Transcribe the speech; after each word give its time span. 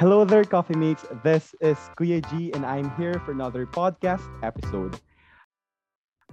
Hello 0.00 0.24
there, 0.24 0.48
Coffee 0.48 0.80
Mates. 0.80 1.04
This 1.20 1.52
is 1.60 1.76
Kuya 1.92 2.24
G, 2.32 2.48
and 2.56 2.64
I'm 2.64 2.88
here 2.96 3.20
for 3.20 3.36
another 3.36 3.66
podcast 3.68 4.24
episode. 4.40 4.96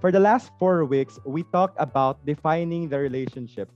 For 0.00 0.08
the 0.08 0.18
last 0.18 0.48
four 0.56 0.88
weeks, 0.88 1.20
we 1.28 1.44
talked 1.52 1.76
about 1.76 2.24
defining 2.24 2.88
the 2.88 2.96
relationship. 2.96 3.68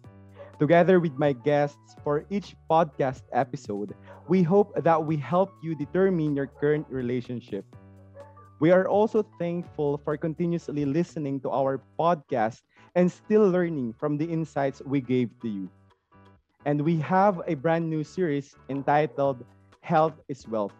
Together 0.56 0.96
with 0.96 1.12
my 1.20 1.36
guests 1.36 1.92
for 2.02 2.24
each 2.30 2.56
podcast 2.72 3.28
episode, 3.36 3.92
we 4.32 4.40
hope 4.40 4.72
that 4.80 4.96
we 4.96 5.20
help 5.20 5.52
you 5.60 5.76
determine 5.76 6.34
your 6.34 6.48
current 6.48 6.88
relationship. 6.88 7.68
We 8.64 8.72
are 8.72 8.88
also 8.88 9.28
thankful 9.36 10.00
for 10.08 10.16
continuously 10.16 10.88
listening 10.88 11.44
to 11.44 11.52
our 11.52 11.84
podcast 12.00 12.64
and 12.96 13.12
still 13.12 13.44
learning 13.44 13.92
from 14.00 14.16
the 14.16 14.24
insights 14.24 14.80
we 14.88 15.04
gave 15.04 15.28
to 15.44 15.52
you. 15.52 15.68
And 16.64 16.80
we 16.80 16.96
have 17.04 17.44
a 17.44 17.60
brand 17.60 17.90
new 17.90 18.00
series 18.00 18.56
entitled 18.70 19.44
Health 19.82 20.14
is 20.30 20.46
Wealth. 20.46 20.72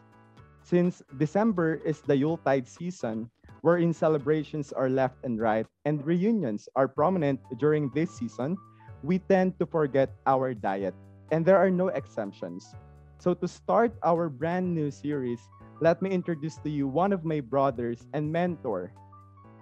Since 0.63 1.03
December 1.19 1.83
is 1.83 2.01
the 2.07 2.17
Yuletide 2.17 2.71
season, 2.71 3.29
wherein 3.67 3.93
celebrations 3.93 4.71
are 4.71 4.89
left 4.89 5.19
and 5.27 5.43
right 5.43 5.67
and 5.85 5.99
reunions 6.07 6.71
are 6.79 6.87
prominent 6.87 7.43
during 7.59 7.91
this 7.91 8.15
season, 8.15 8.57
we 9.03 9.19
tend 9.19 9.59
to 9.59 9.67
forget 9.67 10.15
our 10.27 10.55
diet. 10.55 10.95
And 11.35 11.43
there 11.43 11.59
are 11.59 11.71
no 11.71 11.91
exemptions. 11.91 12.75
So, 13.19 13.35
to 13.35 13.47
start 13.51 13.91
our 14.07 14.31
brand 14.31 14.71
new 14.71 14.91
series, 14.91 15.43
let 15.83 15.99
me 16.03 16.11
introduce 16.11 16.63
to 16.63 16.71
you 16.71 16.87
one 16.87 17.11
of 17.11 17.27
my 17.27 17.43
brothers 17.43 18.07
and 18.15 18.31
mentor, 18.31 18.95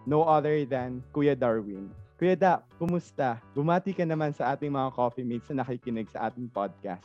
no 0.04 0.24
other 0.24 0.64
than 0.68 1.00
Kuya 1.16 1.32
Darwin. 1.32 1.88
Kuya 2.20 2.36
Da, 2.36 2.60
kumusta? 2.76 3.40
Bumati 3.56 3.96
ka 3.96 4.04
naman 4.04 4.36
sa 4.36 4.52
ating 4.52 4.68
mga 4.68 4.92
coffee 4.92 5.24
mates 5.24 5.48
na 5.48 5.64
nakikinig 5.64 6.12
sa 6.12 6.28
ating 6.28 6.52
podcast. 6.52 7.04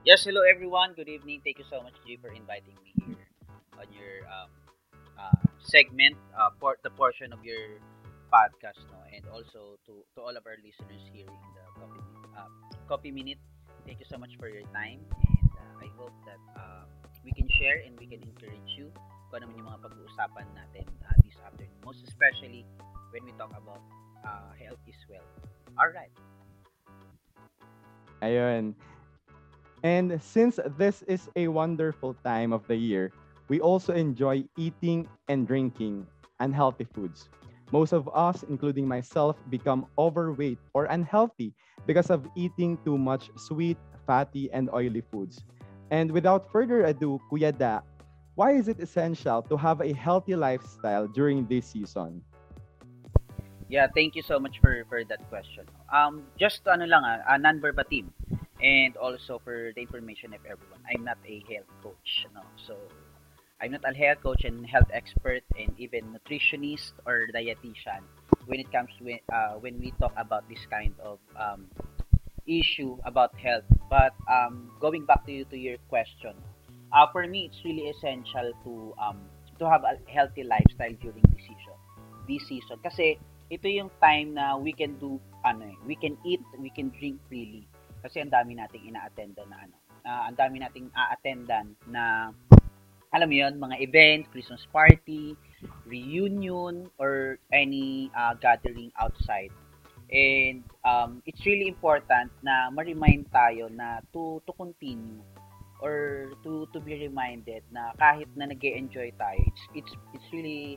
Yes, 0.00 0.24
hello 0.24 0.40
everyone. 0.48 0.96
Good 0.96 1.12
evening. 1.12 1.44
Thank 1.44 1.60
you 1.60 1.68
so 1.68 1.84
much, 1.84 1.92
G, 2.08 2.16
for 2.16 2.32
inviting 2.32 2.72
me 2.80 2.96
here 3.04 3.28
on 3.76 3.84
your 3.92 4.24
um, 4.32 4.48
uh, 5.20 5.44
segment, 5.60 6.16
uh, 6.32 6.56
for 6.56 6.80
the 6.80 6.88
portion 6.88 7.36
of 7.36 7.44
your 7.44 7.76
podcast, 8.32 8.80
no, 8.88 8.96
and 9.12 9.28
also 9.28 9.76
to, 9.84 10.00
to 10.16 10.18
all 10.24 10.32
of 10.32 10.40
our 10.48 10.56
listeners 10.64 11.04
here 11.12 11.28
in 11.28 11.50
the 11.52 11.64
Coffee, 11.76 12.00
uh, 12.32 12.48
Coffee 12.88 13.12
Minute. 13.12 13.36
Thank 13.84 14.00
you 14.00 14.08
so 14.08 14.16
much 14.16 14.32
for 14.40 14.48
your 14.48 14.64
time, 14.72 15.04
and 15.04 15.52
uh, 15.52 15.84
I 15.84 15.92
hope 16.00 16.16
that 16.24 16.40
uh, 16.56 16.88
we 17.20 17.36
can 17.36 17.44
share 17.60 17.84
and 17.84 17.92
we 18.00 18.08
can 18.08 18.24
encourage 18.24 18.72
you 18.80 18.88
kung 19.28 19.44
ano 19.44 19.52
yung 19.52 19.68
mga 19.68 19.84
pag-uusapan 19.84 20.48
natin 20.56 20.88
uh, 21.04 21.12
this 21.28 21.36
afternoon. 21.44 21.76
Most 21.84 22.00
especially 22.08 22.64
when 23.12 23.20
we 23.28 23.36
talk 23.36 23.52
about 23.52 23.84
uh, 24.24 24.48
health 24.56 24.80
is 24.88 24.96
wealth. 25.12 25.28
All 25.76 25.92
right. 25.92 26.12
Ayun. 28.24 28.72
And 29.82 30.20
since 30.20 30.60
this 30.76 31.02
is 31.08 31.28
a 31.36 31.48
wonderful 31.48 32.14
time 32.22 32.52
of 32.52 32.66
the 32.66 32.76
year, 32.76 33.12
we 33.48 33.60
also 33.60 33.92
enjoy 33.92 34.44
eating 34.56 35.08
and 35.28 35.46
drinking 35.46 36.06
unhealthy 36.38 36.84
foods. 36.84 37.28
Most 37.72 37.92
of 37.92 38.10
us, 38.12 38.42
including 38.42 38.86
myself, 38.86 39.36
become 39.48 39.86
overweight 39.96 40.58
or 40.74 40.84
unhealthy 40.86 41.54
because 41.86 42.10
of 42.10 42.26
eating 42.34 42.76
too 42.84 42.98
much 42.98 43.30
sweet, 43.36 43.78
fatty, 44.06 44.50
and 44.52 44.68
oily 44.74 45.00
foods. 45.00 45.44
And 45.90 46.10
without 46.10 46.50
further 46.50 46.84
ado, 46.84 47.20
Kuya 47.30 47.56
Da, 47.56 47.80
why 48.34 48.52
is 48.52 48.68
it 48.68 48.80
essential 48.80 49.42
to 49.42 49.56
have 49.56 49.80
a 49.80 49.92
healthy 49.92 50.36
lifestyle 50.36 51.06
during 51.06 51.46
this 51.46 51.66
season? 51.66 52.22
Yeah, 53.70 53.86
thank 53.94 54.16
you 54.18 54.22
so 54.22 54.38
much 54.42 54.58
for 54.58 54.82
for 54.90 55.06
that 55.06 55.22
question. 55.30 55.62
Um, 55.94 56.26
just 56.34 56.66
ano 56.66 56.90
lang 56.90 57.06
ah, 57.06 57.22
uh, 57.22 57.38
non-verbatim. 57.38 58.10
And 58.62 58.96
also 58.96 59.40
for 59.42 59.72
the 59.74 59.80
information 59.80 60.34
of 60.34 60.40
everyone, 60.44 60.84
I'm 60.84 61.04
not 61.04 61.18
a 61.24 61.42
health 61.48 61.70
coach, 61.82 62.26
no. 62.34 62.44
So 62.68 62.76
I'm 63.60 63.72
not 63.72 63.84
a 63.88 63.92
health 63.92 64.20
coach 64.22 64.44
and 64.44 64.66
health 64.66 64.88
expert 64.92 65.42
and 65.56 65.72
even 65.78 66.16
nutritionist 66.16 66.92
or 67.06 67.28
dietitian 67.32 68.04
when 68.46 68.60
it 68.60 68.72
comes 68.72 68.88
to 69.00 69.16
uh, 69.32 69.60
when 69.60 69.80
we 69.80 69.92
talk 70.00 70.12
about 70.16 70.48
this 70.48 70.60
kind 70.70 70.92
of 71.00 71.18
um, 71.36 71.68
issue 72.46 72.96
about 73.04 73.36
health. 73.36 73.64
But 73.88 74.12
um, 74.28 74.72
going 74.80 75.04
back 75.04 75.24
to 75.26 75.32
you 75.32 75.44
to 75.52 75.56
your 75.56 75.76
question, 75.88 76.36
uh, 76.92 77.06
for 77.12 77.26
me 77.26 77.48
it's 77.52 77.64
really 77.64 77.88
essential 77.88 78.52
to 78.64 78.94
um, 79.00 79.20
to 79.58 79.68
have 79.68 79.84
a 79.84 79.96
healthy 80.08 80.44
lifestyle 80.44 80.96
during 81.00 81.24
this 81.32 81.44
season. 81.44 81.76
This 82.28 82.44
season 82.48 82.76
kasi 82.84 83.20
ito 83.48 83.68
yung 83.68 83.92
time 84.00 84.36
na 84.36 84.56
we 84.56 84.72
can 84.72 84.96
do 84.96 85.20
ano 85.44 85.68
eh, 85.68 85.76
we 85.84 85.96
can 85.96 86.16
eat, 86.24 86.40
we 86.56 86.68
can 86.72 86.88
drink 86.96 87.20
freely 87.28 87.68
kasi 88.00 88.20
ang 88.20 88.32
dami 88.32 88.56
nating 88.56 88.88
ina-attendan 88.90 89.48
na 89.48 89.58
ano. 89.64 89.76
Uh, 90.00 90.22
ang 90.32 90.36
dami 90.36 90.56
nating 90.60 90.88
a-attendan 90.96 91.76
na 91.84 92.32
alam 93.10 93.26
mo 93.26 93.36
yun, 93.36 93.58
mga 93.58 93.76
event, 93.82 94.22
Christmas 94.30 94.62
party, 94.70 95.34
reunion, 95.84 96.86
or 96.96 97.42
any 97.50 98.08
uh, 98.14 98.32
gathering 98.38 98.94
outside. 98.96 99.50
And 100.10 100.62
um, 100.86 101.22
it's 101.26 101.42
really 101.46 101.66
important 101.66 102.30
na 102.42 102.70
ma-remind 102.70 103.30
tayo 103.34 103.66
na 103.70 104.02
to, 104.14 104.42
to 104.46 104.52
continue 104.54 105.22
or 105.80 106.28
to 106.44 106.68
to 106.72 106.78
be 106.80 106.94
reminded 107.00 107.64
na 107.72 107.92
kahit 107.96 108.28
na 108.36 108.46
nag 108.46 108.60
enjoy 108.60 109.08
tayo 109.16 109.40
it's 109.48 109.64
it's 109.72 109.92
it's 110.12 110.28
really 110.30 110.76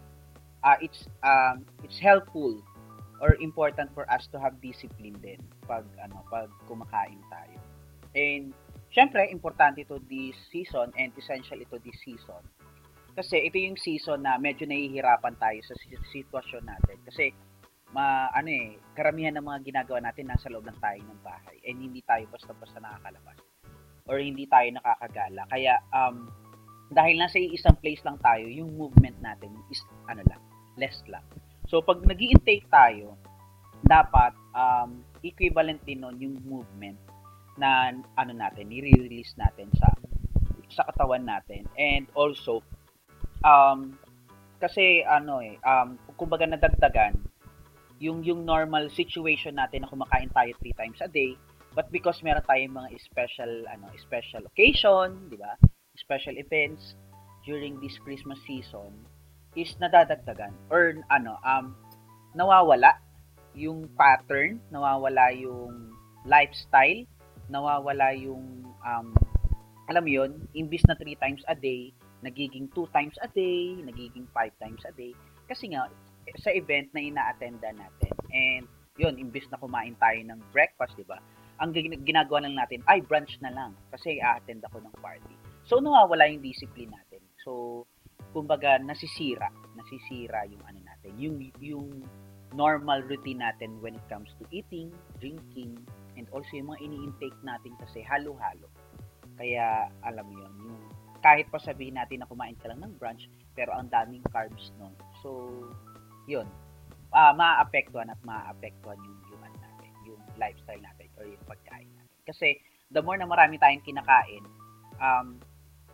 uh, 0.64 0.80
it's 0.80 1.06
um 1.22 1.68
it's 1.84 2.00
helpful 2.00 2.64
or 3.22 3.38
important 3.42 3.92
for 3.94 4.08
us 4.10 4.26
to 4.32 4.38
have 4.42 4.58
discipline 4.64 5.18
din 5.22 5.40
pag 5.68 5.86
ano 6.02 6.24
pag 6.30 6.50
kumakain 6.66 7.20
tayo. 7.30 7.58
And 8.14 8.54
syempre 8.94 9.26
importante 9.30 9.86
ito 9.86 10.02
this 10.10 10.38
season 10.50 10.94
and 10.98 11.14
essential 11.18 11.60
ito 11.60 11.78
this 11.82 11.98
season. 12.02 12.42
Kasi 13.14 13.46
ito 13.46 13.62
yung 13.62 13.78
season 13.78 14.26
na 14.26 14.42
medyo 14.42 14.66
nahihirapan 14.66 15.38
tayo 15.38 15.60
sa 15.62 15.78
sitwasyon 16.10 16.64
natin 16.66 16.98
kasi 17.06 17.30
ma 17.94 18.26
ano 18.34 18.50
eh 18.50 18.74
karamihan 18.98 19.38
ng 19.38 19.46
mga 19.46 19.60
ginagawa 19.70 20.02
natin 20.02 20.26
nasa 20.26 20.50
loob 20.50 20.66
lang 20.66 20.80
tayo 20.82 20.98
ng 20.98 21.22
bahay 21.22 21.62
and 21.70 21.78
hindi 21.78 22.02
tayo 22.02 22.26
basta-basta 22.34 22.82
nakakalabas 22.82 23.38
or 24.10 24.18
hindi 24.18 24.50
tayo 24.50 24.66
nakakagala. 24.74 25.46
Kaya 25.48 25.78
um 25.94 26.34
dahil 26.94 27.18
nasa 27.18 27.42
isang 27.42 27.74
place 27.82 28.02
lang 28.06 28.22
tayo, 28.22 28.46
yung 28.46 28.78
movement 28.78 29.18
natin 29.18 29.50
is 29.74 29.82
ano 30.06 30.22
lang, 30.30 30.42
less 30.78 31.02
lang. 31.10 31.26
So, 31.74 31.82
pag 31.82 32.06
nag 32.06 32.22
intake 32.22 32.70
tayo, 32.70 33.18
dapat 33.82 34.38
um, 34.54 35.02
equivalent 35.26 35.82
din 35.82 36.06
nun 36.06 36.22
yung 36.22 36.38
movement 36.46 37.02
na 37.58 37.90
ano 38.14 38.30
natin, 38.30 38.70
i-release 38.70 39.34
natin 39.42 39.74
sa 39.82 39.90
sa 40.70 40.86
katawan 40.86 41.26
natin. 41.26 41.66
And 41.74 42.06
also, 42.14 42.62
um, 43.42 43.98
kasi 44.62 45.02
ano 45.02 45.42
eh, 45.42 45.58
um, 45.66 45.98
kumbaga 46.14 46.46
nadagdagan, 46.46 47.18
yung 47.98 48.22
yung 48.22 48.46
normal 48.46 48.94
situation 48.94 49.58
natin 49.58 49.82
na 49.82 49.90
kumakain 49.90 50.30
tayo 50.30 50.54
three 50.62 50.78
times 50.78 51.02
a 51.02 51.10
day, 51.10 51.34
but 51.74 51.90
because 51.90 52.22
meron 52.22 52.46
tayong 52.46 52.78
mga 52.78 53.02
special 53.02 53.66
ano, 53.66 53.90
special 53.98 54.46
occasion, 54.46 55.26
di 55.26 55.42
ba? 55.42 55.58
Special 55.98 56.38
events 56.38 56.94
during 57.50 57.82
this 57.82 57.98
Christmas 57.98 58.38
season, 58.46 58.94
is 59.54 59.74
nadadagdagan 59.78 60.54
or 60.74 60.98
ano 61.14 61.38
um 61.46 61.78
nawawala 62.34 62.98
yung 63.54 63.86
pattern, 63.94 64.58
nawawala 64.74 65.30
yung 65.38 65.94
lifestyle, 66.26 67.06
nawawala 67.54 68.18
yung 68.18 68.66
um 68.82 69.14
alam 69.92 70.04
mo 70.04 70.12
yun, 70.12 70.32
imbis 70.56 70.84
na 70.88 70.96
3 70.96 71.20
times 71.20 71.44
a 71.52 71.56
day, 71.56 71.92
nagiging 72.24 72.72
2 72.72 72.88
times 72.96 73.16
a 73.20 73.28
day, 73.36 73.76
nagiging 73.84 74.24
5 74.32 74.64
times 74.64 74.82
a 74.88 74.94
day. 74.96 75.12
Kasi 75.46 75.76
nga, 75.76 75.92
sa 76.40 76.56
event 76.56 76.88
na 76.96 77.04
ina-attenda 77.04 77.70
natin. 77.76 78.14
And, 78.32 78.66
yun, 78.96 79.20
imbis 79.20 79.44
na 79.52 79.60
kumain 79.60 80.00
tayo 80.00 80.20
ng 80.24 80.40
breakfast, 80.56 80.96
di 80.96 81.04
ba? 81.04 81.20
Ang 81.60 81.76
ginagawa 82.08 82.48
lang 82.48 82.56
natin, 82.56 82.80
ay, 82.88 83.04
brunch 83.04 83.36
na 83.44 83.52
lang. 83.52 83.76
Kasi 83.92 84.24
i-attend 84.24 84.64
ako 84.72 84.80
ng 84.80 84.96
party. 85.04 85.36
So, 85.68 85.84
nawawala 85.84 86.32
yung 86.32 86.40
discipline 86.40 86.96
natin. 86.96 87.20
So, 87.44 87.84
kumbaga 88.34 88.82
nasisira, 88.82 89.48
nasisira 89.78 90.44
yung 90.50 90.64
ano 90.66 90.80
natin, 90.82 91.12
yung 91.22 91.38
yung 91.62 91.88
normal 92.54 93.02
routine 93.06 93.42
natin 93.42 93.78
when 93.82 93.98
it 93.98 94.06
comes 94.10 94.30
to 94.38 94.46
eating, 94.54 94.94
drinking, 95.18 95.78
and 96.18 96.30
also 96.30 96.50
yung 96.54 96.70
mga 96.70 96.86
ini-intake 96.86 97.38
natin 97.42 97.74
kasi 97.82 98.06
halo-halo. 98.06 98.70
Kaya 99.38 99.90
alam 100.06 100.26
mo 100.30 100.34
yun, 100.38 100.54
yung 100.70 100.80
kahit 101.24 101.50
pa 101.50 101.58
sabihin 101.58 101.98
natin 101.98 102.22
na 102.22 102.30
kumain 102.30 102.54
ka 102.60 102.70
lang 102.70 102.84
ng 102.84 102.94
brunch, 103.00 103.26
pero 103.58 103.74
ang 103.74 103.88
daming 103.90 104.22
carbs 104.30 104.76
nun. 104.78 104.94
So, 105.24 105.50
yun. 106.28 106.46
Uh, 107.14 107.32
maaapektuhan 107.34 108.12
at 108.12 108.20
maaapektuhan 108.28 109.00
yung, 109.02 109.42
ano 109.42 109.56
natin, 109.58 109.90
yung 110.04 110.22
lifestyle 110.36 110.84
natin 110.84 111.08
or 111.16 111.26
yung 111.26 111.42
pagkain 111.48 111.88
natin. 111.96 112.18
Kasi, 112.28 112.60
the 112.92 113.00
more 113.00 113.16
na 113.16 113.26
marami 113.26 113.56
tayong 113.56 113.82
kinakain, 113.88 114.44
um, 115.00 115.40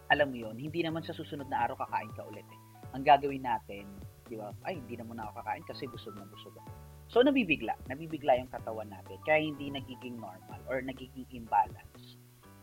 alam 0.10 0.34
mo 0.34 0.38
yon 0.42 0.58
hindi 0.58 0.82
naman 0.82 1.06
sa 1.06 1.14
susunod 1.14 1.48
na 1.50 1.70
araw 1.70 1.78
kakain 1.86 2.10
ka 2.18 2.26
ulit 2.26 2.46
eh. 2.50 2.60
Ang 2.98 3.06
gagawin 3.06 3.46
natin, 3.46 3.86
di 4.26 4.38
ba, 4.38 4.50
ay, 4.66 4.82
hindi 4.82 4.98
naman 4.98 5.22
ako 5.22 5.46
kakain 5.46 5.66
kasi 5.70 5.86
busog 5.86 6.18
na 6.18 6.26
busog 6.26 6.58
ako. 6.58 6.70
So, 7.10 7.22
nabibigla. 7.22 7.74
Nabibigla 7.90 8.38
yung 8.38 8.50
katawan 8.50 8.90
natin. 8.90 9.18
Kaya 9.26 9.42
hindi 9.42 9.70
nagiging 9.74 10.18
normal 10.18 10.62
or 10.70 10.82
nagiging 10.82 11.26
imbalance 11.34 12.18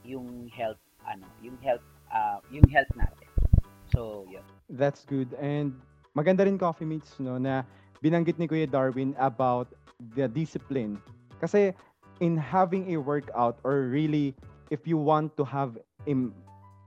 yung 0.07 0.47
health, 0.55 0.79
ano, 1.03 1.27
yung 1.43 1.59
health 1.63 1.83
uh, 2.15 2.39
yung 2.51 2.67
health 2.71 2.91
natin. 2.95 3.29
So, 3.91 4.27
yun. 4.31 4.47
That's 4.71 5.07
good. 5.07 5.35
And 5.39 5.79
maganda 6.15 6.47
rin 6.47 6.59
coffee 6.59 6.87
mates 6.87 7.19
no 7.19 7.39
na 7.39 7.63
binanggit 8.03 8.39
ni 8.39 8.47
Kuya 8.47 8.71
Darwin 8.71 9.15
about 9.19 9.71
the 10.15 10.31
discipline. 10.31 10.99
Kasi 11.43 11.75
in 12.23 12.39
having 12.39 12.95
a 12.95 12.99
workout 12.99 13.59
or 13.63 13.91
really 13.91 14.35
if 14.71 14.87
you 14.87 14.97
want 14.97 15.35
to 15.37 15.45
have 15.45 15.79
a, 16.07 16.15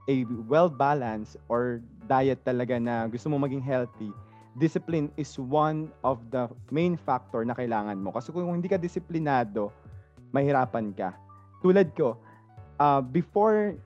a 0.08 0.24
well-balanced 0.48 1.36
or 1.50 1.84
diet 2.08 2.40
talaga 2.44 2.80
na 2.80 3.06
gusto 3.10 3.28
mo 3.28 3.36
maging 3.36 3.62
healthy, 3.62 4.08
discipline 4.56 5.12
is 5.20 5.36
one 5.38 5.92
of 6.02 6.18
the 6.32 6.48
main 6.72 6.96
factor 6.96 7.44
na 7.44 7.54
kailangan 7.54 8.00
mo. 8.00 8.10
Kasi 8.14 8.32
kung 8.32 8.48
hindi 8.50 8.70
ka 8.70 8.80
disiplinado, 8.80 9.70
mahirapan 10.32 10.94
ka. 10.96 11.14
Tulad 11.60 11.92
ko, 11.92 12.16
uh, 12.80 13.04
before 13.04 13.76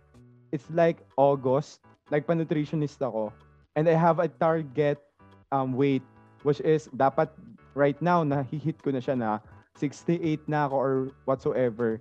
it's 0.55 0.71
like 0.71 1.03
August, 1.19 1.83
nagpa-nutritionist 2.13 3.03
ako, 3.03 3.35
and 3.75 3.91
I 3.91 3.99
have 3.99 4.23
a 4.23 4.31
target 4.31 5.03
um, 5.51 5.75
weight 5.75 6.05
which 6.45 6.61
is 6.61 6.87
dapat 6.95 7.33
right 7.73 7.99
now 8.05 8.23
na 8.23 8.45
hihit 8.45 8.79
ko 8.85 8.93
na 8.93 9.01
siya 9.01 9.17
na 9.17 9.41
68 9.81 10.47
na 10.47 10.71
ako 10.71 10.77
or 10.77 10.95
whatsoever. 11.27 11.99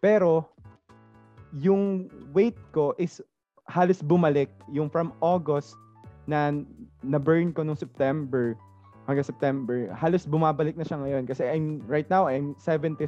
Pero 0.00 0.48
yung 1.60 2.08
weight 2.32 2.56
ko 2.72 2.96
is 2.96 3.20
halos 3.68 4.04
bumalik 4.04 4.52
yung 4.72 4.88
from 4.92 5.12
August 5.24 5.76
na 6.24 6.64
na-burn 7.04 7.52
ko 7.52 7.64
nung 7.64 7.78
September 7.78 8.56
hanggang 9.04 9.24
September, 9.24 9.92
halos 9.92 10.24
bumabalik 10.24 10.76
na 10.80 10.84
siya 10.84 11.00
ngayon 11.00 11.28
kasi 11.28 11.44
I'm 11.44 11.84
right 11.84 12.08
now 12.08 12.24
I'm 12.24 12.56
76 12.56 13.04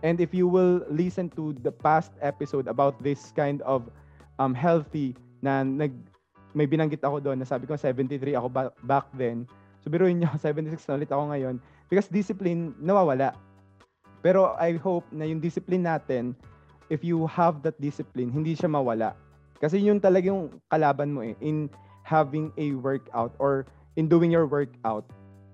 and 0.00 0.16
if 0.16 0.32
you 0.32 0.48
will 0.48 0.80
listen 0.88 1.28
to 1.36 1.52
the 1.60 1.72
past 1.72 2.16
episode 2.24 2.68
about 2.68 2.96
this 3.04 3.32
kind 3.36 3.60
of 3.68 3.88
um 4.40 4.56
healthy 4.56 5.12
na 5.44 5.60
nag 5.64 5.92
may 6.56 6.66
binanggit 6.66 7.04
ako 7.04 7.20
doon 7.20 7.38
na 7.38 7.46
sabi 7.46 7.68
ko 7.68 7.76
73 7.76 8.34
ako 8.34 8.48
ba- 8.50 8.74
back 8.88 9.06
then. 9.14 9.46
So 9.84 9.92
biruin 9.92 10.18
niyo 10.18 10.32
76 10.40 10.72
na 10.88 10.96
ulit 10.98 11.12
ako 11.12 11.30
ngayon 11.30 11.54
because 11.92 12.08
discipline 12.08 12.72
nawawala. 12.80 13.36
Pero 14.20 14.56
I 14.60 14.76
hope 14.76 15.08
na 15.12 15.28
yung 15.28 15.40
discipline 15.40 15.84
natin 15.84 16.36
if 16.90 17.06
you 17.06 17.24
have 17.30 17.62
that 17.62 17.78
discipline, 17.78 18.28
hindi 18.28 18.52
siya 18.52 18.68
mawala. 18.68 19.14
Kasi 19.60 19.76
yun 19.76 20.00
talaga 20.00 20.32
yung 20.32 20.56
kalaban 20.72 21.12
mo 21.12 21.20
eh 21.20 21.36
in 21.44 21.68
having 22.00 22.48
a 22.56 22.72
workout 22.80 23.36
or 23.36 23.68
in 24.00 24.08
doing 24.08 24.32
your 24.32 24.48
workout, 24.48 25.04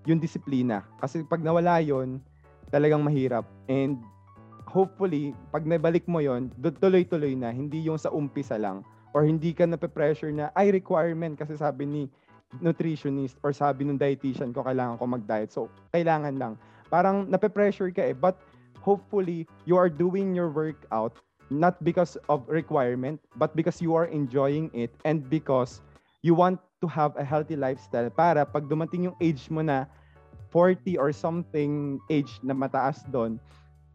yung 0.06 0.22
disiplina. 0.22 0.86
Kasi 1.02 1.26
pag 1.26 1.42
nawala 1.42 1.82
yon 1.82 2.22
talagang 2.70 3.02
mahirap. 3.02 3.42
And 3.66 3.98
hopefully, 4.70 5.34
pag 5.50 5.66
nabalik 5.66 6.06
mo 6.06 6.22
yon 6.22 6.54
tuloy-tuloy 6.62 7.34
na, 7.34 7.50
hindi 7.50 7.82
yung 7.82 7.98
sa 7.98 8.14
umpisa 8.14 8.54
lang 8.54 8.86
or 9.10 9.26
hindi 9.26 9.50
ka 9.50 9.66
nape-pressure 9.66 10.30
na 10.30 10.54
ay 10.54 10.70
requirement 10.70 11.34
kasi 11.34 11.58
sabi 11.58 11.88
ni 11.88 12.02
nutritionist 12.62 13.34
or 13.42 13.50
sabi 13.50 13.82
ng 13.82 13.98
dietitian 13.98 14.54
ko 14.54 14.62
kailangan 14.62 15.02
ko 15.02 15.04
mag-diet. 15.08 15.50
So, 15.50 15.66
kailangan 15.90 16.38
lang. 16.38 16.54
Parang 16.86 17.26
nape-pressure 17.26 17.90
ka 17.90 18.06
eh. 18.06 18.14
But 18.14 18.38
hopefully, 18.78 19.50
you 19.66 19.74
are 19.74 19.90
doing 19.90 20.30
your 20.30 20.46
workout 20.46 21.18
not 21.50 21.78
because 21.84 22.18
of 22.28 22.42
requirement, 22.48 23.20
but 23.36 23.54
because 23.54 23.80
you 23.80 23.94
are 23.94 24.06
enjoying 24.06 24.70
it 24.74 24.90
and 25.04 25.28
because 25.30 25.80
you 26.22 26.34
want 26.34 26.58
to 26.82 26.86
have 26.86 27.14
a 27.16 27.24
healthy 27.24 27.56
lifestyle 27.56 28.10
para 28.10 28.44
pag 28.44 28.68
dumating 28.68 29.08
yung 29.10 29.16
age 29.22 29.48
mo 29.48 29.62
na 29.62 29.86
40 30.50 30.98
or 30.98 31.12
something 31.12 32.00
age 32.10 32.40
na 32.42 32.54
mataas 32.54 33.04
doon, 33.12 33.38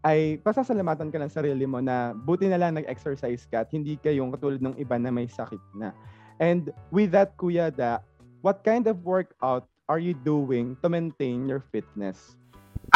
ay 0.01 0.41
pasasalamatan 0.41 1.13
ka 1.13 1.17
ng 1.21 1.29
sarili 1.29 1.65
mo 1.69 1.77
na 1.77 2.13
buti 2.13 2.49
na 2.49 2.57
lang 2.57 2.73
nag-exercise 2.77 3.45
ka 3.45 3.61
at 3.61 3.69
hindi 3.69 3.97
ka 4.01 4.09
yung 4.09 4.33
katulad 4.33 4.61
ng 4.61 4.75
iba 4.81 4.97
na 4.97 5.13
may 5.13 5.29
sakit 5.29 5.61
na. 5.77 5.93
And 6.41 6.73
with 6.89 7.13
that, 7.13 7.37
Kuya 7.37 7.69
Da, 7.69 8.01
what 8.41 8.65
kind 8.65 8.89
of 8.89 9.05
workout 9.05 9.69
are 9.85 10.01
you 10.01 10.17
doing 10.17 10.73
to 10.81 10.89
maintain 10.89 11.45
your 11.45 11.61
fitness? 11.69 12.33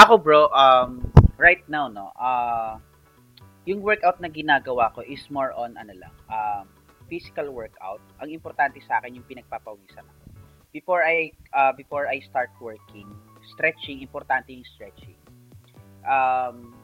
Ako 0.01 0.17
bro, 0.17 0.49
um, 0.49 1.05
right 1.37 1.61
now, 1.69 1.85
no, 1.85 2.09
uh, 2.17 2.81
yung 3.65 3.81
workout 3.81 4.21
na 4.21 4.29
ginagawa 4.29 4.93
ko 4.93 5.01
is 5.01 5.21
more 5.33 5.49
on 5.57 5.73
ano 5.77 5.93
lang, 5.97 6.13
um, 6.29 6.65
physical 7.09 7.49
workout. 7.49 8.01
Ang 8.21 8.33
importante 8.33 8.77
sa 8.85 9.01
akin 9.01 9.17
yung 9.17 9.27
pinagpapawisan 9.27 10.05
ako. 10.05 10.23
Before 10.69 11.01
I 11.01 11.33
uh, 11.53 11.73
before 11.73 12.05
I 12.05 12.21
start 12.21 12.53
working, 12.61 13.09
stretching, 13.57 14.05
importante 14.05 14.53
yung 14.53 14.67
stretching. 14.77 15.17
Um, 16.05 16.77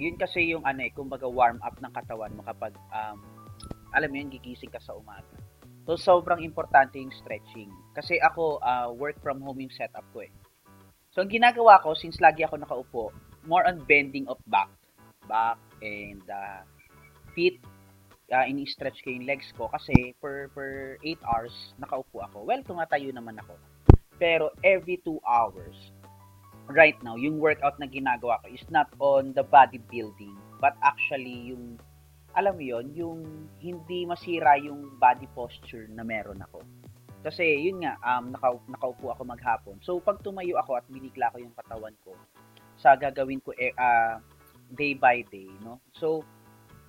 yun 0.00 0.16
kasi 0.16 0.48
yung 0.48 0.64
ano 0.64 0.88
eh, 0.88 0.92
kumbaga 0.92 1.28
warm 1.28 1.60
up 1.60 1.76
ng 1.76 1.92
katawan 1.92 2.32
mo 2.32 2.42
kapag 2.48 2.72
um, 2.88 3.20
alam 3.92 4.08
mo 4.08 4.16
yun, 4.16 4.32
gigising 4.32 4.72
ka 4.72 4.80
sa 4.80 4.96
umaga. 4.96 5.36
So, 5.84 5.98
sobrang 5.98 6.40
importante 6.40 6.96
yung 6.96 7.12
stretching. 7.12 7.68
Kasi 7.92 8.16
ako, 8.22 8.62
uh, 8.62 8.88
work 8.94 9.18
from 9.20 9.42
home 9.42 9.60
yung 9.60 9.74
setup 9.74 10.06
ko 10.14 10.24
eh. 10.24 10.32
So, 11.12 11.20
ang 11.20 11.28
ginagawa 11.28 11.82
ko, 11.82 11.92
since 11.92 12.22
lagi 12.22 12.46
ako 12.46 12.56
nakaupo, 12.56 13.04
more 13.44 13.66
on 13.66 13.82
bending 13.84 14.24
of 14.30 14.38
back 14.46 14.70
back 15.26 15.58
and 15.82 16.22
uh, 16.30 16.62
feet 17.34 17.58
uh, 18.32 18.46
ini-stretch 18.48 19.04
ko 19.04 19.12
yung 19.12 19.28
legs 19.28 19.52
ko 19.58 19.68
kasi 19.68 20.16
per 20.22 20.48
per 20.56 20.96
8 21.04 21.20
hours 21.26 21.54
nakaupo 21.76 22.24
ako. 22.24 22.48
Well, 22.48 22.64
tumatayo 22.64 23.12
naman 23.12 23.36
ako. 23.42 23.54
Pero 24.16 24.54
every 24.62 25.02
2 25.04 25.18
hours 25.26 25.92
right 26.70 26.96
now, 27.04 27.18
yung 27.18 27.42
workout 27.42 27.76
na 27.82 27.90
ginagawa 27.90 28.40
ko 28.40 28.46
is 28.54 28.64
not 28.70 28.88
on 29.02 29.34
the 29.34 29.44
bodybuilding, 29.44 30.38
but 30.62 30.78
actually 30.80 31.52
yung 31.52 31.76
alam 32.32 32.56
mo 32.56 32.64
yon 32.64 32.88
yung 32.96 33.20
hindi 33.60 34.08
masira 34.08 34.56
yung 34.56 34.96
body 34.96 35.28
posture 35.36 35.84
na 35.92 36.00
meron 36.00 36.40
ako. 36.40 36.64
Kasi 37.22 37.44
yun 37.60 37.84
nga, 37.86 37.94
um, 38.02 38.34
naka, 38.34 38.56
nakaupo 38.66 39.14
ako 39.14 39.22
maghapon. 39.22 39.76
So 39.84 40.00
pag 40.00 40.18
tumayo 40.24 40.58
ako 40.58 40.80
at 40.80 40.86
binigla 40.88 41.30
ko 41.30 41.38
yung 41.38 41.54
katawan 41.54 41.94
ko, 42.02 42.16
sa 42.80 42.98
gagawin 42.98 43.38
ko 43.44 43.54
eh, 43.54 43.70
uh, 43.76 44.18
day 44.74 44.96
by 44.96 45.24
day, 45.28 45.48
no? 45.60 45.80
So, 45.96 46.24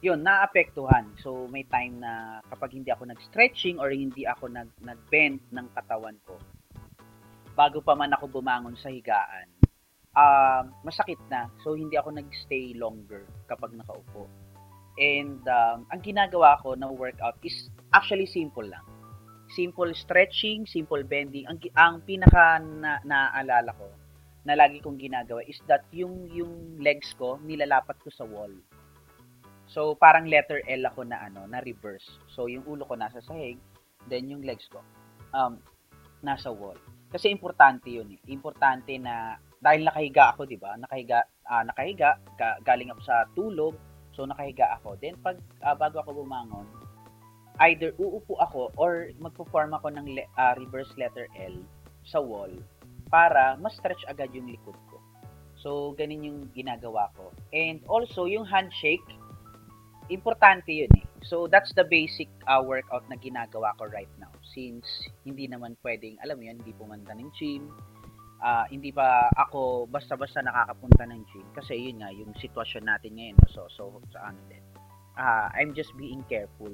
yun, 0.03 0.19
naapektuhan. 0.19 1.15
So, 1.23 1.47
may 1.47 1.63
time 1.71 2.03
na 2.03 2.43
kapag 2.51 2.75
hindi 2.75 2.91
ako 2.91 3.07
nag-stretching 3.07 3.79
or 3.79 3.87
hindi 3.87 4.27
ako 4.27 4.51
nag, 4.51 4.67
nag-bend 4.83 5.39
ng 5.55 5.67
katawan 5.71 6.19
ko, 6.27 6.35
bago 7.55 7.79
pa 7.79 7.95
man 7.95 8.11
ako 8.11 8.27
bumangon 8.27 8.75
sa 8.75 8.91
higaan, 8.91 9.47
uh, 10.11 10.67
masakit 10.83 11.19
na. 11.31 11.47
So, 11.63 11.79
hindi 11.79 11.95
ako 11.95 12.19
nag-stay 12.19 12.75
longer 12.75 13.23
kapag 13.47 13.79
nakaupo. 13.79 14.27
And, 14.99 15.39
um, 15.47 15.87
ang 15.87 16.01
ginagawa 16.03 16.59
ko 16.59 16.75
na 16.75 16.91
workout 16.91 17.39
is 17.41 17.71
actually 17.95 18.27
simple 18.27 18.67
lang. 18.67 18.83
Simple 19.55 19.95
stretching, 19.95 20.67
simple 20.67 21.01
bending. 21.07 21.47
Ang, 21.47 21.63
ang 21.79 22.03
pinaka 22.03 22.59
na, 22.59 22.99
naaalala 23.07 23.71
ko, 23.71 23.87
na 24.43 24.59
lagi 24.59 24.83
kong 24.83 24.99
ginagawa 24.99 25.39
is 25.47 25.59
that 25.71 25.87
yung 25.95 26.27
yung 26.31 26.79
legs 26.79 27.15
ko 27.15 27.39
nilalapat 27.39 27.95
ko 28.03 28.11
sa 28.11 28.27
wall. 28.27 28.51
So 29.71 29.95
parang 29.95 30.27
letter 30.27 30.59
L 30.67 30.83
ako 30.85 31.07
na 31.07 31.23
ano, 31.23 31.47
na 31.47 31.63
reverse. 31.63 32.05
So 32.27 32.51
yung 32.51 32.67
ulo 32.67 32.83
ko 32.83 32.99
nasa 32.99 33.23
sahig, 33.23 33.57
then 34.11 34.27
yung 34.27 34.43
legs 34.43 34.67
ko 34.67 34.83
um 35.31 35.57
nasa 36.19 36.51
wall. 36.51 36.77
Kasi 37.07 37.31
importante 37.31 37.87
'yun 37.87 38.19
eh. 38.19 38.21
Importante 38.31 38.99
na 38.99 39.39
dahil 39.63 39.87
nakahiga 39.87 40.35
ako, 40.35 40.43
'di 40.43 40.59
ba? 40.59 40.75
Nakahiga 40.75 41.23
uh, 41.47 41.63
nakahiga 41.63 42.19
ka, 42.35 42.59
galing 42.67 42.91
ako 42.91 43.01
sa 43.03 43.23
tulog. 43.31 43.73
So 44.11 44.27
nakahiga 44.27 44.75
ako. 44.77 44.99
Then 44.99 45.15
pag 45.23 45.39
uh, 45.63 45.73
bago 45.73 46.03
ako 46.03 46.27
bumangon, 46.27 46.67
either 47.63 47.95
uupo 47.95 48.35
ako 48.43 48.73
or 48.75 49.13
magpo-form 49.21 49.71
ako 49.77 49.87
ng 49.93 50.07
le- 50.19 50.31
uh, 50.35 50.53
reverse 50.59 50.91
letter 50.99 51.29
L 51.37 51.63
sa 52.03 52.19
wall 52.19 52.51
para 53.13 53.53
ma-stretch 53.61 54.09
agad 54.09 54.33
yung 54.33 54.49
likod 54.49 54.73
ko. 54.89 54.97
So, 55.61 55.93
ganun 55.93 56.25
yung 56.25 56.39
ginagawa 56.49 57.13
ko. 57.13 57.29
And 57.53 57.85
also, 57.85 58.25
yung 58.25 58.49
handshake, 58.49 59.05
importante 60.09 60.73
yun 60.73 60.89
eh. 60.97 61.05
So, 61.21 61.45
that's 61.45 61.71
the 61.77 61.85
basic 61.85 62.27
uh, 62.49 62.65
workout 62.65 63.05
na 63.07 63.15
ginagawa 63.21 63.77
ko 63.77 63.85
right 63.93 64.09
now. 64.17 64.33
Since 64.41 65.13
hindi 65.23 65.45
naman 65.45 65.77
pwedeng, 65.85 66.17
alam 66.25 66.41
mo 66.41 66.43
yun, 66.49 66.57
hindi 66.57 66.73
pumunta 66.73 67.13
ng 67.13 67.29
gym, 67.37 67.69
uh, 68.41 68.65
hindi 68.67 68.89
pa 68.91 69.29
ako 69.37 69.87
basta-basta 69.87 70.41
nakakapunta 70.41 71.05
ng 71.07 71.21
gym. 71.29 71.47
Kasi 71.53 71.77
yun 71.77 72.01
nga, 72.01 72.09
yung 72.11 72.33
sitwasyon 72.35 72.83
natin 72.89 73.13
ngayon. 73.13 73.37
So, 73.53 73.69
so 73.71 74.01
sa 74.09 74.33
ano 74.33 74.41
din. 74.49 74.65
Uh, 75.13 75.47
I'm 75.53 75.77
just 75.77 75.93
being 75.95 76.25
careful 76.25 76.73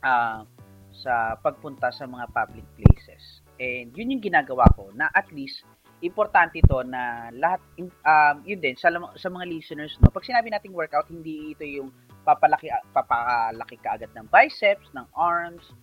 uh, 0.00 0.42
sa 0.90 1.36
pagpunta 1.44 1.92
sa 1.92 2.08
mga 2.08 2.32
public 2.32 2.64
places. 2.74 3.39
And 3.60 3.92
yun 3.92 4.16
yung 4.16 4.24
ginagawa 4.24 4.64
ko 4.72 4.88
na 4.96 5.12
at 5.12 5.28
least 5.30 5.68
importante 6.00 6.64
to 6.64 6.80
na 6.80 7.28
lahat 7.36 7.60
um, 8.08 8.40
yun 8.48 8.56
din 8.56 8.72
sa, 8.72 8.88
sa 9.20 9.28
mga 9.28 9.44
listeners 9.52 10.00
no 10.00 10.08
pag 10.08 10.24
sinabi 10.24 10.48
nating 10.48 10.72
workout 10.72 11.04
hindi 11.12 11.52
ito 11.52 11.60
yung 11.60 11.92
papalaki 12.24 12.72
papalaki 12.96 13.76
ka 13.84 14.00
agad 14.00 14.08
ng 14.16 14.24
biceps 14.32 14.88
ng 14.96 15.04
arms 15.12 15.76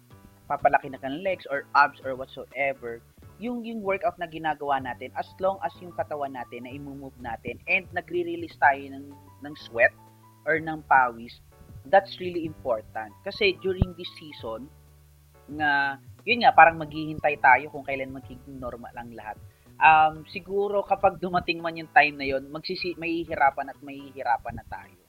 papalaki 0.49 0.89
na 0.89 0.97
ng 1.05 1.21
legs 1.21 1.45
or 1.53 1.69
abs 1.77 2.01
or 2.01 2.17
whatsoever 2.17 2.97
yung 3.37 3.61
yung 3.61 3.85
workout 3.85 4.17
na 4.17 4.25
ginagawa 4.25 4.81
natin 4.81 5.13
as 5.13 5.29
long 5.37 5.61
as 5.61 5.69
yung 5.85 5.93
katawan 5.93 6.33
natin 6.33 6.65
na 6.65 6.73
i-move 6.73 7.13
natin 7.21 7.61
and 7.69 7.85
nagre-release 7.93 8.57
tayo 8.57 8.89
ng 8.89 9.13
ng 9.45 9.53
sweat 9.53 9.93
or 10.49 10.57
ng 10.57 10.81
pawis 10.89 11.37
that's 11.89 12.19
really 12.19 12.45
important. 12.45 13.11
Kasi 13.23 13.55
during 13.63 13.95
this 13.95 14.09
season, 14.19 14.67
nga, 15.55 15.97
yun 16.27 16.43
nga, 16.43 16.51
parang 16.51 16.75
maghihintay 16.75 17.39
tayo 17.39 17.71
kung 17.71 17.87
kailan 17.87 18.11
magiging 18.11 18.59
normal 18.59 18.91
lang 18.91 19.15
lahat. 19.15 19.39
Um, 19.79 20.27
siguro 20.27 20.83
kapag 20.83 21.23
dumating 21.23 21.63
man 21.63 21.79
yung 21.79 21.87
time 21.95 22.19
na 22.19 22.27
yun, 22.27 22.51
magsisi, 22.51 22.99
mahihirapan 22.99 23.71
at 23.71 23.79
mahihirapan 23.79 24.59
na 24.59 24.65
tayo 24.67 24.99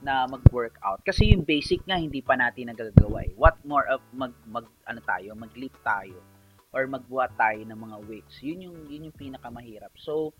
na 0.00 0.30
mag-workout. 0.30 1.02
Kasi 1.02 1.34
yung 1.34 1.42
basic 1.42 1.82
nga, 1.84 1.98
hindi 1.98 2.22
pa 2.22 2.38
natin 2.38 2.70
nagagawa 2.70 3.26
eh. 3.26 3.34
What 3.34 3.58
more 3.66 3.84
of 3.90 4.00
mag, 4.14 4.30
mag 4.46 4.64
ano 4.86 5.02
tayo, 5.02 5.34
mag-lift 5.34 5.76
tayo 5.82 6.22
or 6.70 6.86
magbuhat 6.86 7.34
tayo 7.34 7.60
ng 7.66 7.74
mga 7.74 7.96
weights. 8.06 8.38
Yun 8.38 8.70
yung, 8.70 8.78
yun 8.86 9.10
yung 9.10 9.16
pinakamahirap. 9.18 9.90
So, 9.98 10.30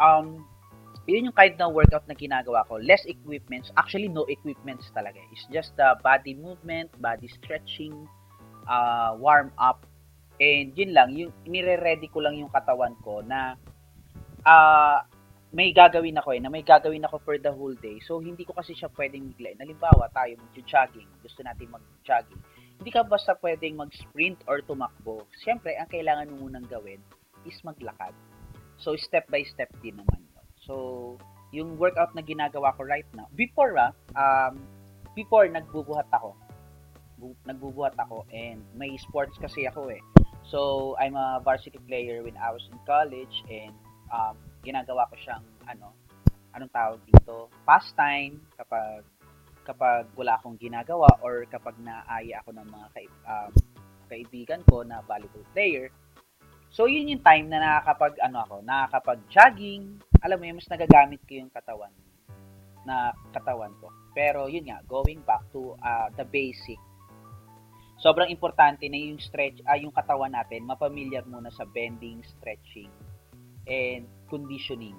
um, 0.00 0.48
yun 1.04 1.28
yung 1.28 1.36
kind 1.36 1.54
ng 1.60 1.76
workout 1.76 2.08
na 2.08 2.16
ginagawa 2.16 2.64
ko. 2.66 2.80
Less 2.80 3.04
equipments. 3.04 3.68
Actually, 3.76 4.08
no 4.08 4.24
equipments 4.32 4.88
talaga. 4.96 5.20
It's 5.30 5.44
just 5.52 5.76
the 5.76 5.94
body 6.00 6.32
movement, 6.32 6.88
body 6.98 7.28
stretching, 7.28 8.08
uh, 8.68 9.16
warm 9.16 9.50
up. 9.58 9.82
And 10.38 10.70
yun 10.78 10.94
lang, 10.94 11.18
yung 11.18 11.34
nire-ready 11.48 12.06
ko 12.14 12.22
lang 12.22 12.38
yung 12.38 12.52
katawan 12.52 12.94
ko 13.02 13.26
na 13.26 13.58
uh, 14.46 15.02
may 15.50 15.72
gagawin 15.72 16.20
ako 16.20 16.36
eh, 16.36 16.40
na 16.44 16.52
may 16.52 16.62
gagawin 16.62 17.02
ako 17.08 17.18
for 17.24 17.36
the 17.40 17.50
whole 17.50 17.74
day. 17.80 17.98
So, 18.04 18.20
hindi 18.20 18.44
ko 18.44 18.52
kasi 18.54 18.76
siya 18.76 18.92
pwedeng 18.94 19.32
biglain. 19.34 19.58
Halimbawa, 19.58 20.12
tayo 20.12 20.36
mag-jogging, 20.36 21.08
gusto 21.24 21.40
natin 21.40 21.72
mag-jogging. 21.72 22.38
Hindi 22.78 22.90
ka 22.94 23.02
basta 23.02 23.34
pwedeng 23.42 23.80
mag-sprint 23.80 24.44
or 24.46 24.62
tumakbo. 24.62 25.26
Siyempre, 25.42 25.74
ang 25.74 25.90
kailangan 25.90 26.30
mo 26.30 26.46
munang 26.46 26.68
gawin 26.68 27.00
is 27.48 27.58
maglakad. 27.64 28.14
So, 28.78 28.94
step 28.94 29.26
by 29.32 29.42
step 29.42 29.72
din 29.82 29.98
naman 29.98 30.22
yun. 30.22 30.46
So, 30.62 30.74
yung 31.50 31.80
workout 31.80 32.12
na 32.12 32.22
ginagawa 32.22 32.76
ko 32.76 32.84
right 32.84 33.08
now, 33.16 33.26
before 33.32 33.72
ah, 33.80 33.90
um, 34.14 34.60
before 35.16 35.48
nagbubuhat 35.48 36.06
ako. 36.12 36.36
Bu- 37.18 37.38
nagbubuhat 37.44 37.98
ako 37.98 38.24
and 38.30 38.62
may 38.78 38.94
sports 38.98 39.34
kasi 39.42 39.66
ako 39.66 39.90
eh. 39.90 40.02
So, 40.48 40.94
I'm 40.96 41.18
a 41.18 41.42
varsity 41.44 41.82
player 41.84 42.24
when 42.24 42.38
I 42.38 42.54
was 42.54 42.64
in 42.70 42.78
college 42.88 43.44
and 43.50 43.74
um, 44.08 44.38
ginagawa 44.64 45.10
ko 45.12 45.18
siyang 45.20 45.44
ano, 45.68 45.92
anong 46.56 46.72
tawag 46.72 47.00
dito, 47.04 47.52
pastime 47.66 48.40
kapag 48.56 49.04
kapag 49.68 50.08
wala 50.16 50.40
akong 50.40 50.56
ginagawa 50.56 51.12
or 51.20 51.44
kapag 51.44 51.76
naaya 51.84 52.40
ako 52.40 52.56
ng 52.56 52.68
mga 52.72 52.86
kaib, 52.96 53.12
um, 53.28 53.52
kaibigan 54.08 54.60
ko 54.64 54.80
na 54.80 55.04
volleyball 55.04 55.44
player. 55.52 55.92
So 56.72 56.88
yun 56.88 57.12
yung 57.12 57.20
time 57.20 57.52
na 57.52 57.60
nakakapag 57.60 58.16
ano 58.24 58.44
ako, 58.48 58.56
nakakapag 58.64 59.20
jogging, 59.28 60.00
alam 60.24 60.40
mo 60.40 60.44
yun, 60.48 60.56
mas 60.56 60.68
nagagamit 60.72 61.20
ko 61.28 61.36
yung 61.36 61.52
katawan 61.52 61.92
na 62.88 63.12
katawan 63.36 63.72
ko. 63.84 63.92
Pero 64.16 64.48
yun 64.48 64.64
nga, 64.72 64.80
going 64.88 65.20
back 65.28 65.44
to 65.52 65.76
uh, 65.84 66.08
the 66.16 66.24
basic. 66.24 66.80
Sobrang 67.98 68.30
importante 68.30 68.86
na 68.86 68.94
yung 68.94 69.18
stretch, 69.18 69.58
uh, 69.66 69.74
yung 69.74 69.90
katawan 69.90 70.30
natin, 70.30 70.62
mapamilyar 70.62 71.26
muna 71.26 71.50
sa 71.50 71.66
bending, 71.66 72.22
stretching, 72.22 72.90
and 73.66 74.06
conditioning. 74.30 74.94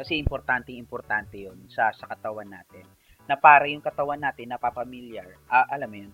Kasi 0.00 0.16
importante 0.16 0.72
importante 0.72 1.36
'yon 1.36 1.68
sa 1.68 1.92
sa 1.92 2.08
katawan 2.08 2.48
natin. 2.48 2.88
Na 3.28 3.36
para 3.36 3.68
yung 3.68 3.84
katawan 3.84 4.16
natin 4.16 4.48
napapamilyar, 4.48 5.36
uh, 5.52 5.68
alam 5.68 5.88
mo 5.92 5.96
'yun. 6.00 6.12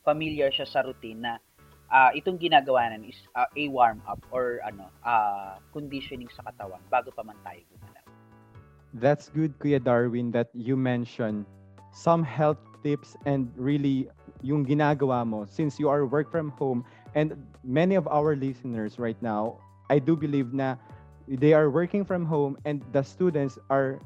Familiar 0.00 0.48
siya 0.48 0.64
sa 0.64 0.80
routine 0.80 1.20
na 1.20 1.32
uh, 1.92 2.10
itong 2.16 2.40
ginagawa 2.40 2.88
nan 2.88 3.04
is 3.04 3.20
uh, 3.36 3.48
a 3.52 3.68
warm 3.68 4.00
up 4.08 4.20
or 4.32 4.64
ano, 4.64 4.88
uh, 5.04 5.60
conditioning 5.76 6.32
sa 6.32 6.40
katawan 6.48 6.80
bago 6.88 7.12
pa 7.12 7.20
man 7.20 7.36
tayo 7.44 7.60
gumalaw. 7.68 8.04
That's 8.96 9.28
good 9.28 9.58
Kuya 9.60 9.82
Darwin 9.82 10.32
that 10.32 10.48
you 10.56 10.78
mentioned 10.78 11.44
some 11.92 12.24
health 12.24 12.60
tips 12.80 13.12
and 13.28 13.52
really 13.60 14.08
yung 14.44 14.68
ginagawa 14.68 15.24
mo 15.24 15.48
since 15.48 15.80
you 15.80 15.88
are 15.88 16.04
work 16.04 16.28
from 16.28 16.52
home. 16.60 16.84
And 17.16 17.32
many 17.64 17.96
of 17.96 18.04
our 18.12 18.36
listeners 18.36 19.00
right 19.00 19.16
now 19.24 19.56
I 19.88 19.98
do 19.98 20.12
believe 20.14 20.52
na 20.52 20.76
they 21.24 21.56
are 21.56 21.72
working 21.72 22.04
from 22.04 22.28
home 22.28 22.60
and 22.68 22.84
the 22.92 23.00
students 23.00 23.56
are 23.72 23.96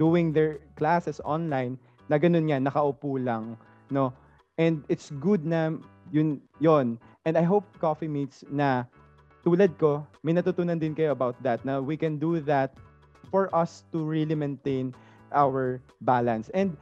doing 0.00 0.32
their 0.32 0.64
classes 0.80 1.20
online 1.22 1.76
na 2.08 2.16
ganun 2.16 2.48
nga 2.48 2.58
nakaupo 2.58 3.20
lang 3.20 3.60
no? 3.92 4.16
And 4.56 4.82
it's 4.88 5.12
good 5.20 5.44
na 5.44 5.76
yun 6.08 6.40
yon 6.62 6.96
and 7.26 7.34
i 7.36 7.42
hope 7.42 7.66
coffee 7.82 8.08
meets 8.08 8.46
na 8.48 8.86
tulad 9.42 9.74
ko 9.76 10.06
may 10.22 10.32
natutunan 10.32 10.78
din 10.78 10.94
kayo 10.94 11.12
about 11.12 11.36
that 11.42 11.60
na 11.66 11.82
we 11.82 11.98
can 11.98 12.16
do 12.16 12.40
that 12.40 12.72
for 13.28 13.50
us 13.54 13.84
to 13.90 14.02
really 14.02 14.34
maintain 14.34 14.94
our 15.34 15.82
balance. 16.02 16.50
And 16.54 16.76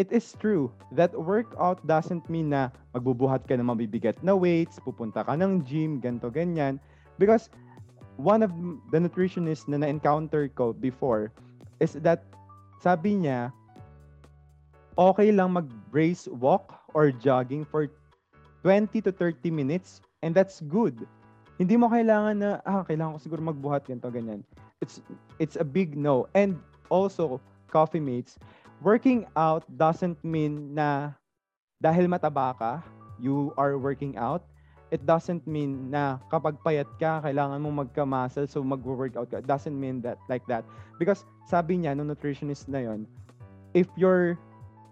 it 0.00 0.08
is 0.08 0.32
true 0.40 0.72
that 0.96 1.12
workout 1.12 1.84
doesn't 1.84 2.24
mean 2.32 2.56
na 2.56 2.72
magbubuhat 2.96 3.44
ka 3.44 3.52
ng 3.52 3.68
mabibigat 3.68 4.16
na 4.24 4.32
weights 4.32 4.80
pupunta 4.80 5.20
ka 5.20 5.36
ng 5.36 5.60
gym 5.60 6.00
ganto 6.00 6.32
ganyan 6.32 6.80
because 7.20 7.52
one 8.16 8.40
of 8.40 8.48
the 8.88 8.96
nutritionists 8.96 9.68
na 9.68 9.76
na-encounter 9.76 10.48
ko 10.56 10.72
before 10.72 11.28
is 11.84 11.96
that 12.00 12.24
sabi 12.80 13.16
niya, 13.16 13.52
okay 14.96 15.32
lang 15.32 15.56
mag-brace 15.56 16.28
walk 16.28 16.84
or 16.96 17.12
jogging 17.12 17.64
for 17.64 17.88
20 18.64 19.00
to 19.04 19.12
30 19.12 19.52
minutes 19.52 20.00
and 20.24 20.36
that's 20.36 20.60
good. 20.68 20.96
Hindi 21.60 21.76
mo 21.76 21.92
kailangan 21.92 22.36
na, 22.40 22.50
ah, 22.64 22.84
kailangan 22.84 23.16
ko 23.16 23.20
siguro 23.20 23.42
magbuhat 23.44 23.84
ganito, 23.84 24.08
ganyan. 24.08 24.40
It's, 24.80 25.04
it's 25.36 25.60
a 25.60 25.64
big 25.64 25.92
no. 25.92 26.24
And 26.32 26.56
also, 26.88 27.40
coffee 27.68 28.00
mates, 28.00 28.40
working 28.80 29.28
out 29.36 29.64
doesn't 29.76 30.18
mean 30.24 30.74
na 30.74 31.12
dahil 31.80 32.08
mataba 32.08 32.52
ka, 32.56 32.72
you 33.20 33.52
are 33.56 33.76
working 33.76 34.16
out 34.16 34.44
it 34.90 35.06
doesn't 35.06 35.46
mean 35.46 35.88
na 35.88 36.18
kapag 36.28 36.58
payat 36.66 36.86
ka, 36.98 37.22
kailangan 37.22 37.62
mo 37.62 37.70
magka-muscle, 37.70 38.46
so 38.50 38.58
mag-workout 38.60 39.30
ka. 39.30 39.38
It 39.38 39.46
doesn't 39.46 39.74
mean 39.74 40.02
that, 40.02 40.18
like 40.26 40.42
that. 40.50 40.66
Because 40.98 41.24
sabi 41.46 41.78
niya, 41.78 41.94
no 41.94 42.02
nutritionist 42.02 42.66
na 42.66 42.82
yon 42.82 43.06
if 43.74 43.86
your 43.94 44.34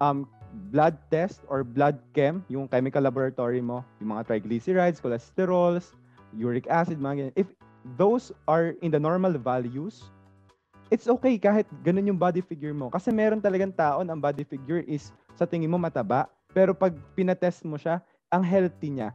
um, 0.00 0.26
blood 0.71 0.97
test 1.11 1.42
or 1.50 1.66
blood 1.66 1.99
chem, 2.14 2.47
yung 2.47 2.71
chemical 2.71 3.02
laboratory 3.02 3.61
mo, 3.61 3.85
yung 3.99 4.14
mga 4.14 4.30
triglycerides, 4.30 5.02
cholesterols, 5.02 5.99
uric 6.33 6.71
acid, 6.71 7.02
mga 7.02 7.14
ganyan, 7.18 7.35
if 7.35 7.50
those 7.99 8.30
are 8.47 8.78
in 8.80 8.95
the 8.95 9.00
normal 9.00 9.35
values, 9.35 10.14
it's 10.88 11.09
okay 11.09 11.37
kahit 11.37 11.68
ganun 11.85 12.09
yung 12.09 12.21
body 12.21 12.40
figure 12.40 12.73
mo. 12.73 12.88
Kasi 12.88 13.12
meron 13.12 13.40
talagang 13.40 13.73
taon 13.73 14.09
ang 14.09 14.21
body 14.21 14.45
figure 14.45 14.85
is 14.88 15.12
sa 15.37 15.45
tingin 15.45 15.71
mo 15.71 15.78
mataba, 15.78 16.26
pero 16.52 16.73
pag 16.73 16.97
pinatest 17.14 17.62
mo 17.64 17.76
siya, 17.76 18.00
ang 18.33 18.45
healthy 18.45 18.92
niya. 18.92 19.12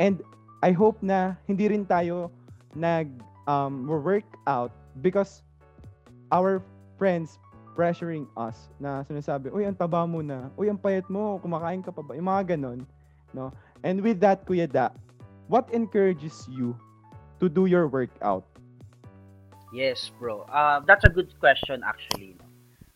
And 0.00 0.20
I 0.64 0.72
hope 0.72 1.00
na 1.04 1.36
hindi 1.44 1.68
rin 1.68 1.84
tayo 1.84 2.32
nag 2.72 3.08
um, 3.46 3.84
work 3.86 4.26
out 4.48 4.72
because 5.04 5.44
our 6.32 6.64
friends 6.96 7.36
pressuring 7.74 8.30
us 8.38 8.70
na 8.78 9.02
sinasabi, 9.04 9.50
uy, 9.50 9.66
ang 9.66 9.74
taba 9.74 10.06
mo 10.06 10.22
na. 10.22 10.48
Uy, 10.54 10.70
ang 10.70 10.78
payat 10.78 11.10
mo. 11.10 11.42
Kumakain 11.42 11.82
ka 11.82 11.90
pa 11.90 12.00
ba? 12.06 12.14
Yung 12.14 12.30
mga 12.30 12.54
ganon. 12.54 12.86
No? 13.34 13.50
And 13.82 13.98
with 14.00 14.22
that, 14.22 14.46
Kuya 14.46 14.70
Da, 14.70 14.94
what 15.50 15.66
encourages 15.74 16.46
you 16.46 16.78
to 17.42 17.50
do 17.50 17.66
your 17.66 17.90
workout? 17.90 18.46
Yes, 19.74 20.14
bro. 20.22 20.46
Uh, 20.46 20.80
that's 20.86 21.02
a 21.02 21.10
good 21.10 21.34
question 21.42 21.82
actually. 21.82 22.38
No? 22.38 22.46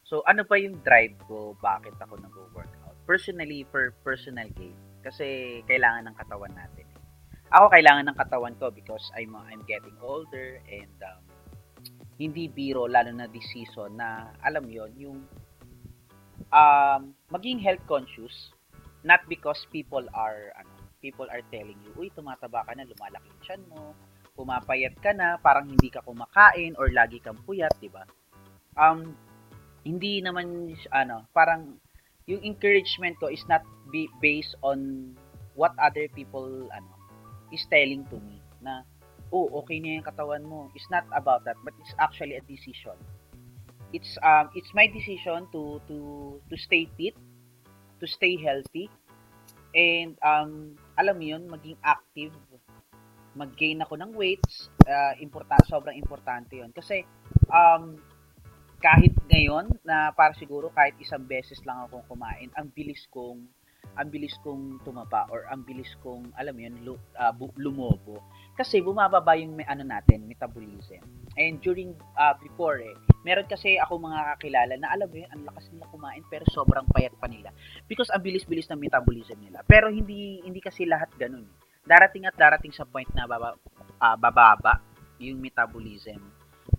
So, 0.06 0.22
ano 0.24 0.46
pa 0.46 0.56
yung 0.56 0.78
drive 0.86 1.18
ko? 1.26 1.58
Bakit 1.60 1.98
ako 2.00 2.16
nag-workout? 2.22 2.96
Personally, 3.04 3.66
for 3.68 3.92
personal 4.06 4.48
gain. 4.56 4.78
Kasi 5.04 5.60
kailangan 5.68 6.08
ng 6.08 6.16
katawan 6.16 6.54
natin 6.54 6.88
ako 7.52 7.72
kailangan 7.72 8.04
ng 8.12 8.16
katawan 8.16 8.54
ko 8.60 8.68
because 8.68 9.08
I'm 9.16 9.32
uh, 9.32 9.44
I'm 9.48 9.64
getting 9.64 9.96
older 10.04 10.60
and 10.68 10.96
um, 11.00 11.22
hindi 12.20 12.50
biro 12.50 12.84
lalo 12.84 13.08
na 13.14 13.30
this 13.30 13.46
season 13.48 13.96
na 13.96 14.28
alam 14.44 14.68
yon 14.68 14.92
yung 14.98 15.18
um, 16.52 17.16
maging 17.32 17.56
health 17.62 17.80
conscious 17.88 18.52
not 19.00 19.24
because 19.32 19.64
people 19.72 20.04
are 20.12 20.52
ano 20.60 20.72
people 21.00 21.28
are 21.32 21.40
telling 21.48 21.78
you 21.80 21.90
uy 21.96 22.12
tumataba 22.12 22.66
ka 22.68 22.76
na 22.76 22.84
lumalaki 22.84 23.28
yung 23.32 23.42
tiyan 23.46 23.62
mo 23.72 23.96
pumapayat 24.38 24.94
ka 25.02 25.10
na 25.10 25.34
parang 25.42 25.66
hindi 25.66 25.90
ka 25.90 25.98
kumakain 26.06 26.78
or 26.78 26.94
lagi 26.94 27.18
kang 27.18 27.38
puyat 27.42 27.74
di 27.82 27.90
ba 27.90 28.06
um 28.78 29.10
hindi 29.82 30.22
naman 30.22 30.70
ano 30.94 31.26
parang 31.34 31.74
yung 32.30 32.44
encouragement 32.46 33.18
ko 33.18 33.26
is 33.26 33.42
not 33.50 33.66
be 33.90 34.06
based 34.22 34.54
on 34.62 35.10
what 35.58 35.74
other 35.82 36.06
people 36.14 36.70
ano 36.70 36.94
is 37.50 37.64
telling 37.66 38.04
to 38.12 38.20
me 38.20 38.38
na, 38.60 38.84
oh, 39.32 39.48
okay 39.62 39.80
na 39.80 39.98
yung 40.00 40.06
katawan 40.06 40.44
mo. 40.44 40.68
It's 40.74 40.88
not 40.90 41.04
about 41.12 41.44
that, 41.44 41.56
but 41.64 41.74
it's 41.80 41.94
actually 41.98 42.36
a 42.36 42.44
decision. 42.44 42.96
It's 43.92 44.20
um 44.20 44.52
it's 44.52 44.68
my 44.76 44.84
decision 44.84 45.48
to 45.56 45.80
to 45.88 45.96
to 46.36 46.54
stay 46.60 46.84
fit, 47.00 47.16
to 48.00 48.06
stay 48.06 48.36
healthy, 48.36 48.92
and 49.72 50.12
um 50.20 50.76
alam 51.00 51.16
mo 51.16 51.24
yun, 51.24 51.48
maging 51.48 51.80
active, 51.80 52.36
mag-gain 53.38 53.78
ako 53.78 53.94
ng 53.94 54.10
weights, 54.18 54.74
uh, 54.90 55.14
important, 55.22 55.62
sobrang 55.70 55.94
importante 55.94 56.58
yun. 56.58 56.74
Kasi 56.74 57.06
um 57.48 57.94
kahit 58.78 59.14
ngayon 59.26 59.74
na 59.82 60.14
para 60.14 60.34
siguro 60.38 60.70
kahit 60.70 60.94
isang 61.02 61.26
beses 61.26 61.58
lang 61.66 61.86
akong 61.86 62.06
kumain, 62.06 62.50
ang 62.54 62.70
bilis 62.74 63.06
kong 63.10 63.46
ang 63.98 64.08
bilis 64.14 64.34
kong 64.46 64.78
tumaba 64.86 65.26
or 65.32 65.46
ang 65.50 65.66
bilis 65.66 65.90
kong 66.04 66.30
alam 66.38 66.54
mo 66.54 66.60
yun 66.62 66.74
lu, 66.86 66.94
uh, 67.18 67.34
lumobo 67.58 68.22
kasi 68.54 68.78
bumababa 68.78 69.34
yung 69.34 69.58
may 69.58 69.66
ano 69.66 69.82
natin 69.82 70.22
metabolism 70.26 71.02
and 71.34 71.58
during 71.58 71.94
uh, 72.14 72.34
before 72.38 72.78
eh 72.78 72.94
meron 73.26 73.46
kasi 73.50 73.74
ako 73.80 73.98
mga 73.98 74.38
kakilala 74.38 74.74
na 74.78 74.94
alam 74.94 75.10
mo 75.10 75.18
yun 75.18 75.30
ang 75.34 75.42
lakas 75.50 75.66
nila 75.74 75.90
kumain 75.90 76.22
pero 76.30 76.46
sobrang 76.54 76.86
payat 76.94 77.14
pa 77.18 77.26
nila 77.26 77.50
because 77.90 78.10
ang 78.14 78.22
bilis-bilis 78.22 78.70
ng 78.70 78.78
metabolism 78.78 79.38
nila 79.42 79.66
pero 79.66 79.90
hindi 79.90 80.42
hindi 80.46 80.62
kasi 80.62 80.86
lahat 80.86 81.10
ganun 81.18 81.46
eh. 81.46 81.67
Darating 81.88 82.28
at 82.28 82.36
darating 82.36 82.70
sa 82.70 82.84
point 82.84 83.08
na 83.16 83.24
baba, 83.24 83.56
uh, 83.98 84.16
bababa 84.20 84.84
yung 85.16 85.40
metabolism 85.40 86.20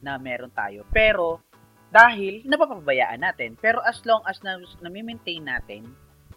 na 0.06 0.22
meron 0.22 0.54
tayo 0.54 0.86
pero 0.94 1.42
dahil 1.89 2.46
napapabayaan 2.46 3.25
natin 3.25 3.58
pero 3.58 3.82
as 3.84 4.00
long 4.06 4.22
as 4.30 4.38
na, 4.46 4.62
na-maintain 4.80 5.42
natin 5.42 5.89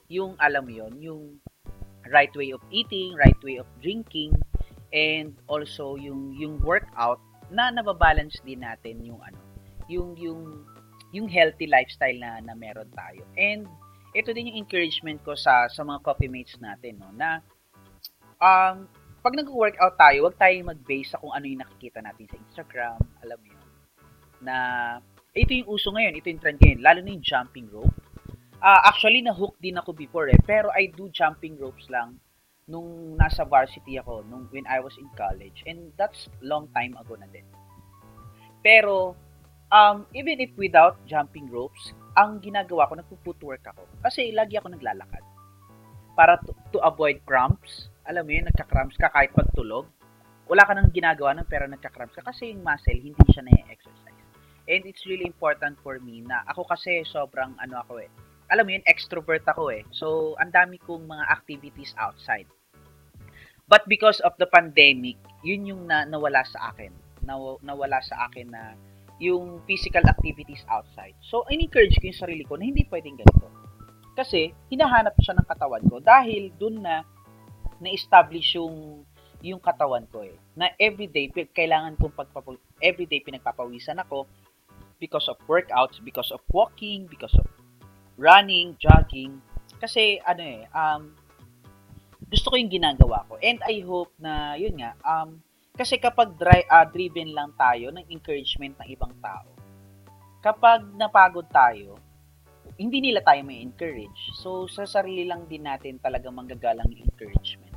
yung 0.09 0.33
alam 0.41 0.64
mo 0.64 0.73
yon 0.73 0.97
yung 0.99 1.37
right 2.11 2.33
way 2.35 2.50
of 2.50 2.61
eating, 2.71 3.14
right 3.14 3.38
way 3.45 3.57
of 3.57 3.69
drinking, 3.79 4.35
and 4.91 5.37
also 5.47 5.95
yung 5.97 6.35
yung 6.35 6.59
workout 6.61 7.21
na 7.52 7.71
nababalance 7.71 8.41
din 8.43 8.64
natin 8.64 9.00
yung 9.05 9.21
ano, 9.23 9.38
yung 9.87 10.17
yung 10.19 10.67
yung 11.12 11.29
healthy 11.29 11.69
lifestyle 11.69 12.17
na 12.19 12.41
na 12.41 12.57
meron 12.57 12.88
tayo. 12.97 13.23
And 13.37 13.69
ito 14.17 14.33
din 14.33 14.52
yung 14.52 14.67
encouragement 14.67 15.21
ko 15.23 15.37
sa 15.37 15.69
sa 15.69 15.85
mga 15.85 16.00
coffee 16.02 16.29
mates 16.29 16.57
natin 16.59 17.00
no 17.00 17.12
na 17.14 17.41
um 18.43 18.91
pag 19.23 19.39
nag-workout 19.39 19.95
tayo, 19.95 20.27
wag 20.27 20.35
tayo 20.35 20.59
mag-base 20.67 21.15
sa 21.15 21.23
kung 21.23 21.31
ano 21.31 21.47
yung 21.47 21.63
nakikita 21.63 22.03
natin 22.03 22.27
sa 22.27 22.37
Instagram, 22.43 22.99
alam 23.23 23.39
mo 23.39 23.47
yun. 23.47 23.67
Na 24.43 24.57
ito 25.31 25.55
yung 25.55 25.71
uso 25.71 25.95
ngayon, 25.95 26.19
ito 26.19 26.27
yung 26.27 26.43
trend 26.43 26.59
ngayon, 26.59 26.83
lalo 26.83 26.99
na 27.07 27.15
yung 27.15 27.23
jumping 27.23 27.71
rope 27.71 28.03
Uh, 28.63 28.79
actually, 28.87 29.19
na-hook 29.27 29.59
din 29.59 29.75
ako 29.75 29.91
before 29.91 30.31
eh. 30.31 30.39
Pero 30.47 30.71
I 30.71 30.87
do 30.95 31.11
jumping 31.11 31.59
ropes 31.59 31.91
lang 31.91 32.15
nung 32.71 33.19
nasa 33.19 33.43
varsity 33.43 33.99
ako, 33.99 34.23
nung 34.31 34.47
when 34.55 34.63
I 34.71 34.79
was 34.79 34.95
in 35.03 35.11
college. 35.19 35.67
And 35.67 35.91
that's 35.99 36.31
long 36.39 36.71
time 36.71 36.95
ago 36.95 37.19
na 37.19 37.27
din. 37.35 37.43
Pero, 38.63 39.19
um, 39.75 40.07
even 40.15 40.39
if 40.39 40.55
without 40.55 40.95
jumping 41.11 41.51
ropes, 41.51 41.91
ang 42.15 42.39
ginagawa 42.39 42.87
ko, 42.87 43.03
nagpo-footwork 43.03 43.67
ako. 43.67 43.83
Kasi 43.99 44.31
lagi 44.31 44.55
ako 44.55 44.79
naglalakad. 44.79 45.27
Para 46.15 46.39
to, 46.47 46.55
to 46.71 46.79
avoid 46.87 47.19
cramps. 47.27 47.91
Alam 48.06 48.23
mo 48.26 48.30
yun, 48.35 48.47
nagka-cramps 48.50 48.99
ka 48.99 49.11
kahit 49.14 49.30
pagtulog. 49.35 49.87
Wala 50.50 50.66
ka 50.66 50.75
nang 50.75 50.90
ginagawa 50.90 51.38
nun, 51.38 51.47
pero 51.47 51.71
nagka-cramps 51.71 52.18
ka. 52.18 52.23
Kasi 52.26 52.50
yung 52.50 52.66
muscle, 52.66 52.99
hindi 52.99 53.25
siya 53.30 53.47
na-exercise. 53.47 54.23
And 54.66 54.82
it's 54.87 55.06
really 55.06 55.26
important 55.26 55.78
for 55.82 55.99
me 55.99 56.23
na 56.23 56.47
ako 56.47 56.66
kasi 56.71 57.02
sobrang 57.02 57.59
ano 57.59 57.82
ako 57.82 57.99
eh, 57.99 58.11
alam 58.52 58.68
mo 58.68 58.71
yun, 58.76 58.85
extrovert 58.85 59.42
ako 59.49 59.73
eh. 59.73 59.82
So, 59.97 60.37
ang 60.37 60.52
dami 60.52 60.76
kong 60.76 61.09
mga 61.09 61.25
activities 61.32 61.97
outside. 61.97 62.44
But 63.64 63.88
because 63.88 64.21
of 64.21 64.37
the 64.37 64.44
pandemic, 64.44 65.16
yun 65.40 65.64
yung 65.64 65.88
na, 65.88 66.04
nawala 66.04 66.44
sa 66.44 66.68
akin. 66.68 66.92
Naw, 67.25 67.62
nawala 67.64 68.04
sa 68.04 68.28
akin 68.28 68.52
na 68.52 68.76
yung 69.16 69.64
physical 69.64 70.04
activities 70.04 70.66
outside. 70.68 71.16
So, 71.25 71.49
in-encourage 71.49 71.97
ko 71.97 72.12
yung 72.12 72.21
sarili 72.21 72.44
ko 72.44 72.61
na 72.61 72.68
hindi 72.68 72.85
pwedeng 72.92 73.16
ganito. 73.16 73.49
Kasi, 74.12 74.52
hinahanap 74.68 75.16
siya 75.25 75.38
ng 75.40 75.49
katawan 75.49 75.85
ko 75.88 76.04
dahil 76.04 76.52
dun 76.61 76.85
na 76.85 77.00
na-establish 77.83 78.55
yung 78.55 79.03
yung 79.43 79.59
katawan 79.59 80.07
ko 80.09 80.23
eh. 80.23 80.39
Na 80.55 80.71
everyday, 80.79 81.27
kailangan 81.29 81.99
kong 81.99 82.15
pagpapaw 82.15 82.55
everyday 82.79 83.19
pinagpapawisan 83.19 83.99
ako 83.99 84.25
because 85.02 85.26
of 85.26 85.35
workouts, 85.50 85.99
because 85.99 86.30
of 86.30 86.39
walking, 86.54 87.11
because 87.11 87.35
of 87.35 87.45
running, 88.15 88.78
jogging. 88.78 89.43
Kasi 89.83 90.23
ano 90.23 90.43
eh, 90.47 90.63
um, 90.71 91.11
gusto 92.30 92.54
ko 92.54 92.56
yung 92.56 92.71
ginagawa 92.71 93.26
ko. 93.26 93.35
And 93.43 93.59
I 93.67 93.83
hope 93.83 94.15
na, 94.23 94.54
yun 94.54 94.78
nga, 94.78 94.95
um, 95.02 95.43
kasi 95.75 95.99
kapag 95.99 96.39
dry, 96.39 96.63
uh, 96.71 96.87
driven 96.87 97.35
lang 97.35 97.50
tayo 97.59 97.91
ng 97.91 98.06
encouragement 98.15 98.78
ng 98.78 98.89
ibang 98.95 99.13
tao, 99.19 99.50
kapag 100.39 100.87
napagod 100.95 101.50
tayo, 101.50 101.99
hindi 102.78 103.02
nila 103.02 103.26
tayo 103.26 103.43
may 103.43 103.59
encourage. 103.59 104.33
So, 104.39 104.71
sa 104.71 104.87
sarili 104.87 105.26
lang 105.26 105.50
din 105.50 105.67
natin 105.67 105.99
talaga 105.99 106.30
manggagalang 106.30 106.89
encouragement 106.95 107.72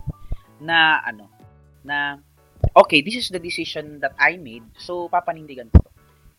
na 0.61 1.01
ano, 1.03 1.29
na 1.83 2.19
okay, 2.75 3.01
this 3.01 3.15
is 3.15 3.27
the 3.29 3.39
decision 3.39 3.99
that 3.99 4.13
I 4.19 4.37
made, 4.37 4.63
so 4.79 5.07
papanindigan 5.07 5.71
ko 5.71 5.83
to. 5.83 5.91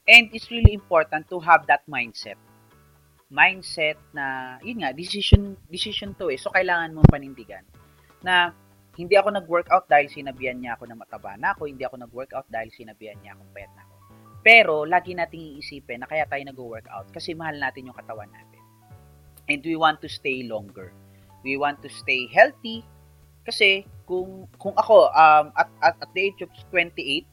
And 0.07 0.31
it's 0.31 0.51
really 0.55 0.73
important 0.73 1.27
to 1.35 1.43
have 1.43 1.67
that 1.67 1.83
mindset 1.91 2.39
mindset 3.33 3.99
na, 4.15 4.57
yun 4.63 4.83
nga, 4.83 4.95
decision, 4.95 5.59
decision 5.67 6.15
to 6.19 6.31
eh. 6.31 6.39
So, 6.39 6.55
kailangan 6.55 6.95
mong 6.95 7.11
panindigan 7.11 7.67
na 8.23 8.55
hindi 8.97 9.19
ako 9.19 9.35
nag-workout 9.35 9.91
dahil 9.91 10.09
sinabihan 10.09 10.57
niya 10.57 10.79
ako 10.79 10.89
na 10.89 10.97
mataba 10.97 11.35
na 11.37 11.53
ako, 11.53 11.69
hindi 11.69 11.85
ako 11.85 12.07
nag-workout 12.07 12.49
dahil 12.49 12.71
sinabihan 12.73 13.19
niya 13.21 13.35
akong 13.35 13.51
payat 13.53 13.73
na 13.75 13.83
ako. 13.83 13.95
Pero, 14.47 14.75
lagi 14.87 15.13
nating 15.13 15.59
iisipin 15.59 16.07
na 16.07 16.09
kaya 16.09 16.25
tayo 16.31 16.43
nag-workout 16.47 17.11
kasi 17.11 17.35
mahal 17.35 17.59
natin 17.59 17.91
yung 17.91 17.99
katawan 17.99 18.31
natin. 18.31 18.63
And 19.51 19.61
we 19.63 19.75
want 19.75 19.99
to 20.07 20.11
stay 20.11 20.47
longer. 20.47 20.95
We 21.43 21.59
want 21.59 21.83
to 21.83 21.91
stay 21.91 22.31
healthy 22.31 22.87
kasi 23.47 23.87
kung 24.07 24.47
kung 24.57 24.73
ako 24.79 25.11
um, 25.11 25.51
at, 25.59 25.69
at, 25.83 25.95
at 25.99 26.11
the 26.15 26.23
age 26.31 26.41
of 26.47 26.51
28, 26.71 27.27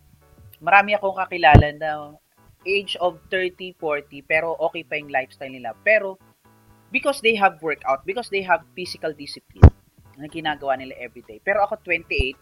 marami 0.60 0.98
akong 0.98 1.16
kakilala 1.16 1.70
na 1.78 1.92
age 2.66 2.98
of 3.00 3.22
30, 3.30 3.78
40, 3.78 4.24
pero 4.26 4.56
okay 4.58 4.82
pa 4.84 4.98
yung 4.98 5.12
lifestyle 5.12 5.52
nila. 5.52 5.78
Pero, 5.86 6.18
because 6.90 7.22
they 7.22 7.36
have 7.36 7.60
workout, 7.62 8.02
because 8.08 8.32
they 8.34 8.42
have 8.42 8.64
physical 8.74 9.12
discipline 9.14 9.70
na 10.18 10.26
ginagawa 10.26 10.80
nila 10.80 10.96
everyday. 10.98 11.38
Pero 11.44 11.64
ako 11.68 11.78
28, 11.86 12.34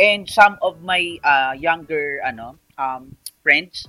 and 0.00 0.24
some 0.24 0.56
of 0.64 0.80
my 0.80 1.20
uh, 1.22 1.52
younger 1.52 2.24
ano 2.24 2.56
um, 2.80 3.12
friends 3.44 3.86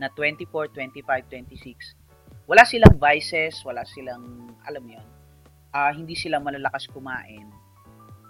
na 0.00 0.08
24, 0.16 0.72
25, 0.72 1.04
26, 1.04 1.94
wala 2.48 2.62
silang 2.64 2.96
vices, 2.96 3.60
wala 3.66 3.84
silang, 3.84 4.54
alam 4.64 4.84
yun, 4.86 5.06
uh, 5.74 5.92
hindi 5.92 6.14
sila 6.14 6.40
malalakas 6.40 6.88
kumain. 6.88 7.44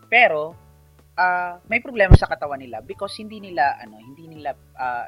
Pero, 0.08 0.56
uh, 1.14 1.54
may 1.68 1.84
problema 1.84 2.16
sa 2.16 2.28
katawan 2.28 2.60
nila 2.60 2.80
because 2.80 3.14
hindi 3.20 3.40
nila, 3.40 3.76
ano, 3.80 4.00
hindi 4.00 4.26
nila 4.28 4.56
uh, 4.76 5.06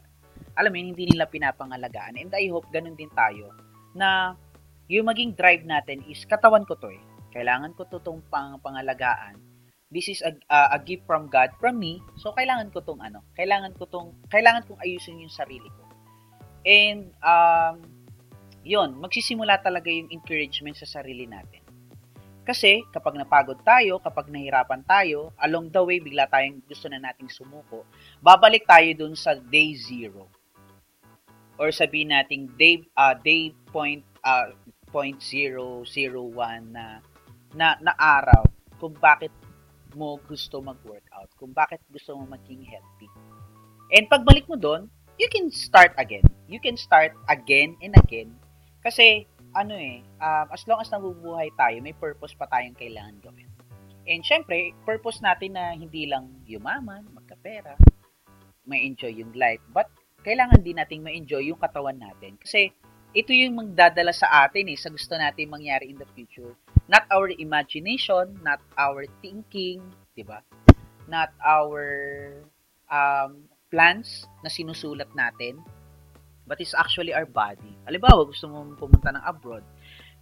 alam 0.56 0.70
mo 0.72 0.78
hindi 0.78 1.06
nila 1.06 1.28
pinapangalagaan. 1.28 2.18
And 2.18 2.32
I 2.34 2.48
hope 2.50 2.66
ganun 2.72 2.96
din 2.98 3.10
tayo 3.12 3.52
na 3.94 4.34
yung 4.90 5.06
maging 5.06 5.38
drive 5.38 5.62
natin 5.62 6.02
is 6.10 6.24
katawan 6.26 6.66
ko 6.66 6.74
to 6.80 6.90
eh. 6.90 7.02
Kailangan 7.30 7.78
ko 7.78 7.86
to 7.86 8.02
tong 8.02 8.20
pang 8.26 8.58
pangalagaan. 8.58 9.38
This 9.90 10.10
is 10.10 10.22
a, 10.22 10.34
a, 10.50 10.74
a 10.74 10.78
gift 10.82 11.06
from 11.06 11.30
God 11.30 11.54
from 11.62 11.78
me. 11.78 12.02
So 12.18 12.34
kailangan 12.34 12.74
ko 12.74 12.82
tong 12.82 12.98
ano, 13.02 13.22
kailangan 13.38 13.74
ko 13.78 13.86
tong 13.86 14.14
kailangan 14.30 14.66
kong 14.66 14.82
ayusin 14.82 15.22
yung 15.22 15.32
sarili 15.32 15.66
ko. 15.70 15.84
And 16.66 17.14
um 17.22 17.86
yun, 18.60 18.98
magsisimula 19.00 19.62
talaga 19.64 19.88
yung 19.88 20.12
encouragement 20.12 20.76
sa 20.76 20.84
sarili 20.84 21.24
natin. 21.24 21.59
Kasi 22.50 22.82
kapag 22.90 23.14
napagod 23.14 23.62
tayo, 23.62 24.02
kapag 24.02 24.26
nahirapan 24.26 24.82
tayo, 24.82 25.30
along 25.38 25.70
the 25.70 25.78
way 25.86 26.02
bigla 26.02 26.26
tayong 26.26 26.58
gusto 26.66 26.90
na 26.90 26.98
nating 26.98 27.30
sumuko, 27.30 27.86
babalik 28.18 28.66
tayo 28.66 28.90
dun 28.98 29.14
sa 29.14 29.38
day 29.38 29.78
zero 29.78 30.26
or 31.54 31.70
sabihin 31.70 32.10
nating 32.10 32.50
day 32.58 32.82
uh, 32.98 33.14
day 33.14 33.54
point 33.70 34.02
uh, 34.26 34.50
point 34.90 35.22
zero 35.22 35.86
zero 35.86 36.26
one 36.26 36.74
na 36.74 36.98
na 37.54 37.78
na 37.78 37.94
araw 37.94 38.42
kung 38.82 38.98
bakit 38.98 39.30
mo 39.94 40.18
gusto 40.26 40.58
mag-workout, 40.58 41.30
kung 41.38 41.54
bakit 41.54 41.78
gusto 41.86 42.18
mo 42.18 42.26
maging 42.34 42.66
healthy. 42.66 43.06
And 43.94 44.10
pagbalik 44.10 44.50
mo 44.50 44.58
doon, 44.58 44.90
you 45.22 45.30
can 45.30 45.54
start 45.54 45.94
again. 46.02 46.26
You 46.50 46.58
can 46.58 46.74
start 46.74 47.14
again 47.30 47.78
and 47.78 47.94
again. 47.94 48.34
Kasi, 48.82 49.26
ano 49.54 49.74
eh, 49.74 50.02
um, 50.22 50.46
as 50.50 50.62
long 50.66 50.78
as 50.78 50.90
nabubuhay 50.90 51.50
tayo, 51.58 51.78
may 51.82 51.94
purpose 51.94 52.34
pa 52.34 52.46
tayong 52.46 52.78
kailangan 52.78 53.18
gawin. 53.22 53.50
And 54.06 54.22
syempre, 54.26 54.74
purpose 54.82 55.22
natin 55.22 55.54
na 55.54 55.74
hindi 55.76 56.08
lang 56.08 56.42
yumaman, 56.46 57.06
magkapera, 57.14 57.78
may 58.66 58.86
enjoy 58.86 59.12
yung 59.14 59.34
life, 59.34 59.62
but 59.70 59.90
kailangan 60.22 60.62
din 60.62 60.78
nating 60.78 61.02
ma-enjoy 61.02 61.50
yung 61.50 61.60
katawan 61.60 61.96
natin. 61.96 62.36
Kasi 62.38 62.70
ito 63.10 63.34
yung 63.34 63.58
magdadala 63.58 64.14
sa 64.14 64.46
atin 64.46 64.70
eh, 64.70 64.78
sa 64.78 64.90
gusto 64.90 65.18
natin 65.18 65.50
mangyari 65.50 65.90
in 65.90 65.98
the 65.98 66.06
future. 66.14 66.54
Not 66.86 67.06
our 67.10 67.30
imagination, 67.30 68.38
not 68.42 68.62
our 68.78 69.06
thinking, 69.22 69.82
di 70.14 70.22
ba? 70.22 70.42
Not 71.10 71.34
our 71.42 71.82
um, 72.86 73.50
plans 73.70 74.26
na 74.42 74.50
sinusulat 74.50 75.10
natin, 75.14 75.58
but 76.46 76.60
it's 76.60 76.76
actually 76.76 77.12
our 77.12 77.26
body. 77.26 77.76
Halimbawa, 77.88 78.26
gusto 78.28 78.48
mo 78.48 78.64
pumunta 78.76 79.12
ng 79.12 79.24
abroad. 79.24 79.64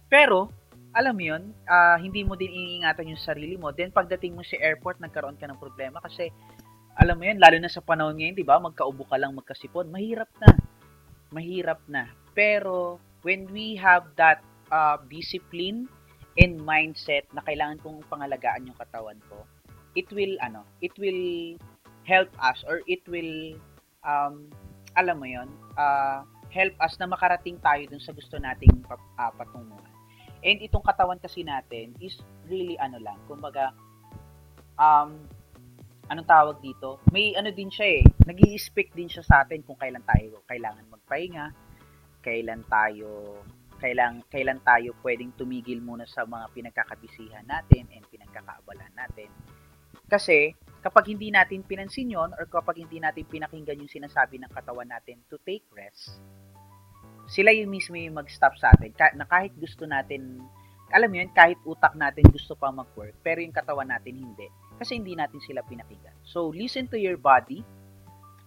Pero, 0.09 0.49
alam 0.91 1.13
mo 1.13 1.23
yun, 1.23 1.53
uh, 1.69 1.97
hindi 2.01 2.25
mo 2.25 2.33
din 2.33 2.49
iniingatan 2.49 3.13
yung 3.13 3.21
sarili 3.21 3.55
mo. 3.55 3.69
Then, 3.69 3.93
pagdating 3.93 4.33
mo 4.33 4.41
sa 4.41 4.57
airport, 4.57 4.97
nagkaroon 4.99 5.37
ka 5.37 5.45
ng 5.45 5.61
problema 5.61 6.01
kasi 6.01 6.33
alam 6.99 7.15
mo 7.15 7.23
yan, 7.23 7.39
lalo 7.39 7.55
na 7.61 7.71
sa 7.71 7.79
panahon 7.79 8.19
ngayon, 8.19 8.35
di 8.35 8.43
ba, 8.43 8.59
magkaubo 8.59 9.07
ka 9.07 9.15
lang 9.15 9.31
magkasipon, 9.37 9.87
mahirap 9.87 10.27
na. 10.43 10.51
Mahirap 11.31 11.79
na. 11.87 12.11
Pero 12.35 12.99
when 13.23 13.47
we 13.53 13.79
have 13.79 14.11
that 14.19 14.43
uh, 14.73 14.99
discipline 15.07 15.87
and 16.35 16.59
mindset 16.59 17.23
na 17.31 17.39
kailangan 17.47 17.79
kong 17.79 18.03
pangalagaan 18.11 18.67
yung 18.67 18.75
katawan 18.75 19.19
ko, 19.31 19.47
it 19.95 20.11
will 20.11 20.35
ano, 20.43 20.67
it 20.83 20.91
will 20.99 21.55
help 22.03 22.29
us 22.41 22.65
or 22.67 22.81
it 22.89 23.03
will 23.07 23.55
um, 24.03 24.49
alam 24.97 25.21
mo 25.21 25.27
yon 25.29 25.49
uh, 25.79 26.27
help 26.51 26.75
us 26.83 26.99
na 26.99 27.07
makarating 27.07 27.55
tayo 27.63 27.87
dun 27.87 28.03
sa 28.03 28.11
gusto 28.11 28.35
nating 28.35 28.83
uh, 28.91 29.31
patunguhan. 29.39 29.95
And 30.43 30.59
itong 30.59 30.83
katawan 30.83 31.19
kasi 31.19 31.47
natin 31.47 31.95
is 32.03 32.19
really 32.51 32.75
ano 32.75 32.99
lang, 32.99 33.19
kumbaga 33.27 33.71
um 34.75 35.23
anong 36.09 36.27
tawag 36.27 36.57
dito? 36.59 36.97
May 37.13 37.37
ano 37.37 37.53
din 37.53 37.69
siya 37.69 38.01
eh, 38.01 38.03
nag 38.25 38.39
speak 38.57 38.91
din 38.97 39.07
siya 39.07 39.23
sa 39.23 39.35
atin 39.45 39.61
kung 39.61 39.77
kailan 39.77 40.03
tayo 40.03 40.41
kailangan 40.49 40.83
magpahinga, 40.89 41.53
kailan 42.25 42.65
tayo 42.67 43.39
kailan 43.79 44.19
kailan 44.27 44.59
tayo 44.65 44.91
pwedeng 45.05 45.31
tumigil 45.39 45.79
muna 45.79 46.03
sa 46.03 46.27
mga 46.27 46.51
pinagkakabisihan 46.51 47.47
natin 47.47 47.87
and 47.95 48.03
pinagkakaabalahan 48.11 48.91
natin. 48.97 49.29
Kasi 50.09 50.57
kapag 50.79 51.11
hindi 51.11 51.27
natin 51.27 51.63
pinansin 51.67 52.11
yon 52.11 52.31
or 52.39 52.47
kapag 52.47 52.79
hindi 52.79 53.03
natin 53.03 53.27
pinakinggan 53.27 53.83
yung 53.83 53.91
sinasabi 53.91 54.39
ng 54.39 54.51
katawan 54.51 54.87
natin 54.87 55.19
to 55.27 55.35
take 55.43 55.67
rest, 55.75 56.23
sila 57.29 57.51
yung 57.53 57.69
mismo 57.69 57.99
yung 57.99 58.17
mag-stop 58.17 58.55
sa 58.57 58.71
atin. 58.73 58.95
Na 59.19 59.27
kahit 59.27 59.53
gusto 59.59 59.85
natin, 59.85 60.41
alam 60.89 61.11
mo 61.11 61.21
yun, 61.21 61.29
kahit 61.35 61.59
utak 61.67 61.93
natin 61.93 62.25
gusto 62.31 62.57
pa 62.57 62.73
mag-work, 62.73 63.13
pero 63.21 63.43
yung 63.43 63.53
katawan 63.53 63.91
natin 63.91 64.17
hindi. 64.17 64.47
Kasi 64.79 64.97
hindi 64.97 65.13
natin 65.13 65.37
sila 65.43 65.61
pinakinggan. 65.67 66.15
So, 66.25 66.49
listen 66.49 66.87
to 66.89 66.97
your 66.97 67.19
body, 67.19 67.61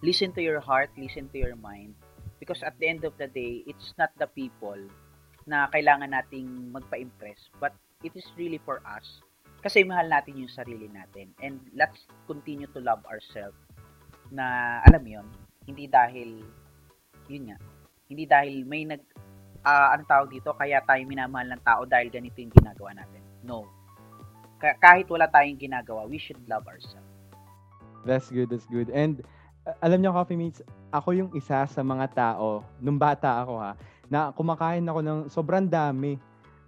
listen 0.03 0.35
to 0.35 0.41
your 0.43 0.59
heart, 0.59 0.91
listen 0.97 1.29
to 1.31 1.37
your 1.39 1.55
mind. 1.55 1.95
Because 2.43 2.59
at 2.65 2.75
the 2.81 2.91
end 2.91 3.07
of 3.07 3.15
the 3.15 3.31
day, 3.31 3.63
it's 3.63 3.95
not 3.95 4.11
the 4.19 4.27
people 4.27 4.81
na 5.47 5.71
kailangan 5.71 6.11
nating 6.11 6.75
magpa-impress, 6.75 7.53
but 7.61 7.71
it 8.03 8.11
is 8.19 8.27
really 8.35 8.59
for 8.67 8.83
us 8.83 9.23
kasi 9.63 9.87
mahal 9.87 10.11
natin 10.11 10.43
yung 10.43 10.51
sarili 10.51 10.91
natin. 10.91 11.31
And 11.39 11.63
let's 11.71 12.03
continue 12.27 12.67
to 12.75 12.83
love 12.83 12.99
ourselves 13.07 13.55
na, 14.27 14.77
alam 14.83 14.99
yon 15.07 15.27
hindi 15.63 15.87
dahil, 15.87 16.43
yun 17.31 17.47
nga, 17.47 17.57
hindi 18.11 18.27
dahil 18.27 18.67
may 18.67 18.83
nag, 18.83 18.99
uh, 19.63 19.95
anong 19.95 20.09
tawag 20.11 20.29
dito, 20.35 20.51
kaya 20.51 20.83
tayo 20.83 20.99
minamahal 21.07 21.47
ng 21.55 21.63
tao 21.63 21.87
dahil 21.87 22.11
ganito 22.11 22.43
yung 22.43 22.51
ginagawa 22.51 22.91
natin. 22.91 23.23
No. 23.47 23.63
Kahit 24.59 25.07
wala 25.07 25.31
tayong 25.31 25.59
ginagawa, 25.59 26.03
we 26.03 26.19
should 26.19 26.39
love 26.51 26.67
ourselves. 26.67 27.07
That's 28.03 28.27
good, 28.27 28.51
that's 28.51 28.67
good. 28.67 28.91
And 28.91 29.23
uh, 29.63 29.79
alam 29.79 30.03
niyo, 30.03 30.11
Coffee 30.11 30.35
Mates, 30.35 30.59
ako 30.91 31.15
yung 31.15 31.31
isa 31.31 31.63
sa 31.63 31.81
mga 31.81 32.11
tao, 32.11 32.67
nung 32.83 32.99
bata 32.99 33.47
ako 33.47 33.63
ha, 33.63 33.79
na 34.11 34.35
kumakain 34.35 34.83
ako 34.83 34.99
ng 34.99 35.19
sobrang 35.31 35.63
dami, 35.63 36.19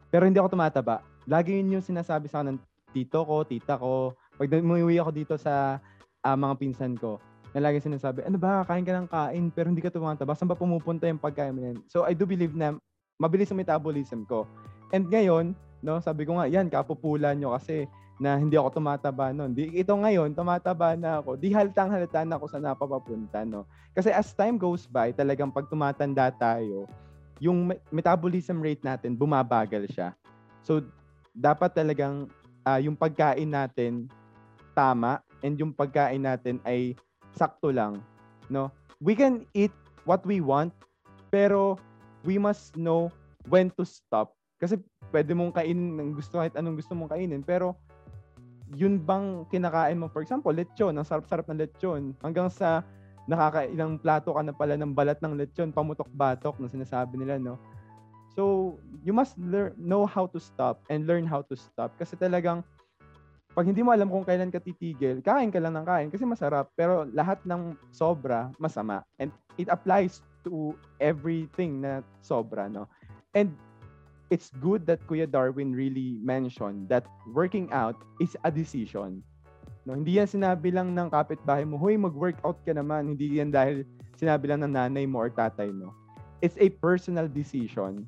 pero 0.08 0.24
hindi 0.24 0.40
ako 0.40 0.56
tumataba. 0.56 1.04
Lagi 1.28 1.60
yun 1.60 1.76
yung 1.76 1.84
sinasabi 1.84 2.32
sa 2.32 2.40
akin 2.40 2.56
ng 2.56 2.60
tito 2.96 3.28
ko, 3.28 3.44
tita 3.44 3.76
ko. 3.76 4.16
Pag 4.40 4.64
umuwi 4.64 4.96
ako 5.04 5.12
dito 5.12 5.36
sa 5.36 5.84
uh, 6.24 6.38
mga 6.40 6.56
pinsan 6.56 6.96
ko, 6.96 7.20
na 7.56 7.72
lagi 7.72 7.80
sinasabi, 7.80 8.24
ano 8.28 8.36
ba, 8.36 8.68
kain 8.68 8.84
ka 8.84 8.92
ng 8.92 9.08
kain, 9.08 9.46
pero 9.52 9.72
hindi 9.72 9.80
ka 9.80 9.88
tumataba. 9.88 10.36
Saan 10.36 10.52
ba 10.52 10.60
pumupunta 10.60 11.08
yung 11.08 11.20
pagkain 11.20 11.56
mo 11.56 11.64
yan? 11.64 11.80
So, 11.88 12.04
I 12.04 12.12
do 12.12 12.28
believe 12.28 12.52
na 12.52 12.76
mabilis 13.16 13.48
ang 13.48 13.64
metabolism 13.64 14.28
ko. 14.28 14.44
And 14.92 15.08
ngayon, 15.08 15.56
no, 15.80 16.04
sabi 16.04 16.28
ko 16.28 16.36
nga, 16.36 16.52
yan, 16.52 16.68
kapupulan 16.68 17.40
nyo 17.40 17.56
kasi 17.56 17.88
na 18.20 18.36
hindi 18.36 18.60
ako 18.60 18.80
tumataba 18.80 19.32
noon. 19.32 19.56
Di, 19.56 19.72
ito 19.72 19.92
ngayon, 19.96 20.36
tumataba 20.36 21.00
na 21.00 21.24
ako. 21.24 21.40
Di 21.40 21.52
haltang 21.56 21.96
halata 21.96 22.28
na 22.28 22.36
ako 22.36 22.46
sa 22.52 22.60
napapapunta, 22.60 23.48
no? 23.48 23.64
Kasi 23.96 24.12
as 24.12 24.36
time 24.36 24.60
goes 24.60 24.84
by, 24.88 25.16
talagang 25.16 25.52
pag 25.52 25.72
tumatanda 25.72 26.32
tayo, 26.36 26.88
yung 27.40 27.72
metabolism 27.92 28.60
rate 28.60 28.84
natin, 28.84 29.16
bumabagal 29.16 29.88
siya. 29.92 30.12
So, 30.64 30.84
dapat 31.32 31.72
talagang 31.72 32.32
uh, 32.66 32.80
yung 32.82 32.98
pagkain 32.98 33.48
natin 33.48 34.10
tama 34.76 35.24
and 35.46 35.56
yung 35.56 35.72
pagkain 35.72 36.26
natin 36.26 36.60
ay 36.68 36.98
sakto 37.38 37.72
lang, 37.72 38.02
no? 38.52 38.74
We 39.00 39.14
can 39.16 39.46
eat 39.54 39.72
what 40.04 40.26
we 40.26 40.42
want, 40.42 40.74
pero 41.30 41.80
we 42.26 42.42
must 42.42 42.76
know 42.76 43.14
when 43.48 43.70
to 43.78 43.86
stop. 43.86 44.34
Kasi 44.58 44.80
pwede 45.14 45.36
mong 45.38 45.56
kainin 45.56 46.00
ng 46.00 46.12
gusto 46.18 46.42
kahit 46.42 46.56
anong 46.58 46.80
gusto 46.82 46.96
mong 46.98 47.14
kainin, 47.14 47.46
pero 47.46 47.78
yun 48.74 48.98
bang 48.98 49.46
kinakain 49.54 50.00
mo, 50.00 50.10
for 50.10 50.26
example, 50.26 50.50
lechon, 50.50 50.98
ang 50.98 51.06
sarap-sarap 51.06 51.46
ng 51.52 51.60
lechon, 51.62 52.18
hanggang 52.26 52.50
sa 52.50 52.82
nakakailang 53.30 54.02
plato 54.02 54.34
ka 54.34 54.42
na 54.42 54.54
pala 54.54 54.74
ng 54.80 54.96
balat 54.96 55.22
ng 55.22 55.38
lechon, 55.38 55.70
pamutok-batok 55.70 56.58
na 56.58 56.72
sinasabi 56.72 57.20
nila, 57.20 57.38
no? 57.38 57.62
So, 58.36 58.76
you 59.02 59.16
must 59.16 59.40
learn, 59.40 59.72
know 59.80 60.04
how 60.04 60.28
to 60.28 60.40
stop 60.40 60.84
and 60.92 61.08
learn 61.08 61.24
how 61.24 61.42
to 61.48 61.56
stop. 61.56 61.96
Kasi 61.96 62.20
talagang, 62.20 62.68
pag 63.56 63.64
hindi 63.64 63.80
mo 63.80 63.96
alam 63.96 64.12
kung 64.12 64.28
kailan 64.28 64.52
ka 64.52 64.60
titigil, 64.60 65.24
kain 65.24 65.48
ka 65.48 65.64
lang 65.64 65.80
ng 65.80 65.88
kain 65.88 66.12
kasi 66.12 66.28
masarap. 66.28 66.68
Pero 66.76 67.08
lahat 67.16 67.40
ng 67.48 67.80
sobra, 67.96 68.52
masama. 68.60 69.08
And 69.16 69.32
it 69.56 69.72
applies 69.72 70.20
to 70.44 70.76
everything 71.00 71.80
na 71.80 72.04
sobra, 72.20 72.68
no? 72.68 72.92
And 73.32 73.56
it's 74.28 74.52
good 74.60 74.84
that 74.92 75.00
Kuya 75.08 75.24
Darwin 75.24 75.72
really 75.72 76.20
mentioned 76.20 76.92
that 76.92 77.08
working 77.32 77.72
out 77.72 77.96
is 78.20 78.36
a 78.44 78.52
decision. 78.52 79.24
No, 79.88 79.96
hindi 79.96 80.20
yan 80.20 80.28
sinabi 80.28 80.76
lang 80.76 80.92
ng 80.92 81.08
kapitbahay 81.14 81.64
mo, 81.64 81.80
"Hoy, 81.80 81.96
mag-workout 81.96 82.60
ka 82.68 82.74
naman." 82.76 83.16
Hindi 83.16 83.40
yan 83.40 83.56
dahil 83.56 83.88
sinabi 84.20 84.52
lang 84.52 84.66
ng 84.66 84.74
nanay 84.76 85.06
mo 85.08 85.24
or 85.24 85.32
tatay 85.32 85.72
mo. 85.72 85.96
It's 86.44 86.60
a 86.60 86.74
personal 86.84 87.32
decision 87.32 88.04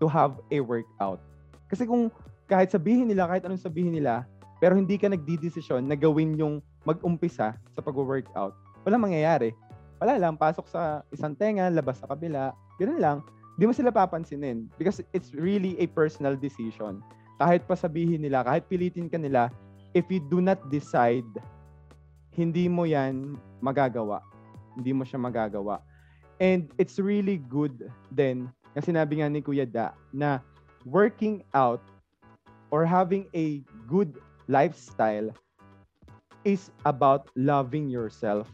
to 0.00 0.08
have 0.08 0.40
a 0.48 0.58
workout. 0.58 1.20
Kasi 1.68 1.86
kung 1.86 2.10
kahit 2.50 2.72
sabihin 2.74 3.06
nila, 3.06 3.30
kahit 3.30 3.46
anong 3.46 3.62
sabihin 3.62 3.94
nila, 3.94 4.26
pero 4.58 4.74
hindi 4.74 4.98
ka 4.98 5.06
nagdidesisyon 5.06 5.86
na 5.86 5.94
gawin 5.94 6.34
yung 6.34 6.58
mag-umpisa 6.82 7.54
sa 7.54 7.80
pag-workout, 7.80 8.56
wala 8.82 8.96
mangyayari. 8.98 9.54
Wala 10.00 10.16
lang, 10.16 10.34
pasok 10.40 10.64
sa 10.66 11.04
isang 11.12 11.36
tenga, 11.36 11.68
labas 11.68 12.00
sa 12.00 12.08
kabila, 12.08 12.56
ganoon 12.80 13.00
lang. 13.00 13.18
Hindi 13.54 13.64
mo 13.68 13.72
sila 13.76 13.92
papansinin 13.92 14.72
because 14.80 15.04
it's 15.12 15.36
really 15.36 15.76
a 15.76 15.86
personal 15.86 16.32
decision. 16.32 17.04
Kahit 17.36 17.68
pa 17.68 17.76
sabihin 17.76 18.24
nila, 18.24 18.40
kahit 18.40 18.64
pilitin 18.72 19.12
ka 19.12 19.20
nila, 19.20 19.52
if 19.92 20.08
you 20.08 20.24
do 20.32 20.40
not 20.40 20.56
decide, 20.72 21.28
hindi 22.32 22.72
mo 22.72 22.88
yan 22.88 23.36
magagawa. 23.60 24.24
Hindi 24.72 24.96
mo 24.96 25.04
siya 25.04 25.20
magagawa. 25.20 25.84
And 26.40 26.72
it's 26.80 26.96
really 26.96 27.36
good 27.36 27.92
then 28.08 28.48
kasi 28.74 28.94
sinabi 28.94 29.20
nga 29.20 29.28
ni 29.28 29.40
Kuya 29.42 29.66
Da 29.66 29.92
na 30.14 30.38
working 30.86 31.42
out 31.52 31.82
or 32.70 32.86
having 32.86 33.26
a 33.34 33.60
good 33.90 34.18
lifestyle 34.46 35.30
is 36.46 36.70
about 36.86 37.28
loving 37.36 37.90
yourself. 37.90 38.48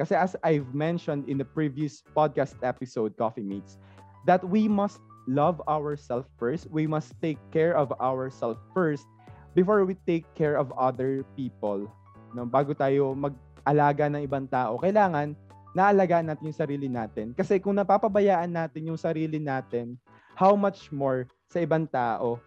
Kasi 0.00 0.16
as 0.16 0.36
I've 0.40 0.72
mentioned 0.72 1.28
in 1.28 1.36
the 1.36 1.44
previous 1.44 2.00
podcast 2.16 2.56
episode, 2.64 3.16
Coffee 3.20 3.44
Meets, 3.44 3.76
that 4.24 4.40
we 4.40 4.68
must 4.68 5.00
love 5.28 5.60
ourselves 5.68 6.28
first. 6.40 6.68
We 6.72 6.88
must 6.88 7.12
take 7.20 7.36
care 7.52 7.76
of 7.76 7.92
ourselves 8.00 8.60
first 8.72 9.04
before 9.52 9.84
we 9.84 9.96
take 10.08 10.24
care 10.32 10.56
of 10.56 10.72
other 10.78 11.24
people. 11.36 11.84
No, 12.32 12.46
bago 12.46 12.72
tayo 12.72 13.12
mag-alaga 13.12 14.08
ng 14.08 14.24
ibang 14.24 14.46
tao, 14.48 14.78
kailangan 14.80 15.34
naalagaan 15.74 16.26
natin 16.26 16.50
yung 16.50 16.60
sarili 16.60 16.88
natin. 16.90 17.32
Kasi 17.34 17.62
kung 17.62 17.78
napapabayaan 17.78 18.50
natin 18.50 18.90
yung 18.90 19.00
sarili 19.00 19.38
natin, 19.38 19.94
how 20.34 20.58
much 20.58 20.90
more 20.90 21.26
sa 21.50 21.62
ibang 21.62 21.86
tao? 21.86 22.42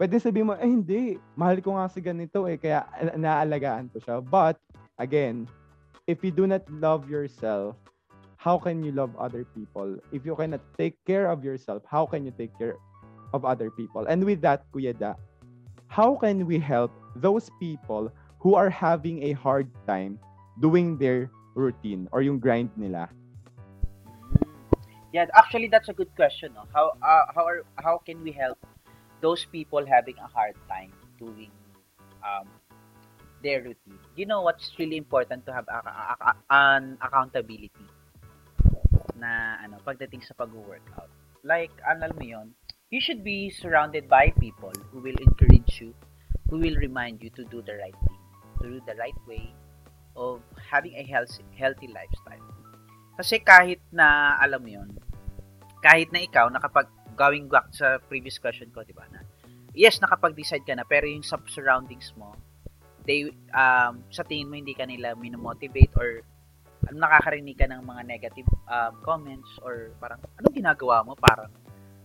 Pwede 0.00 0.16
sabihin 0.16 0.48
mo, 0.48 0.56
eh 0.56 0.64
hindi, 0.64 1.20
mahal 1.36 1.60
ko 1.60 1.76
nga 1.76 1.90
si 1.92 2.00
ganito 2.00 2.48
eh, 2.48 2.56
kaya 2.56 2.88
naalagaan 3.18 3.92
ko 3.92 4.00
siya. 4.00 4.16
But, 4.24 4.56
again, 4.96 5.44
if 6.08 6.24
you 6.24 6.32
do 6.32 6.48
not 6.48 6.64
love 6.72 7.10
yourself, 7.12 7.76
how 8.40 8.56
can 8.56 8.80
you 8.80 8.96
love 8.96 9.12
other 9.20 9.44
people? 9.52 10.00
If 10.08 10.24
you 10.24 10.32
cannot 10.32 10.64
take 10.80 10.96
care 11.04 11.28
of 11.28 11.44
yourself, 11.44 11.84
how 11.84 12.08
can 12.08 12.24
you 12.24 12.32
take 12.32 12.56
care 12.56 12.80
of 13.36 13.44
other 13.44 13.68
people? 13.68 14.08
And 14.08 14.24
with 14.24 14.40
that, 14.40 14.64
Kuya 14.72 14.96
Da, 14.96 15.20
how 15.92 16.16
can 16.16 16.48
we 16.48 16.56
help 16.56 16.88
those 17.20 17.52
people 17.60 18.08
who 18.40 18.56
are 18.56 18.72
having 18.72 19.28
a 19.28 19.36
hard 19.36 19.68
time 19.84 20.16
doing 20.64 20.96
their 20.96 21.28
routine 21.54 22.08
or 22.12 22.22
yung 22.22 22.38
grind 22.38 22.70
nila? 22.76 23.08
Yeah, 25.12 25.26
actually 25.34 25.68
that's 25.68 25.88
a 25.88 25.96
good 25.96 26.14
question. 26.14 26.54
No? 26.54 26.70
How 26.70 26.94
uh, 27.02 27.26
how 27.34 27.44
are 27.46 27.66
how 27.82 27.98
can 27.98 28.22
we 28.22 28.30
help 28.30 28.58
those 29.20 29.44
people 29.50 29.82
having 29.82 30.14
a 30.22 30.28
hard 30.30 30.54
time 30.70 30.94
doing 31.18 31.50
um, 32.22 32.46
their 33.42 33.62
routine? 33.62 33.98
You 34.14 34.26
know 34.26 34.42
what's 34.42 34.70
really 34.78 34.96
important 34.96 35.46
to 35.46 35.52
have 35.52 35.66
a, 35.66 35.82
a, 35.82 36.14
a, 36.14 36.30
an 36.50 36.98
accountability 37.02 37.90
na 39.18 39.58
ano 39.60 39.82
pagdating 39.82 40.22
sa 40.22 40.32
pag-workout. 40.38 41.10
Like 41.42 41.74
alam 41.82 42.14
mo 42.14 42.24
'yon, 42.24 42.46
you 42.94 43.02
should 43.02 43.26
be 43.26 43.50
surrounded 43.50 44.06
by 44.06 44.30
people 44.38 44.72
who 44.94 45.02
will 45.02 45.18
encourage 45.18 45.82
you, 45.82 45.90
who 46.48 46.62
will 46.62 46.78
remind 46.78 47.18
you 47.18 47.34
to 47.34 47.42
do 47.50 47.66
the 47.66 47.74
right 47.82 47.98
thing, 48.06 48.22
to 48.62 48.78
do 48.78 48.80
the 48.86 48.94
right 48.94 49.16
way, 49.26 49.50
of 50.20 50.44
having 50.60 50.92
a 51.00 51.04
healthy, 51.08 51.40
healthy 51.56 51.88
lifestyle. 51.88 52.44
Kasi 53.16 53.40
kahit 53.40 53.80
na, 53.88 54.36
alam 54.36 54.60
mo 54.60 54.68
yun, 54.68 54.88
kahit 55.80 56.12
na 56.12 56.20
ikaw, 56.20 56.52
nakapag, 56.52 56.92
going 57.16 57.48
back 57.48 57.72
sa 57.72 57.96
previous 58.08 58.36
question 58.36 58.68
ko, 58.72 58.84
di 58.84 58.92
ba, 58.92 59.08
na, 59.08 59.24
yes, 59.72 59.96
nakapag-decide 60.04 60.64
ka 60.68 60.76
na, 60.76 60.84
pero 60.84 61.08
yung 61.08 61.24
sub-surroundings 61.24 62.12
mo, 62.20 62.36
they, 63.08 63.32
um, 63.56 64.04
sa 64.12 64.20
tingin 64.28 64.52
mo, 64.52 64.60
hindi 64.60 64.76
ka 64.76 64.84
nila 64.84 65.16
minomotivate 65.16 65.92
or 65.96 66.20
nakakarinig 66.92 67.56
ka 67.56 67.68
ng 67.68 67.84
mga 67.84 68.02
negative 68.08 68.48
um, 68.68 69.00
comments 69.04 69.48
or 69.64 69.92
parang, 70.00 70.20
anong 70.40 70.56
ginagawa 70.56 71.00
mo? 71.04 71.16
Parang, 71.16 71.48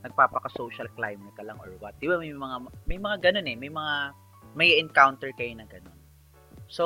nagpapaka-social 0.05 0.85
climber 0.93 1.33
ka 1.33 1.41
lang 1.41 1.57
or 1.57 1.73
what. 1.81 1.97
Di 1.97 2.05
ba 2.05 2.21
may 2.21 2.29
mga, 2.29 2.57
may 2.85 2.99
mga 3.01 3.17
ganun 3.25 3.47
eh, 3.49 3.57
may 3.57 3.71
mga, 3.73 3.95
may 4.53 4.69
encounter 4.77 5.33
kayo 5.33 5.57
na 5.57 5.65
ganun. 5.65 5.97
So, 6.69 6.85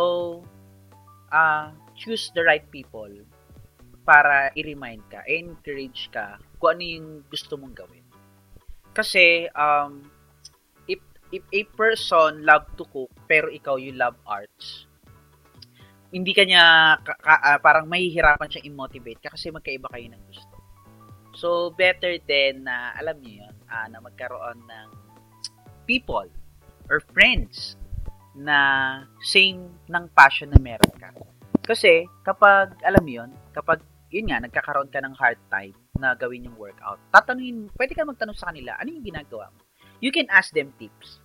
uh, 1.31 1.73
choose 1.95 2.31
the 2.35 2.43
right 2.43 2.65
people 2.69 3.09
para 4.05 4.49
i-remind 4.57 5.05
ka, 5.13 5.21
encourage 5.29 6.09
ka 6.09 6.41
kung 6.57 6.77
ano 6.77 6.83
yung 6.83 7.07
gusto 7.29 7.55
mong 7.55 7.77
gawin. 7.77 8.05
Kasi, 8.91 9.45
um, 9.53 10.09
if, 10.89 10.97
if 11.29 11.45
a 11.53 11.63
person 11.77 12.41
love 12.41 12.65
to 12.73 12.83
cook, 12.89 13.13
pero 13.29 13.53
ikaw 13.53 13.77
you 13.77 13.93
love 13.93 14.17
arts, 14.25 14.89
hindi 16.09 16.33
kanya 16.33 16.97
ka, 17.05 17.13
ka, 17.21 17.33
uh, 17.37 17.59
parang 17.61 17.85
mahihirapan 17.85 18.49
siyang 18.49 18.73
i-motivate 18.73 19.21
ka 19.21 19.29
kasi 19.37 19.53
magkaiba 19.53 19.87
kayo 19.93 20.09
ng 20.09 20.23
gusto. 20.25 20.55
So, 21.37 21.47
better 21.77 22.17
din 22.25 22.65
na, 22.65 22.97
alam 22.97 23.21
niyo 23.21 23.45
yun, 23.45 23.55
uh, 23.69 23.87
na 23.93 24.01
magkaroon 24.01 24.57
ng 24.65 24.87
people 25.85 26.25
or 26.89 26.99
friends 27.13 27.78
na 28.39 28.57
same 29.19 29.67
ng 29.91 30.05
passion 30.15 30.47
na 30.47 30.59
meron 30.63 30.95
ka. 30.95 31.11
Kasi, 31.67 32.07
kapag, 32.23 32.79
alam 32.81 33.03
mo 33.03 33.11
yun, 33.11 33.29
kapag 33.51 33.83
yun 34.09 34.31
nga, 34.31 34.41
nagkakaroon 34.41 34.89
ka 34.89 35.03
ng 35.03 35.13
hard 35.13 35.37
time 35.51 35.75
na 35.99 36.15
gawin 36.15 36.47
yung 36.47 36.57
workout, 36.57 36.97
tatanungin, 37.13 37.69
pwede 37.75 37.93
ka 37.93 38.07
magtanong 38.07 38.39
sa 38.39 38.49
kanila, 38.49 38.73
ano 38.79 38.89
yung 38.89 39.05
ginagawa 39.05 39.51
mo? 39.53 39.59
You 39.99 40.09
can 40.15 40.25
ask 40.31 40.55
them 40.55 40.71
tips. 40.79 41.19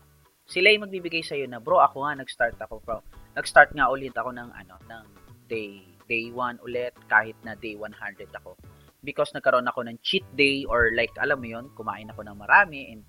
Sila 0.44 0.68
yung 0.68 0.85
magbibigay 0.85 1.24
sa'yo 1.24 1.48
na, 1.48 1.62
bro, 1.62 1.81
ako 1.81 2.05
nga, 2.05 2.18
nag-start 2.18 2.59
ako, 2.61 2.83
bro. 2.85 3.00
Nag-start 3.38 3.72
nga 3.72 3.88
ulit 3.88 4.12
ako 4.12 4.35
ng, 4.35 4.50
ano, 4.53 4.74
ng 4.85 5.05
day, 5.48 5.81
day 6.11 6.29
1 6.29 6.61
ulit, 6.66 6.92
kahit 7.09 7.38
na 7.46 7.57
day 7.57 7.79
100 7.79 8.29
ako. 8.37 8.59
Because 9.00 9.33
nagkaroon 9.33 9.68
ako 9.70 9.87
ng 9.87 9.96
cheat 10.05 10.27
day 10.37 10.68
or 10.68 10.92
like, 10.92 11.12
alam 11.16 11.40
mo 11.40 11.48
yun, 11.48 11.70
kumain 11.72 12.11
ako 12.12 12.20
ng 12.27 12.37
marami 12.37 12.92
and 12.92 13.03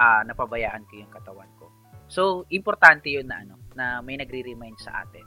uh, 0.00 0.24
napabayaan 0.24 0.88
ko 0.88 1.04
yung 1.04 1.12
katawan. 1.12 1.48
So, 2.10 2.42
importante 2.50 3.06
yun 3.06 3.30
na, 3.30 3.46
ano, 3.46 3.54
na 3.78 4.02
may 4.02 4.18
nagre-remind 4.18 4.82
sa 4.82 5.06
atin 5.06 5.22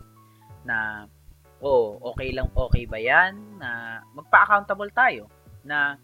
na 0.67 1.07
oh, 1.63 1.95
okay 2.11 2.35
lang, 2.35 2.51
okay 2.51 2.83
ba 2.83 2.99
yan? 2.99 3.39
Na 3.55 4.03
magpa-accountable 4.11 4.91
tayo 4.91 5.31
na 5.63 5.95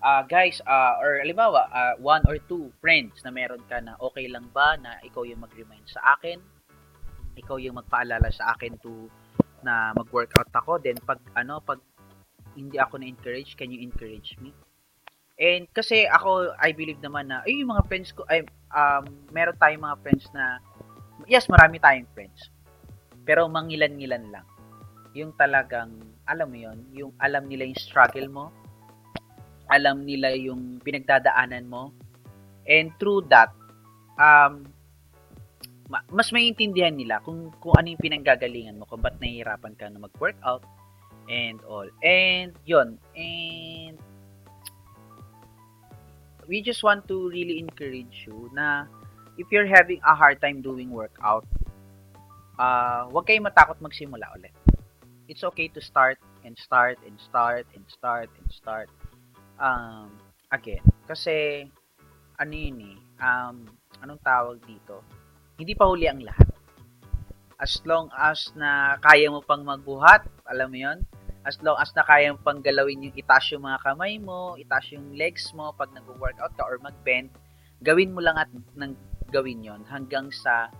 uh, 0.00 0.24
guys, 0.24 0.64
uh, 0.64 0.96
or 1.04 1.20
halimbawa, 1.20 1.68
uh, 1.68 1.94
one 2.00 2.24
or 2.24 2.40
two 2.48 2.72
friends 2.80 3.20
na 3.20 3.28
meron 3.28 3.60
ka 3.68 3.76
na 3.84 3.92
okay 4.00 4.24
lang 4.24 4.48
ba 4.56 4.80
na 4.80 4.96
ikaw 5.04 5.20
yung 5.28 5.44
mag-remind 5.44 5.84
sa 5.84 6.16
akin? 6.16 6.40
Ikaw 7.36 7.60
yung 7.60 7.76
magpaalala 7.76 8.32
sa 8.32 8.56
akin 8.56 8.80
to 8.80 9.12
na 9.60 9.92
mag-workout 9.92 10.48
ako. 10.56 10.80
Then 10.80 10.96
pag 11.04 11.20
ano, 11.36 11.60
pag 11.60 11.78
hindi 12.56 12.80
ako 12.80 13.04
na-encourage, 13.04 13.52
can 13.56 13.68
you 13.68 13.84
encourage 13.84 14.36
me? 14.40 14.56
And 15.42 15.66
kasi 15.74 16.06
ako, 16.06 16.54
I 16.62 16.70
believe 16.70 17.02
naman 17.02 17.26
na, 17.26 17.42
ay, 17.42 17.66
yung 17.66 17.74
mga 17.74 17.90
friends 17.90 18.14
ko, 18.14 18.22
ay, 18.30 18.46
um, 18.70 19.02
meron 19.34 19.58
tayong 19.58 19.82
mga 19.82 19.98
friends 20.06 20.30
na, 20.30 20.62
yes, 21.26 21.50
marami 21.50 21.82
tayong 21.82 22.06
friends. 22.14 22.54
Pero 23.26 23.50
mangilan-ngilan 23.50 24.30
lang 24.30 24.46
yung 25.12 25.34
talagang, 25.36 25.92
alam 26.24 26.48
mo 26.48 26.56
yon 26.56 26.78
yung 26.94 27.12
alam 27.20 27.44
nila 27.44 27.68
yung 27.68 27.80
struggle 27.80 28.28
mo, 28.30 28.44
alam 29.68 30.04
nila 30.04 30.32
yung 30.36 30.80
pinagdadaanan 30.80 31.68
mo, 31.68 31.92
and 32.64 32.92
through 32.96 33.24
that, 33.28 33.52
um, 34.16 34.64
mas 36.08 36.32
maiintindihan 36.32 36.96
nila 36.96 37.20
kung, 37.20 37.52
kung 37.60 37.76
ano 37.76 37.92
yung 37.92 38.00
pinanggagalingan 38.00 38.80
mo, 38.80 38.88
kung 38.88 39.04
ba't 39.04 39.20
nahihirapan 39.20 39.76
ka 39.76 39.92
na 39.92 40.00
mag-workout, 40.00 40.64
and 41.28 41.60
all. 41.68 41.88
And, 42.00 42.56
yon 42.64 42.96
and, 43.12 44.00
we 46.52 46.60
just 46.60 46.84
want 46.84 47.08
to 47.08 47.32
really 47.32 47.56
encourage 47.56 48.28
you 48.28 48.52
na 48.52 48.84
if 49.40 49.48
you're 49.48 49.64
having 49.64 50.04
a 50.04 50.12
hard 50.12 50.36
time 50.44 50.60
doing 50.60 50.92
workout, 50.92 51.48
uh, 52.60 53.08
huwag 53.08 53.24
kayong 53.24 53.48
matakot 53.48 53.80
magsimula 53.80 54.28
ulit 54.36 54.52
it's 55.32 55.44
okay 55.48 55.64
to 55.72 55.80
start 55.80 56.20
and 56.44 56.52
start 56.60 57.00
and 57.08 57.16
start 57.16 57.64
and 57.72 57.84
start 57.88 58.28
and 58.36 58.48
start 58.52 58.88
um, 59.56 60.12
again. 60.52 60.84
Kasi, 61.08 61.64
ano 62.36 62.52
yun 62.52 62.76
eh, 62.84 62.98
um, 63.22 63.64
anong 64.04 64.20
tawag 64.20 64.60
dito? 64.68 65.00
Hindi 65.56 65.72
pa 65.72 65.88
huli 65.88 66.04
ang 66.04 66.20
lahat. 66.20 66.52
As 67.56 67.80
long 67.88 68.12
as 68.12 68.52
na 68.52 69.00
kaya 69.00 69.32
mo 69.32 69.40
pang 69.40 69.64
magbuhat, 69.64 70.28
alam 70.44 70.68
mo 70.68 70.78
yon 70.84 70.98
as 71.42 71.58
long 71.60 71.74
as 71.78 71.90
na 71.94 72.06
kaya 72.06 72.30
mo 72.30 72.38
pang 72.38 72.62
galawin 72.62 73.10
yung 73.10 73.16
itaas 73.18 73.50
yung 73.50 73.66
mga 73.66 73.82
kamay 73.82 74.18
mo, 74.22 74.54
itaas 74.54 74.94
yung 74.94 75.14
legs 75.18 75.50
mo 75.52 75.74
pag 75.74 75.90
nag-workout 75.90 76.54
ka 76.54 76.62
or 76.62 76.78
mag-bend, 76.78 77.34
gawin 77.82 78.14
mo 78.14 78.22
lang 78.22 78.38
at 78.38 78.50
nang 78.78 78.94
gawin 79.32 79.64
yon 79.64 79.82
hanggang 79.90 80.30
sa 80.30 80.70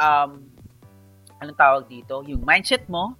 um, 0.00 0.48
anong 1.40 1.58
tawag 1.58 1.84
dito, 1.88 2.24
yung 2.24 2.40
mindset 2.40 2.88
mo, 2.88 3.16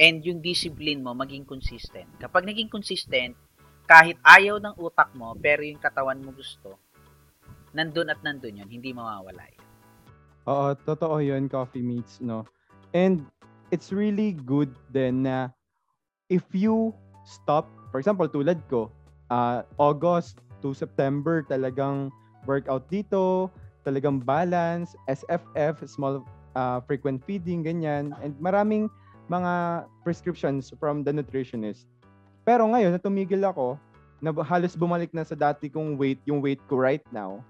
and 0.00 0.24
yung 0.24 0.40
discipline 0.40 1.04
mo 1.04 1.12
maging 1.12 1.44
consistent. 1.44 2.08
Kapag 2.16 2.48
naging 2.48 2.72
consistent, 2.72 3.36
kahit 3.84 4.16
ayaw 4.24 4.56
ng 4.56 4.76
utak 4.80 5.12
mo, 5.12 5.36
pero 5.36 5.60
yung 5.60 5.80
katawan 5.80 6.20
mo 6.20 6.32
gusto, 6.32 6.80
nandun 7.76 8.08
at 8.08 8.20
nandun 8.24 8.64
yun, 8.64 8.68
hindi 8.68 8.96
mawawala 8.96 9.44
yun. 9.44 9.64
Oo, 10.48 10.72
totoo 10.88 11.20
yun, 11.20 11.46
coffee 11.52 11.84
meets, 11.84 12.16
no? 12.24 12.48
And 12.96 13.28
it's 13.70 13.90
really 13.90 14.34
good 14.46 14.70
then 14.90 15.26
na 15.26 15.50
if 16.30 16.46
you 16.54 16.94
stop, 17.26 17.66
for 17.90 17.98
example, 17.98 18.26
tulad 18.30 18.62
ko, 18.70 18.90
uh, 19.30 19.62
August 19.78 20.38
to 20.62 20.74
September, 20.74 21.42
talagang 21.42 22.10
workout 22.46 22.86
dito, 22.90 23.50
talagang 23.86 24.22
balance, 24.22 24.94
SFF, 25.10 25.82
small 25.88 26.22
uh, 26.54 26.78
frequent 26.84 27.22
feeding, 27.26 27.66
ganyan. 27.66 28.14
And 28.22 28.34
maraming 28.38 28.90
mga 29.30 29.86
prescriptions 30.02 30.74
from 30.78 31.06
the 31.06 31.14
nutritionist. 31.14 31.86
Pero 32.46 32.66
ngayon, 32.66 32.94
na 32.94 33.00
tumigil 33.00 33.42
ako, 33.46 33.78
na 34.20 34.34
halos 34.44 34.76
bumalik 34.76 35.14
na 35.16 35.24
sa 35.24 35.38
dati 35.38 35.70
kong 35.70 35.96
weight, 35.96 36.20
yung 36.28 36.42
weight 36.42 36.60
ko 36.68 36.76
right 36.76 37.04
now, 37.14 37.40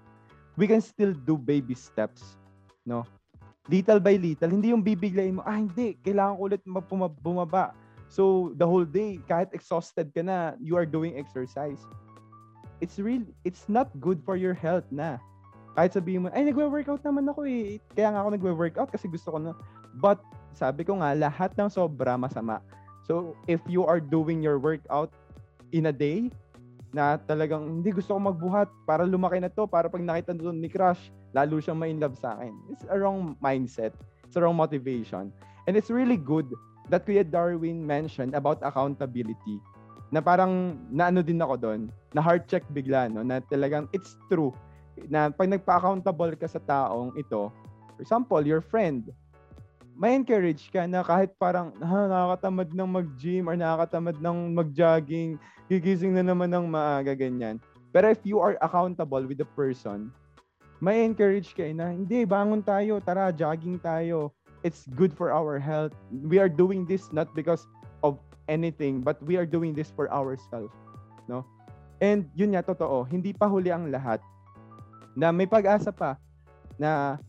we 0.55 0.69
can 0.69 0.79
still 0.79 1.11
do 1.11 1.35
baby 1.35 1.75
steps. 1.75 2.37
No? 2.85 3.03
Little 3.69 4.01
by 4.01 4.17
little. 4.17 4.49
Hindi 4.49 4.73
yung 4.73 4.81
bibiglayin 4.81 5.37
mo, 5.37 5.45
ah 5.45 5.53
hindi, 5.53 5.93
kailangan 6.01 6.33
ko 6.37 6.41
ulit 6.49 6.61
bumaba. 7.21 7.77
So, 8.09 8.51
the 8.57 8.65
whole 8.65 8.87
day, 8.87 9.21
kahit 9.29 9.53
exhausted 9.53 10.11
ka 10.11 10.25
na, 10.25 10.57
you 10.57 10.73
are 10.75 10.89
doing 10.89 11.15
exercise. 11.15 11.79
It's 12.81 12.97
real, 12.97 13.23
it's 13.45 13.69
not 13.69 13.93
good 14.01 14.19
for 14.25 14.35
your 14.35 14.57
health 14.57 14.83
na. 14.89 15.21
Kahit 15.77 15.95
sabihin 15.95 16.25
mo, 16.25 16.27
ay, 16.33 16.49
nagwe-workout 16.49 17.05
naman 17.05 17.29
ako 17.31 17.47
eh. 17.47 17.79
Kaya 17.95 18.11
nga 18.11 18.25
ako 18.25 18.29
nagwe-workout 18.35 18.89
kasi 18.91 19.07
gusto 19.07 19.31
ko 19.31 19.39
na. 19.39 19.53
But 19.95 20.19
sabi 20.51 20.83
ko 20.83 20.99
nga, 20.99 21.15
lahat 21.15 21.55
ng 21.55 21.71
sobra 21.71 22.19
masama. 22.19 22.59
So, 23.07 23.37
if 23.47 23.63
you 23.69 23.87
are 23.87 24.01
doing 24.01 24.43
your 24.43 24.59
workout 24.59 25.13
in 25.71 25.87
a 25.87 25.95
day, 25.95 26.33
na 26.91 27.15
talagang 27.15 27.79
hindi 27.79 27.95
gusto 27.95 28.11
ko 28.11 28.19
magbuhat 28.19 28.67
para 28.83 29.07
lumaki 29.07 29.39
na 29.39 29.47
to, 29.47 29.63
para 29.63 29.87
pag 29.87 30.03
nakita 30.03 30.35
doon 30.35 30.59
ni 30.59 30.67
Crush, 30.67 31.07
lalo 31.31 31.59
siyang 31.59 31.79
ma-inlove 31.79 32.15
sa 32.19 32.35
akin. 32.35 32.53
It's 32.71 32.85
a 32.87 32.95
wrong 32.99 33.35
mindset. 33.39 33.95
It's 34.27 34.35
a 34.35 34.43
wrong 34.43 34.55
motivation. 34.55 35.31
And 35.67 35.73
it's 35.75 35.91
really 35.91 36.19
good 36.19 36.47
that 36.91 37.07
Kuya 37.07 37.23
Darwin 37.23 37.83
mentioned 37.83 38.35
about 38.35 38.59
accountability. 38.63 39.59
Na 40.11 40.19
parang 40.19 40.75
naano 40.91 41.23
din 41.23 41.39
ako 41.39 41.55
doon, 41.55 41.81
na 42.11 42.19
heart 42.19 42.47
check 42.51 42.67
bigla, 42.75 43.07
no? 43.07 43.23
na 43.23 43.39
talagang 43.47 43.87
it's 43.95 44.19
true. 44.27 44.51
Na 45.07 45.31
pag 45.31 45.47
nagpa-accountable 45.47 46.35
ka 46.35 46.51
sa 46.51 46.59
taong 46.59 47.15
ito, 47.15 47.47
for 47.95 48.01
example, 48.03 48.43
your 48.43 48.59
friend, 48.59 49.07
may 49.95 50.15
encourage 50.15 50.67
ka 50.71 50.83
na 50.87 51.03
kahit 51.03 51.31
parang 51.39 51.71
ha, 51.79 52.09
nakakatamad 52.09 52.73
ng 52.75 52.89
mag-gym 52.89 53.47
or 53.47 53.55
nakakatamad 53.55 54.17
ng 54.19 54.37
mag-jogging, 54.51 55.39
gigising 55.71 56.11
na 56.11 56.23
naman 56.23 56.51
ng 56.51 56.67
maaga, 56.67 57.15
ganyan. 57.15 57.59
Pero 57.91 58.07
if 58.11 58.19
you 58.23 58.39
are 58.39 58.55
accountable 58.63 59.23
with 59.23 59.39
the 59.39 59.47
person, 59.55 60.11
may 60.81 61.05
encourage 61.05 61.53
ka 61.53 61.63
na, 61.71 61.93
hindi, 61.93 62.25
bangon 62.25 62.65
tayo, 62.65 62.97
tara, 62.97 63.29
jogging 63.29 63.77
tayo. 63.77 64.33
It's 64.65 64.89
good 64.97 65.13
for 65.13 65.29
our 65.29 65.61
health. 65.61 65.93
We 66.09 66.41
are 66.41 66.49
doing 66.49 66.89
this 66.89 67.13
not 67.13 67.29
because 67.37 67.69
of 68.01 68.17
anything, 68.49 69.05
but 69.05 69.21
we 69.21 69.37
are 69.37 69.45
doing 69.45 69.77
this 69.77 69.93
for 69.93 70.09
ourselves. 70.09 70.73
No? 71.29 71.45
And 72.01 72.25
yun 72.33 72.57
nga, 72.57 72.65
totoo, 72.65 73.05
hindi 73.05 73.29
pa 73.29 73.45
huli 73.45 73.69
ang 73.69 73.93
lahat. 73.93 74.25
Na 75.13 75.29
may 75.29 75.45
pag-asa 75.45 75.93
pa 75.93 76.17
na 76.81 77.21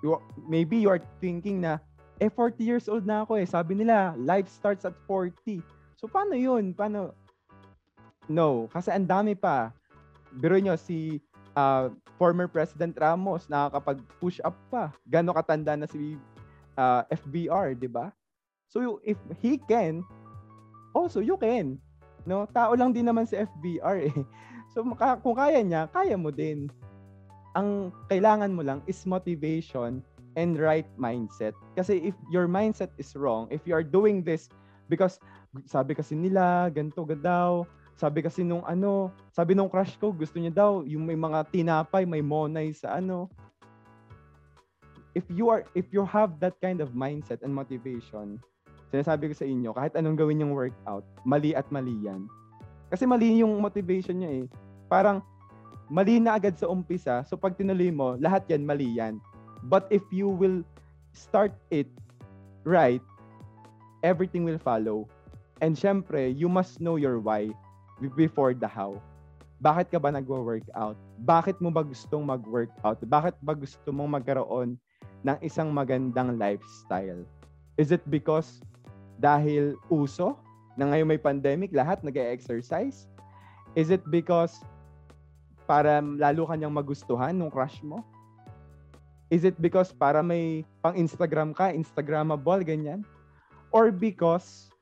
you, 0.00 0.16
maybe 0.48 0.80
you 0.80 0.88
are 0.88 1.04
thinking 1.20 1.60
na, 1.60 1.76
eh, 2.16 2.32
40 2.32 2.64
years 2.64 2.88
old 2.88 3.04
na 3.04 3.28
ako 3.28 3.38
eh. 3.38 3.46
Sabi 3.46 3.76
nila, 3.76 4.16
life 4.16 4.48
starts 4.48 4.88
at 4.88 4.96
40. 5.04 5.60
So, 6.00 6.08
paano 6.08 6.32
yun? 6.32 6.72
Paano? 6.72 7.12
No, 8.24 8.72
kasi 8.72 8.88
ang 8.88 9.04
dami 9.04 9.36
pa. 9.36 9.72
Biro 10.32 10.56
nyo, 10.56 10.80
si 10.80 11.20
uh, 11.56 11.92
former 12.18 12.50
President 12.50 12.98
Ramos 12.98 13.46
nakakapag-push 13.46 14.42
up 14.42 14.58
pa. 14.68 14.90
Gano'ng 15.06 15.38
katanda 15.38 15.78
na 15.78 15.86
si 15.86 16.18
uh, 16.74 17.06
FBR, 17.08 17.78
di 17.78 17.86
ba? 17.86 18.10
So 18.68 19.00
if 19.06 19.16
he 19.40 19.56
can, 19.70 20.04
also 20.92 21.24
you 21.24 21.38
can. 21.40 21.78
No, 22.28 22.44
tao 22.50 22.76
lang 22.76 22.92
din 22.92 23.08
naman 23.08 23.24
si 23.24 23.38
FBR 23.38 24.12
eh. 24.12 24.16
So 24.76 24.84
kung 25.24 25.32
kaya 25.32 25.64
niya, 25.64 25.88
kaya 25.88 26.12
mo 26.20 26.28
din. 26.28 26.68
Ang 27.56 27.88
kailangan 28.12 28.52
mo 28.52 28.60
lang 28.60 28.84
is 28.84 29.08
motivation 29.08 30.04
and 30.36 30.60
right 30.60 30.86
mindset. 31.00 31.56
Kasi 31.72 32.12
if 32.12 32.14
your 32.28 32.44
mindset 32.44 32.92
is 33.00 33.16
wrong, 33.16 33.48
if 33.48 33.64
you 33.64 33.72
are 33.72 33.82
doing 33.82 34.20
this 34.20 34.52
because 34.92 35.16
sabi 35.64 35.96
kasi 35.96 36.12
nila, 36.12 36.68
ganto 36.68 37.02
daw, 37.16 37.64
sabi 37.98 38.22
kasi 38.22 38.46
nung 38.46 38.62
ano, 38.62 39.10
sabi 39.34 39.58
nung 39.58 39.66
crush 39.66 39.98
ko, 39.98 40.14
gusto 40.14 40.38
niya 40.38 40.54
daw 40.54 40.86
yung 40.86 41.02
may 41.02 41.18
mga 41.18 41.50
tinapay, 41.50 42.06
may 42.06 42.22
monay 42.22 42.70
sa 42.70 43.02
ano. 43.02 43.26
If 45.18 45.26
you 45.34 45.50
are 45.50 45.66
if 45.74 45.90
you 45.90 46.06
have 46.06 46.38
that 46.38 46.54
kind 46.62 46.78
of 46.78 46.94
mindset 46.94 47.42
and 47.42 47.50
motivation, 47.50 48.38
sinasabi 48.94 49.34
ko 49.34 49.34
sa 49.34 49.50
inyo, 49.50 49.74
kahit 49.74 49.98
anong 49.98 50.14
gawin 50.14 50.38
yung 50.38 50.54
workout, 50.54 51.02
mali 51.26 51.58
at 51.58 51.66
mali 51.74 51.98
yan. 52.06 52.30
Kasi 52.86 53.02
mali 53.02 53.42
yung 53.42 53.58
motivation 53.58 54.22
niya 54.22 54.30
eh. 54.30 54.44
Parang 54.86 55.18
mali 55.90 56.22
na 56.22 56.38
agad 56.38 56.54
sa 56.54 56.70
umpisa. 56.70 57.26
So 57.26 57.34
pag 57.34 57.58
tinuloy 57.58 57.90
mo, 57.90 58.14
lahat 58.22 58.46
yan 58.46 58.62
mali 58.62 58.94
yan. 58.94 59.18
But 59.66 59.90
if 59.90 60.06
you 60.14 60.30
will 60.30 60.62
start 61.10 61.50
it 61.74 61.90
right, 62.62 63.02
everything 64.06 64.46
will 64.46 64.62
follow. 64.62 65.10
And 65.58 65.74
syempre, 65.74 66.30
you 66.30 66.46
must 66.46 66.78
know 66.78 66.94
your 66.94 67.18
why 67.18 67.50
before 68.14 68.54
the 68.54 68.68
how. 68.68 68.98
Bakit 69.58 69.90
ka 69.90 69.98
ba 69.98 70.14
nagwo-workout? 70.14 70.94
Bakit 71.26 71.58
mo 71.58 71.74
ba 71.74 71.82
gustong 71.82 72.22
mag-workout? 72.22 73.02
Bakit 73.02 73.34
ba 73.42 73.58
gusto 73.58 73.90
mong 73.90 74.22
magkaroon 74.22 74.78
ng 75.26 75.38
isang 75.42 75.74
magandang 75.74 76.38
lifestyle? 76.38 77.26
Is 77.74 77.90
it 77.90 78.02
because 78.06 78.62
dahil 79.18 79.74
uso 79.90 80.38
na 80.78 80.86
ngayon 80.94 81.10
may 81.10 81.18
pandemic, 81.18 81.74
lahat 81.74 81.98
nag-exercise? 82.06 83.10
Is 83.74 83.90
it 83.90 84.02
because 84.14 84.62
para 85.66 85.98
lalo 85.98 86.46
kanyang 86.46 86.72
magustuhan 86.72 87.34
nung 87.34 87.50
crush 87.50 87.82
mo? 87.82 88.06
Is 89.28 89.42
it 89.44 89.58
because 89.60 89.90
para 89.90 90.22
may 90.22 90.64
pang 90.80 90.96
Instagram 90.96 91.52
ka, 91.52 91.74
Instagrammable, 91.74 92.62
ganyan? 92.62 93.02
Or 93.74 93.92
because 93.92 94.72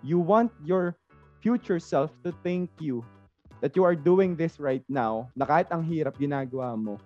you 0.00 0.22
want 0.22 0.48
your 0.64 0.96
future 1.42 1.82
self 1.82 2.14
to 2.22 2.30
thank 2.46 2.70
you 2.78 3.02
that 3.60 3.74
you 3.74 3.82
are 3.82 3.98
doing 3.98 4.38
this 4.38 4.62
right 4.62 4.82
now, 4.86 5.26
na 5.34 5.44
kahit 5.44 5.68
ang 5.74 5.82
hirap 5.82 6.14
ginagawa 6.16 6.78
mo, 6.78 6.96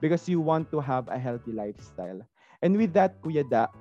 because 0.00 0.28
you 0.28 0.40
want 0.40 0.68
to 0.68 0.78
have 0.80 1.08
a 1.08 1.18
healthy 1.18 1.52
lifestyle. 1.52 2.20
And 2.60 2.76
with 2.76 2.92
that, 2.96 3.20
Kuya 3.24 3.44
Da, 3.44 3.72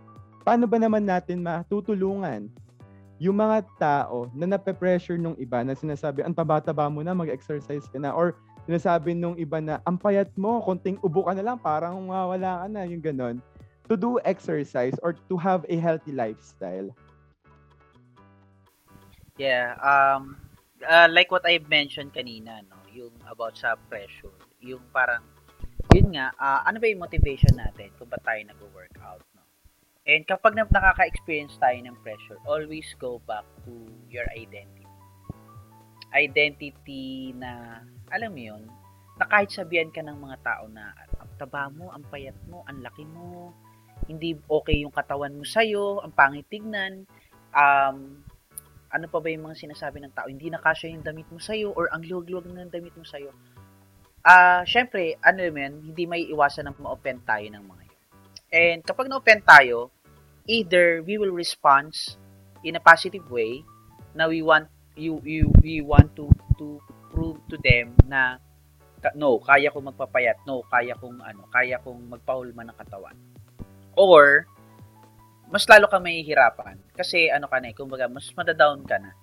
paano 0.47 0.67
ba 0.67 0.79
naman 0.79 1.07
natin 1.07 1.43
matutulungan 1.43 2.51
yung 3.19 3.39
mga 3.39 3.63
tao 3.79 4.27
na 4.35 4.43
nape-pressure 4.43 5.15
nung 5.15 5.39
iba 5.39 5.63
na 5.63 5.71
sinasabi, 5.71 6.23
ang 6.23 6.35
taba-taba 6.35 6.91
mo 6.91 6.99
na, 6.99 7.15
mag-exercise 7.15 7.87
ka 7.87 7.95
na, 7.95 8.11
or 8.11 8.35
sinasabi 8.67 9.15
nung 9.15 9.39
iba 9.39 9.63
na, 9.63 9.79
ang 9.87 9.95
payat 9.95 10.31
mo, 10.35 10.59
konting 10.59 10.99
ubo 10.99 11.23
ka 11.23 11.31
na 11.31 11.43
lang, 11.43 11.57
parang 11.59 11.95
mawala 12.03 12.63
ka 12.63 12.67
na, 12.67 12.83
yung 12.83 12.99
ganon. 12.99 13.39
To 13.87 13.95
do 13.95 14.19
exercise 14.27 14.97
or 15.05 15.15
to 15.29 15.37
have 15.39 15.63
a 15.69 15.77
healthy 15.79 16.11
lifestyle. 16.11 16.91
Yeah, 19.35 19.75
um, 19.83 20.39
uh, 20.79 21.11
like 21.11 21.27
what 21.27 21.43
I 21.43 21.59
mentioned 21.59 22.15
kanina, 22.15 22.63
no, 22.71 22.79
yung 22.95 23.11
about 23.27 23.59
sa 23.59 23.75
pressure, 23.75 24.31
yung 24.63 24.79
parang, 24.95 25.27
yun 25.91 26.15
nga, 26.15 26.31
uh, 26.39 26.63
ano 26.63 26.79
ba 26.79 26.87
yung 26.87 27.03
motivation 27.03 27.51
natin 27.51 27.91
kung 27.99 28.07
ba 28.07 28.15
tayo 28.23 28.39
nag-workout, 28.47 29.27
no? 29.35 29.43
And 30.07 30.23
kapag 30.23 30.55
na- 30.55 30.71
nakaka-experience 30.71 31.59
tayo 31.59 31.75
ng 31.83 31.99
pressure, 31.99 32.39
always 32.47 32.87
go 32.95 33.19
back 33.27 33.43
to 33.67 33.75
your 34.07 34.23
identity. 34.31 34.87
Identity 36.15 37.35
na 37.35 37.83
alam 38.07 38.31
mo 38.31 38.39
yun, 38.39 38.63
na 39.19 39.27
kahit 39.27 39.51
sabihan 39.51 39.91
ka 39.91 39.99
ng 39.99 40.15
mga 40.15 40.37
tao 40.43 40.71
na 40.71 40.95
ang 41.19 41.31
taba 41.35 41.67
mo, 41.67 41.91
ang 41.91 42.07
payat 42.07 42.35
mo, 42.47 42.63
ang 42.71 42.79
laki 42.79 43.03
mo, 43.03 43.51
hindi 44.07 44.35
okay 44.47 44.79
yung 44.79 44.95
katawan 44.95 45.35
mo 45.35 45.43
sa'yo, 45.43 46.03
ang 46.03 46.15
pangit 46.15 46.47
tignan, 46.47 47.03
um, 47.51 48.23
ano 48.95 49.11
pa 49.11 49.19
ba 49.19 49.27
yung 49.27 49.51
mga 49.51 49.67
sinasabi 49.67 49.99
ng 49.99 50.15
tao, 50.15 50.31
hindi 50.31 50.47
na 50.47 50.63
kasya 50.63 50.95
yung 50.95 51.03
damit 51.03 51.27
mo 51.27 51.35
sa'yo, 51.35 51.75
or 51.75 51.91
ang 51.91 52.07
luwag-luwag 52.07 52.47
ng 52.47 52.71
damit 52.71 52.95
mo 52.95 53.03
sa'yo. 53.03 53.35
Ah, 54.23 54.31
uh, 54.31 54.61
syempre, 54.63 55.19
ano 55.19 55.43
yun, 55.43 55.91
hindi 55.91 56.07
may 56.07 56.23
iwasan 56.31 56.65
na 56.65 56.73
ma-offend 56.73 57.27
tayo 57.27 57.45
ng 57.51 57.63
mga 57.67 57.83
yun. 57.83 58.01
And 58.55 58.79
kapag 58.87 59.11
na-offend 59.11 59.43
tayo, 59.43 59.91
either 60.47 61.03
we 61.03 61.19
will 61.19 61.35
respond 61.35 61.91
in 62.63 62.79
a 62.79 62.81
positive 62.81 63.27
way, 63.27 63.61
na 64.15 64.31
we 64.31 64.39
want 64.39 64.71
you 64.95 65.19
you 65.27 65.51
we 65.59 65.83
want 65.83 66.15
to 66.15 66.31
to 66.55 66.79
prove 67.11 67.35
to 67.51 67.59
them 67.59 67.91
na 68.07 68.39
no, 69.13 69.37
kaya 69.37 69.69
kong 69.69 69.91
magpapayat, 69.93 70.41
no, 70.47 70.65
kaya 70.65 70.97
kong 70.97 71.21
ano, 71.21 71.45
kaya 71.51 71.77
kong 71.83 72.09
magpahulma 72.09 72.65
ng 72.65 72.77
katawan. 72.79 73.13
Or 73.93 74.49
mas 75.49 75.65
lalo 75.69 75.85
ka 75.85 76.01
mahihirapan 76.01 76.77
kasi 76.97 77.29
ano 77.29 77.45
ka 77.45 77.61
na, 77.61 77.69
eh, 77.71 77.75
kumbaga 77.77 78.09
mas 78.09 78.29
madadown 78.33 78.81
ka 78.85 78.97
na. 78.97 79.13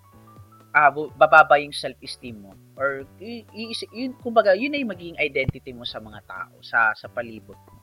Ah, 0.72 0.88
bababa 0.88 1.60
yung 1.60 1.74
self-esteem 1.76 2.48
mo 2.48 2.56
or 2.80 3.04
y- 3.20 3.44
y- 3.52 3.76
yun 3.92 4.16
kumbaga 4.24 4.56
yun 4.56 4.72
ay 4.72 4.88
magiging 4.88 5.20
identity 5.20 5.68
mo 5.76 5.84
sa 5.84 6.00
mga 6.00 6.24
tao, 6.24 6.54
sa 6.64 6.96
sa 6.96 7.12
palibot 7.12 7.58
mo. 7.68 7.76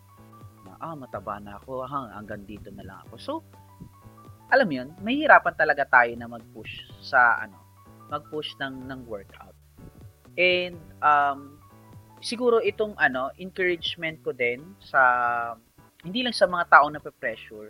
Na, 0.65 0.73
ah, 0.81 0.95
mataba 0.97 1.37
na 1.37 1.61
ako, 1.61 1.85
hang 1.85 2.09
hanggang 2.17 2.41
dito 2.49 2.73
na 2.73 2.81
lang 2.81 2.97
ako. 3.05 3.15
So, 3.21 3.33
alam 4.49 4.65
mo 4.65 4.73
yun, 4.81 4.89
mahihirapan 5.05 5.53
talaga 5.53 5.85
tayo 5.85 6.09
na 6.17 6.25
mag-push 6.25 6.89
sa 6.97 7.37
ano, 7.45 7.61
mag-push 8.09 8.57
ng 8.57 8.89
ng 8.89 9.05
workout. 9.05 9.53
And 10.33 10.81
um, 11.05 11.61
siguro 12.19 12.57
itong 12.63 12.97
ano, 12.97 13.29
encouragement 13.37 14.25
ko 14.25 14.33
din 14.33 14.63
sa 14.81 15.01
hindi 16.01 16.23
lang 16.23 16.33
sa 16.33 16.47
mga 16.47 16.65
tao 16.71 16.87
na 16.89 16.97
pe-pressure, 16.97 17.69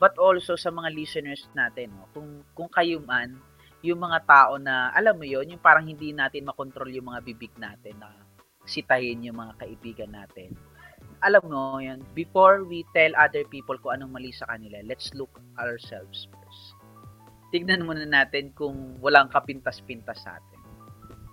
but 0.00 0.16
also 0.16 0.56
sa 0.56 0.72
mga 0.72 0.96
listeners 0.96 1.44
natin, 1.52 1.92
no? 1.92 2.08
Kung 2.16 2.40
kung 2.56 2.72
kayo 2.72 3.04
man 3.04 3.36
yung 3.84 4.00
mga 4.00 4.24
tao 4.24 4.56
na 4.56 4.88
alam 4.96 5.16
mo 5.16 5.24
yon 5.28 5.52
yung 5.52 5.62
parang 5.62 5.84
hindi 5.84 6.12
natin 6.12 6.48
makontrol 6.48 6.88
yung 6.88 7.12
mga 7.12 7.20
bibig 7.24 7.52
natin 7.60 7.96
na 8.00 8.12
sitahin 8.64 9.24
yung 9.24 9.36
mga 9.40 9.56
kaibigan 9.60 10.12
natin. 10.12 10.56
Alam 11.20 11.52
mo 11.52 11.60
yun, 11.84 12.00
before 12.16 12.64
we 12.64 12.80
tell 12.96 13.12
other 13.20 13.44
people 13.52 13.76
kung 13.76 14.00
anong 14.00 14.16
mali 14.16 14.32
sa 14.32 14.48
kanila, 14.48 14.80
let's 14.88 15.12
look 15.12 15.32
ourselves 15.60 16.28
first. 16.32 16.64
Tignan 17.52 17.84
muna 17.84 18.08
natin 18.08 18.56
kung 18.56 18.96
walang 19.04 19.28
kapintas-pintas 19.28 20.24
sa 20.24 20.40
atin. 20.40 20.60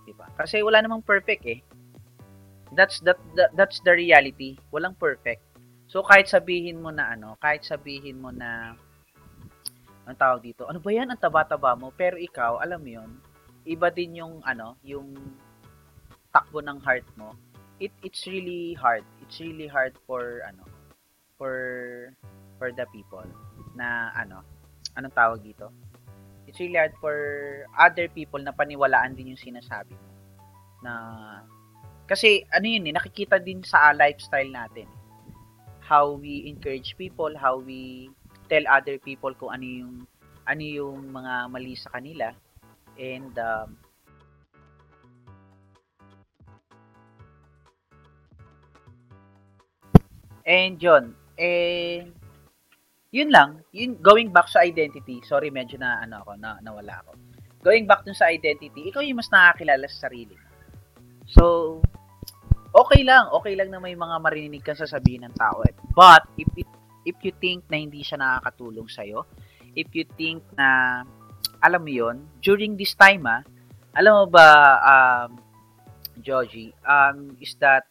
Diba? 0.03 0.27
Kasi 0.35 0.59
wala 0.59 0.83
namang 0.83 1.07
perfect 1.07 1.43
eh. 1.47 1.63
That's 2.75 2.99
that, 3.07 3.15
that 3.39 3.55
that's 3.55 3.79
the 3.87 3.95
reality. 3.95 4.59
Walang 4.75 4.99
perfect. 4.99 5.39
So 5.87 6.03
kahit 6.03 6.27
sabihin 6.27 6.83
mo 6.83 6.91
na 6.91 7.15
ano, 7.15 7.39
kahit 7.39 7.63
sabihin 7.63 8.19
mo 8.19 8.31
na 8.31 8.75
ang 10.07 10.15
tawag 10.15 10.43
dito, 10.43 10.67
ano 10.67 10.79
ba 10.79 10.91
yan 10.91 11.11
ang 11.11 11.19
taba-taba 11.19 11.75
mo? 11.75 11.91
Pero 11.95 12.15
ikaw, 12.15 12.59
alam 12.63 12.79
mo 12.79 12.89
'yon, 12.91 13.11
iba 13.67 13.87
din 13.91 14.19
yung 14.19 14.39
ano, 14.43 14.75
yung 14.83 15.15
takbo 16.31 16.59
ng 16.63 16.79
heart 16.83 17.07
mo. 17.19 17.35
It 17.79 17.91
it's 18.03 18.27
really 18.27 18.75
hard. 18.75 19.03
It's 19.23 19.39
really 19.39 19.67
hard 19.67 19.95
for 20.07 20.43
ano, 20.47 20.63
for 21.39 21.55
for 22.59 22.71
the 22.71 22.87
people 22.91 23.27
na 23.75 24.11
ano, 24.15 24.43
anong 24.95 25.15
tawag 25.15 25.39
dito? 25.43 25.71
it's 26.47 26.63
really 26.63 26.79
hard 26.79 26.95
for 27.03 27.13
other 27.75 28.07
people 28.07 28.39
na 28.39 28.55
paniwalaan 28.55 29.13
din 29.13 29.35
yung 29.35 29.43
sinasabi 29.43 29.93
mo. 29.93 30.09
Na, 30.81 30.93
kasi 32.07 32.47
ano 32.55 32.65
yun 32.65 32.87
eh, 32.87 32.95
nakikita 32.95 33.37
din 33.37 33.59
sa 33.67 33.91
lifestyle 33.91 34.47
natin. 34.47 34.87
How 35.87 36.19
we 36.19 36.51
encourage 36.51 36.99
people, 36.99 37.31
how 37.39 37.63
we 37.63 38.11
tell 38.51 38.67
other 38.67 38.99
people 38.99 39.31
kung 39.31 39.55
ano 39.55 39.63
yung 39.63 39.93
ano 40.43 40.63
yung 40.63 41.15
mga 41.15 41.33
mali 41.47 41.79
sa 41.79 41.95
kanila. 41.95 42.35
And 42.99 43.31
um, 43.39 43.79
And 50.47 50.79
John, 50.79 51.11
eh 51.35 52.07
yun 53.11 53.31
lang, 53.31 53.63
yun, 53.75 53.99
going 53.99 54.31
back 54.31 54.47
sa 54.47 54.63
identity, 54.63 55.19
sorry, 55.27 55.51
medyo 55.51 55.75
na, 55.75 55.99
ano 56.03 56.23
ako, 56.23 56.39
na, 56.39 56.55
nawala 56.63 57.03
ako. 57.03 57.19
Going 57.63 57.83
back 57.83 58.07
dun 58.07 58.15
sa 58.15 58.31
identity, 58.31 58.87
ikaw 58.87 59.03
yung 59.03 59.19
mas 59.19 59.27
nakakilala 59.27 59.91
sa 59.91 60.07
sarili 60.07 60.35
mo. 60.39 60.47
So, 61.27 61.43
okay 62.77 63.01
lang, 63.01 63.25
okay 63.33 63.57
lang 63.57 63.73
na 63.73 63.81
may 63.81 63.97
mga 63.97 64.21
marinig 64.21 64.61
kang 64.61 64.77
sasabihin 64.77 65.25
ng 65.25 65.33
tao. 65.33 65.65
Eh. 65.65 65.73
But, 65.97 66.29
if, 66.37 66.49
it, 66.53 66.69
if 67.09 67.17
you 67.25 67.33
think 67.41 67.65
na 67.67 67.81
hindi 67.81 68.05
siya 68.05 68.21
nakakatulong 68.21 68.85
sa'yo, 68.85 69.25
if 69.73 69.89
you 69.97 70.05
think 70.13 70.45
na, 70.53 71.01
alam 71.65 71.81
mo 71.81 71.89
yon 71.89 72.17
during 72.45 72.77
this 72.77 72.93
time 72.93 73.25
ah, 73.25 73.41
Alam 73.97 74.13
mo 74.13 74.25
ba, 74.29 74.47
um, 74.85 75.41
Joji, 76.21 76.69
um, 76.85 77.33
is 77.41 77.57
that 77.57 77.89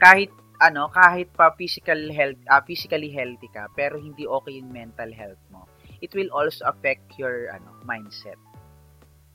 kahit 0.00 0.32
ano, 0.60 0.88
kahit 0.88 1.28
pa 1.36 1.52
physical 1.52 2.08
health, 2.12 2.40
uh, 2.48 2.64
physically 2.64 3.12
healthy 3.12 3.48
ka, 3.52 3.68
pero 3.76 4.00
hindi 4.00 4.24
okay 4.24 4.56
yung 4.56 4.72
mental 4.72 5.12
health 5.12 5.40
mo, 5.52 5.68
it 6.00 6.12
will 6.16 6.32
also 6.32 6.64
affect 6.64 7.04
your 7.20 7.52
ano, 7.52 7.76
mindset. 7.84 8.40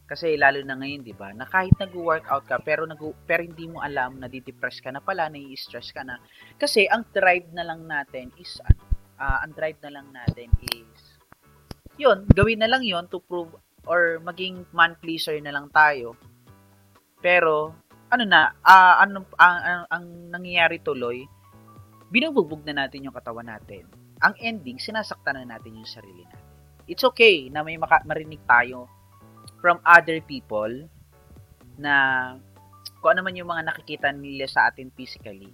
Kasi 0.05 0.37
lalo 0.37 0.61
na 0.61 0.77
ngayon, 0.77 1.01
'di 1.01 1.17
ba? 1.17 1.33
Na 1.33 1.49
kahit 1.49 1.73
nag-workout 1.81 2.45
ka 2.45 2.61
pero 2.61 2.85
nag 2.85 3.01
pero 3.25 3.41
hindi 3.41 3.65
mo 3.65 3.81
alam 3.81 4.21
na 4.21 4.29
di-depress 4.29 4.77
ka 4.77 4.93
na 4.93 5.01
pala, 5.01 5.33
nai-stress 5.33 5.89
ka 5.89 6.05
na. 6.05 6.21
Kasi 6.61 6.85
ang 6.85 7.09
drive 7.09 7.49
na 7.49 7.65
lang 7.65 7.89
natin 7.89 8.29
is 8.37 8.61
uh, 9.17 9.39
ang 9.41 9.57
drive 9.57 9.81
na 9.81 9.97
lang 9.97 10.07
natin 10.13 10.53
is 10.69 11.17
'yun, 11.97 12.29
gawin 12.37 12.61
na 12.61 12.69
lang 12.69 12.85
'yon 12.85 13.09
to 13.09 13.17
prove 13.17 13.49
or 13.89 14.21
maging 14.21 14.61
man 14.69 14.93
pleaser 15.01 15.41
na 15.41 15.53
lang 15.53 15.73
tayo. 15.73 16.13
Pero 17.17 17.73
ano 18.13 18.23
na, 18.29 18.53
uh, 18.61 18.95
ano 19.01 19.25
ang, 19.41 19.57
ang, 19.65 19.83
ang 19.89 20.05
nangyayari 20.37 20.85
tuloy, 20.85 21.25
binubugbog 22.13 22.61
na 22.61 22.85
natin 22.85 23.09
yung 23.09 23.15
katawan 23.17 23.49
natin. 23.49 23.89
Ang 24.21 24.37
ending, 24.37 24.77
sinasaktan 24.77 25.41
na 25.41 25.57
natin 25.57 25.81
yung 25.81 25.89
sarili 25.89 26.23
natin. 26.23 26.45
It's 26.85 27.01
okay 27.01 27.49
na 27.49 27.65
may 27.65 27.81
maka- 27.81 28.05
marinig 28.05 28.45
tayo 28.45 28.85
from 29.65 29.81
other 29.81 30.21
people 30.21 30.69
na 31.81 32.37
kung 33.01 33.17
ano 33.17 33.25
man 33.25 33.33
yung 33.33 33.49
mga 33.49 33.65
nakikita 33.65 34.13
nila 34.13 34.45
sa 34.45 34.69
atin 34.69 34.93
physically. 34.93 35.49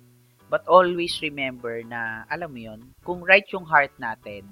But 0.51 0.67
always 0.67 1.15
remember 1.23 1.79
na, 1.87 2.27
alam 2.27 2.51
mo 2.51 2.59
yon 2.59 2.91
kung 3.07 3.23
right 3.23 3.47
yung 3.55 3.63
heart 3.63 3.95
natin, 3.95 4.51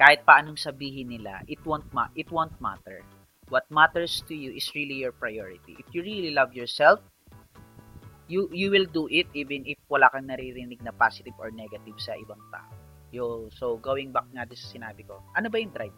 kahit 0.00 0.24
paanong 0.24 0.56
sabihin 0.56 1.12
nila, 1.12 1.44
it 1.44 1.60
won't, 1.68 1.84
ma- 1.92 2.08
it 2.16 2.32
won't 2.32 2.56
matter 2.56 3.04
what 3.52 3.68
matters 3.68 4.24
to 4.24 4.32
you 4.32 4.48
is 4.56 4.72
really 4.72 5.04
your 5.04 5.12
priority. 5.12 5.76
If 5.76 5.92
you 5.92 6.00
really 6.00 6.32
love 6.32 6.56
yourself, 6.56 7.04
you 8.24 8.48
you 8.48 8.72
will 8.72 8.88
do 8.88 9.12
it 9.12 9.28
even 9.36 9.68
if 9.68 9.76
wala 9.92 10.08
kang 10.08 10.24
naririnig 10.24 10.80
na 10.80 10.96
positive 10.96 11.36
or 11.36 11.52
negative 11.52 12.00
sa 12.00 12.16
ibang 12.16 12.40
tao. 12.48 12.72
Yo, 13.12 13.52
so 13.52 13.76
going 13.76 14.08
back 14.08 14.24
nga 14.32 14.48
sa 14.48 14.68
sinabi 14.72 15.04
ko, 15.04 15.20
ano 15.36 15.52
ba 15.52 15.60
yung 15.60 15.68
drive? 15.68 15.92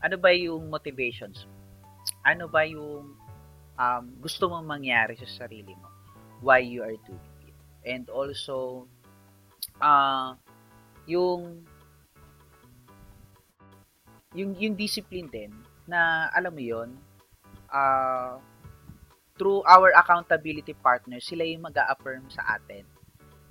Ano 0.00 0.16
ba 0.16 0.32
yung 0.32 0.72
motivations? 0.72 1.44
Ano 2.24 2.48
ba 2.48 2.64
yung 2.64 3.16
um, 3.76 4.04
gusto 4.20 4.48
mong 4.48 4.64
mangyari 4.64 5.16
sa 5.20 5.44
sarili 5.44 5.76
mo? 5.76 5.88
Why 6.40 6.64
you 6.64 6.80
are 6.80 6.96
doing 7.04 7.36
it? 7.44 7.56
And 7.84 8.08
also, 8.08 8.88
uh, 9.80 10.36
yung 11.04 11.64
yung 14.32 14.54
yung 14.56 14.74
discipline 14.78 15.26
din 15.28 15.50
na 15.90 16.30
alam 16.30 16.54
mo 16.54 16.62
yon 16.62 16.90
uh, 17.68 18.38
through 19.34 19.64
our 19.66 19.90
accountability 19.96 20.76
partners, 20.78 21.26
sila 21.26 21.42
yung 21.42 21.64
mag 21.64 21.76
affirm 21.76 22.28
sa 22.28 22.60
atin. 22.60 22.84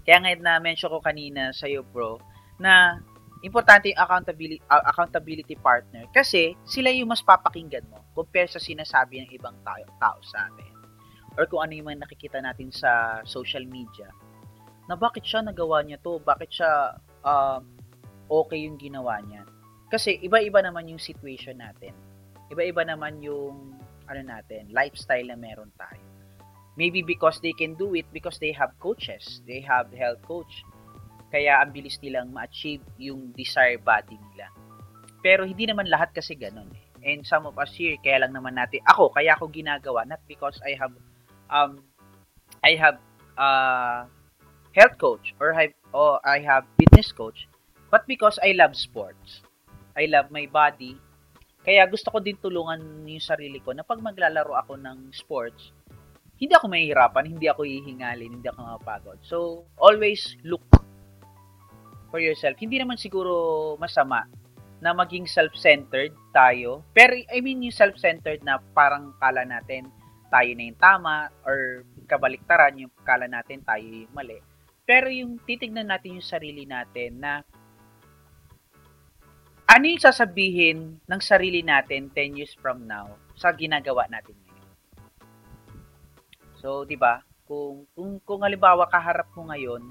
Kaya 0.06 0.22
ngayon 0.22 0.42
na 0.46 0.62
mention 0.62 0.94
ko 0.94 1.02
kanina 1.02 1.52
sa 1.52 1.66
iyo 1.66 1.82
bro, 1.82 2.22
na 2.62 3.02
importante 3.42 3.92
yung 3.92 4.00
accountability, 4.00 4.62
uh, 4.68 4.84
accountability 4.88 5.56
partner 5.60 6.04
kasi 6.12 6.58
sila 6.68 6.92
yung 6.92 7.12
mas 7.12 7.24
papakinggan 7.24 7.86
mo 7.88 8.04
compare 8.14 8.52
sa 8.52 8.60
sinasabi 8.60 9.24
ng 9.24 9.30
ibang 9.36 9.56
tao, 9.64 9.80
tao 10.00 10.20
sa 10.24 10.52
atin. 10.52 10.74
Or 11.40 11.48
kung 11.48 11.64
ano 11.64 11.72
yung 11.72 11.88
mga 11.88 12.04
nakikita 12.04 12.44
natin 12.44 12.68
sa 12.74 13.24
social 13.24 13.64
media 13.64 14.12
na 14.92 15.00
bakit 15.00 15.24
siya 15.24 15.46
nagawa 15.46 15.86
niya 15.86 16.02
to, 16.04 16.20
bakit 16.20 16.52
siya 16.52 17.00
uh, 17.24 17.64
okay 18.28 18.68
yung 18.68 18.76
ginawa 18.76 19.24
niya. 19.24 19.48
Kasi 19.88 20.20
iba-iba 20.20 20.60
naman 20.60 20.92
yung 20.92 21.00
situation 21.00 21.58
natin 21.64 21.96
iba-iba 22.50 22.82
naman 22.84 23.22
yung 23.22 23.78
ano 24.10 24.22
natin, 24.26 24.66
lifestyle 24.74 25.30
na 25.30 25.38
meron 25.38 25.70
tayo. 25.78 26.02
Maybe 26.74 27.06
because 27.06 27.38
they 27.46 27.54
can 27.54 27.78
do 27.78 27.94
it 27.94 28.10
because 28.10 28.42
they 28.42 28.50
have 28.50 28.74
coaches, 28.82 29.46
they 29.46 29.62
have 29.62 29.94
health 29.94 30.22
coach. 30.26 30.66
Kaya 31.30 31.62
ang 31.62 31.70
bilis 31.70 32.02
nilang 32.02 32.34
ma-achieve 32.34 32.82
yung 32.98 33.30
desired 33.38 33.86
body 33.86 34.18
nila. 34.18 34.50
Pero 35.22 35.46
hindi 35.46 35.70
naman 35.70 35.86
lahat 35.86 36.14
kasi 36.14 36.34
ganun 36.34 36.70
eh. 36.74 36.86
And 37.00 37.24
some 37.24 37.48
of 37.48 37.56
us 37.56 37.72
here, 37.78 37.96
kaya 38.02 38.28
lang 38.28 38.36
naman 38.36 38.60
natin, 38.60 38.84
ako, 38.84 39.16
kaya 39.16 39.38
ako 39.38 39.48
ginagawa, 39.48 40.04
not 40.04 40.20
because 40.28 40.60
I 40.66 40.76
have, 40.76 40.92
um, 41.48 41.80
I 42.60 42.76
have, 42.76 43.00
uh, 43.40 44.04
health 44.76 45.00
coach 45.00 45.32
or 45.40 45.56
I, 45.56 45.72
or 45.96 46.20
I 46.28 46.44
have 46.44 46.68
fitness 46.76 47.16
coach, 47.16 47.48
but 47.88 48.04
because 48.04 48.36
I 48.44 48.52
love 48.52 48.76
sports. 48.76 49.42
I 49.96 50.12
love 50.12 50.28
my 50.28 50.44
body, 50.52 51.00
kaya 51.64 51.84
gusto 51.88 52.10
ko 52.10 52.20
din 52.24 52.40
tulungan 52.40 52.80
yung 53.04 53.24
sarili 53.24 53.60
ko 53.60 53.76
na 53.76 53.84
pag 53.84 54.00
maglalaro 54.00 54.56
ako 54.56 54.80
ng 54.80 55.12
sports, 55.12 55.76
hindi 56.40 56.56
ako 56.56 56.72
mahihirapan, 56.72 57.36
hindi 57.36 57.52
ako 57.52 57.68
hihingalin, 57.68 58.40
hindi 58.40 58.48
ako 58.48 58.60
mapagod. 58.80 59.20
So, 59.28 59.68
always 59.76 60.40
look 60.48 60.64
for 62.10 62.22
yourself. 62.22 62.58
Hindi 62.58 62.82
naman 62.82 62.98
siguro 62.98 63.74
masama 63.78 64.26
na 64.80 64.96
maging 64.96 65.28
self-centered 65.28 66.16
tayo. 66.32 66.84
Pero, 66.96 67.16
I 67.16 67.40
mean, 67.44 67.64
yung 67.64 67.76
self-centered 67.76 68.44
na 68.44 68.60
parang 68.74 69.14
kala 69.20 69.44
natin 69.44 69.92
tayo 70.30 70.50
na 70.54 70.64
yung 70.70 70.80
tama 70.80 71.16
or 71.44 71.84
kabaliktaran 72.06 72.78
yung 72.78 72.94
kala 73.02 73.26
natin 73.26 73.66
tayo 73.66 73.84
yung 73.84 74.14
mali. 74.14 74.40
Pero 74.86 75.10
yung 75.10 75.42
titignan 75.46 75.90
natin 75.90 76.18
yung 76.18 76.26
sarili 76.26 76.66
natin 76.66 77.22
na 77.22 77.42
ano 79.70 79.86
yung 79.86 80.02
sasabihin 80.02 80.98
ng 81.06 81.22
sarili 81.22 81.62
natin 81.62 82.10
10 82.10 82.38
years 82.42 82.54
from 82.58 82.90
now 82.90 83.14
sa 83.38 83.54
ginagawa 83.54 84.10
natin 84.10 84.34
ngayon? 84.34 84.70
So, 86.58 86.90
'di 86.90 86.98
ba? 86.98 87.22
Kung 87.46 87.86
kung 87.94 88.18
kung 88.26 88.42
halimbawa 88.42 88.90
kaharap 88.90 89.30
mo 89.38 89.50
ngayon 89.54 89.86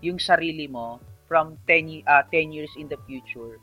yung 0.00 0.16
sarili 0.16 0.64
mo 0.64 1.00
from 1.30 1.54
10 1.70 2.02
uh, 2.10 2.26
10 2.26 2.50
years 2.50 2.74
in 2.74 2.90
the 2.90 2.98
future, 3.06 3.62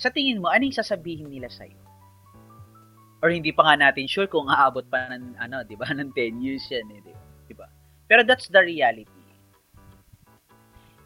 sa 0.00 0.08
tingin 0.08 0.40
mo 0.40 0.48
ano 0.48 0.64
yung 0.64 0.80
sasabihin 0.80 1.28
nila 1.28 1.52
sa 1.52 1.68
iyo? 1.68 1.76
Or 3.20 3.28
hindi 3.28 3.52
pa 3.52 3.68
nga 3.68 3.76
natin 3.76 4.08
sure 4.08 4.28
kung 4.28 4.48
aabot 4.48 4.88
pa 4.88 5.12
ng 5.12 5.36
ano, 5.36 5.60
'di 5.60 5.76
ba, 5.76 5.92
ng 5.92 6.16
10 6.16 6.40
years 6.40 6.64
yan 6.72 6.88
eh, 6.88 7.04
'di 7.04 7.52
ba? 7.52 7.68
Pero 8.08 8.24
that's 8.24 8.48
the 8.48 8.64
reality 8.64 9.24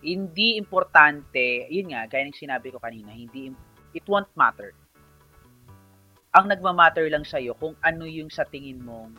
hindi 0.03 0.55
importante, 0.55 1.67
yun 1.71 1.91
nga, 1.91 2.07
gaya 2.07 2.27
ng 2.27 2.37
sinabi 2.37 2.71
ko 2.71 2.79
kanina, 2.79 3.11
hindi 3.11 3.51
it 3.91 4.07
won't 4.07 4.31
matter. 4.39 4.71
Ang 6.37 6.53
nagmamatter 6.53 7.09
lang 7.11 7.27
sa'yo 7.27 7.57
kung 7.59 7.75
ano 7.83 8.07
yung 8.07 8.31
sa 8.31 8.47
tingin 8.47 8.79
mong 8.85 9.17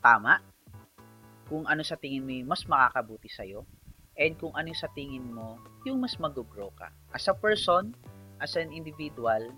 tama, 0.00 0.40
kung 1.50 1.68
ano 1.68 1.84
sa 1.84 1.98
tingin 1.98 2.24
mo 2.24 2.54
mas 2.54 2.64
makakabuti 2.64 3.28
sa'yo, 3.28 3.66
and 4.18 4.34
kung 4.38 4.52
ano 4.58 4.72
sa 4.74 4.88
tingin 4.96 5.30
mo 5.30 5.60
yung 5.86 6.00
mas 6.00 6.18
mag-grow 6.18 6.72
ka. 6.74 6.90
As 7.14 7.28
a 7.28 7.34
person, 7.34 7.94
as 8.40 8.56
an 8.56 8.72
individual, 8.72 9.52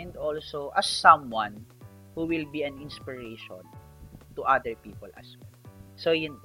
and 0.00 0.16
also 0.16 0.72
as 0.74 0.88
someone 0.88 1.64
who 2.16 2.24
will 2.24 2.48
be 2.48 2.62
an 2.64 2.80
inspiration 2.80 3.62
to 4.36 4.40
other 4.44 4.74
people 4.80 5.08
as 5.16 5.36
well. 5.40 5.52
So, 5.96 6.12
yun. 6.12 6.36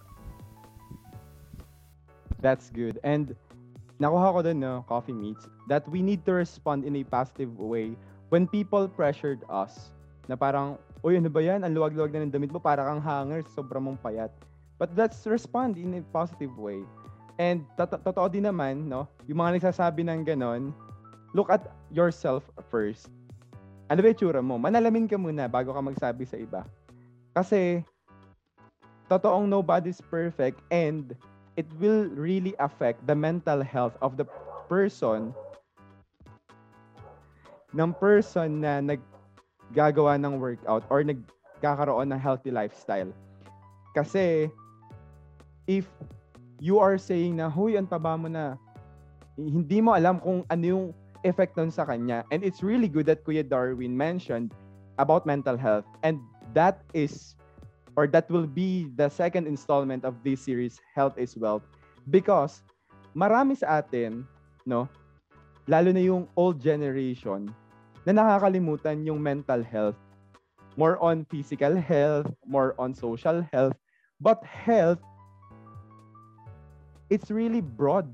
That's 2.43 2.69
good. 2.69 2.99
And 3.03 3.35
nakuha 3.99 4.33
ko 4.35 4.39
dun, 4.43 4.59
no, 4.59 4.85
coffee 4.87 5.15
meets, 5.15 5.47
that 5.67 5.87
we 5.89 6.03
need 6.03 6.23
to 6.27 6.33
respond 6.35 6.85
in 6.85 6.95
a 6.95 7.03
positive 7.03 7.57
way 7.57 7.95
when 8.29 8.47
people 8.47 8.87
pressured 8.87 9.41
us 9.49 9.91
na 10.27 10.35
parang, 10.35 10.77
uy, 11.03 11.17
ano 11.17 11.31
ba 11.31 11.39
yan? 11.39 11.63
Ang 11.63 11.73
luwag-luwag 11.75 12.11
na 12.11 12.27
ng 12.27 12.31
damit 12.31 12.51
mo, 12.51 12.59
para 12.59 12.83
kang 12.83 13.01
hanger, 13.01 13.41
sobrang 13.55 13.83
mong 13.83 13.99
payat. 14.03 14.31
But 14.77 14.93
let's 14.93 15.25
respond 15.25 15.79
in 15.79 15.97
a 15.97 16.01
positive 16.13 16.53
way. 16.59 16.83
And 17.37 17.69
totoo 17.77 18.25
din 18.33 18.49
naman, 18.49 18.89
no, 18.89 19.05
yung 19.29 19.37
mga 19.37 19.61
nagsasabi 19.61 20.01
ng 20.09 20.25
ganon, 20.25 20.73
look 21.37 21.53
at 21.53 21.69
yourself 21.93 22.41
first. 22.73 23.13
Ano 23.93 24.01
ba 24.01 24.09
yung 24.09 24.43
mo? 24.43 24.57
Manalamin 24.57 25.05
ka 25.05 25.15
muna 25.15 25.45
bago 25.45 25.71
ka 25.71 25.79
magsabi 25.79 26.25
sa 26.25 26.35
iba. 26.35 26.65
Kasi, 27.37 27.85
totoong 29.07 29.47
nobody's 29.47 30.01
perfect 30.01 30.59
and 30.73 31.15
it 31.55 31.69
will 31.77 32.09
really 32.17 32.57
affect 32.59 33.05
the 33.05 33.15
mental 33.15 33.61
health 33.61 33.95
of 34.01 34.17
the 34.17 34.25
person 34.67 35.31
ng 37.77 37.91
person 38.01 38.65
na 38.65 38.81
naggagawa 38.81 40.17
ng 40.19 40.41
workout 40.41 40.83
or 40.89 41.05
nagkakaroon 41.05 42.09
ng 42.11 42.19
healthy 42.19 42.51
lifestyle. 42.51 43.13
Kasi 43.95 44.49
if 45.69 45.87
you 46.59 46.79
are 46.79 46.97
saying 46.97 47.37
na, 47.37 47.49
huy, 47.49 47.77
ang 47.77 47.87
taba 47.87 48.17
mo 48.17 48.27
na, 48.27 48.57
hindi 49.37 49.81
mo 49.81 49.93
alam 49.93 50.19
kung 50.19 50.45
ano 50.49 50.63
yung 50.65 50.85
effect 51.25 51.57
nun 51.57 51.69
sa 51.69 51.85
kanya. 51.85 52.25
And 52.33 52.41
it's 52.41 52.61
really 52.65 52.87
good 52.87 53.05
that 53.07 53.25
Kuya 53.25 53.45
Darwin 53.45 53.93
mentioned 53.93 54.53
about 54.97 55.25
mental 55.25 55.57
health. 55.57 55.85
And 56.01 56.21
that 56.53 56.81
is 56.93 57.37
or 57.97 58.05
that 58.13 58.29
will 58.29 58.45
be 58.45 58.89
the 58.93 59.09
second 59.09 59.49
installment 59.49 60.05
of 60.05 60.21
this 60.21 60.45
series, 60.45 60.77
Health 60.93 61.17
is 61.17 61.33
Wealth. 61.33 61.65
Because 62.13 62.61
marami 63.17 63.57
sa 63.57 63.81
atin, 63.81 64.25
no, 64.69 64.85
lalo 65.65 65.89
na 65.89 66.01
yung 66.05 66.29
old 66.37 66.61
generation, 66.61 67.49
na 68.05 68.13
nakakalimutan 68.13 69.01
yung 69.01 69.17
mental 69.17 69.65
health. 69.65 69.97
more 70.77 71.01
on 71.01 71.25
physical 71.25 71.75
health, 71.75 72.29
more 72.45 72.77
on 72.79 72.93
social 72.93 73.43
health. 73.51 73.73
But 74.21 74.45
health, 74.45 75.01
it's 77.07 77.31
really 77.31 77.63
broad. 77.63 78.09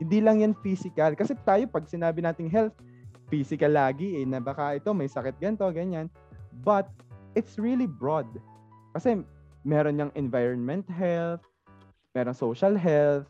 Hindi 0.00 0.18
lang 0.20 0.42
yan 0.42 0.54
physical. 0.60 1.14
Kasi 1.14 1.36
tayo, 1.46 1.64
pag 1.68 1.86
sinabi 1.88 2.20
nating 2.24 2.50
health, 2.50 2.74
physical 3.32 3.72
lagi 3.72 4.20
eh, 4.20 4.24
na 4.28 4.42
baka 4.42 4.76
ito 4.76 4.92
may 4.92 5.08
sakit 5.08 5.36
ganito, 5.40 5.64
ganyan. 5.72 6.12
But 6.60 6.90
it's 7.32 7.56
really 7.56 7.88
broad. 7.88 8.28
Kasi 8.92 9.24
meron 9.64 10.00
yung 10.00 10.12
environment 10.12 10.84
health, 10.90 11.40
meron 12.12 12.36
social 12.36 12.76
health, 12.76 13.24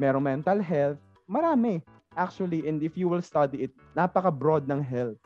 meron 0.00 0.24
mental 0.24 0.62
health, 0.62 0.96
marami 1.28 1.84
actually 2.16 2.66
and 2.66 2.80
if 2.80 2.96
you 2.96 3.06
will 3.06 3.22
study 3.22 3.68
it, 3.68 3.72
napaka-broad 3.92 4.64
ng 4.66 4.80
health. 4.80 5.20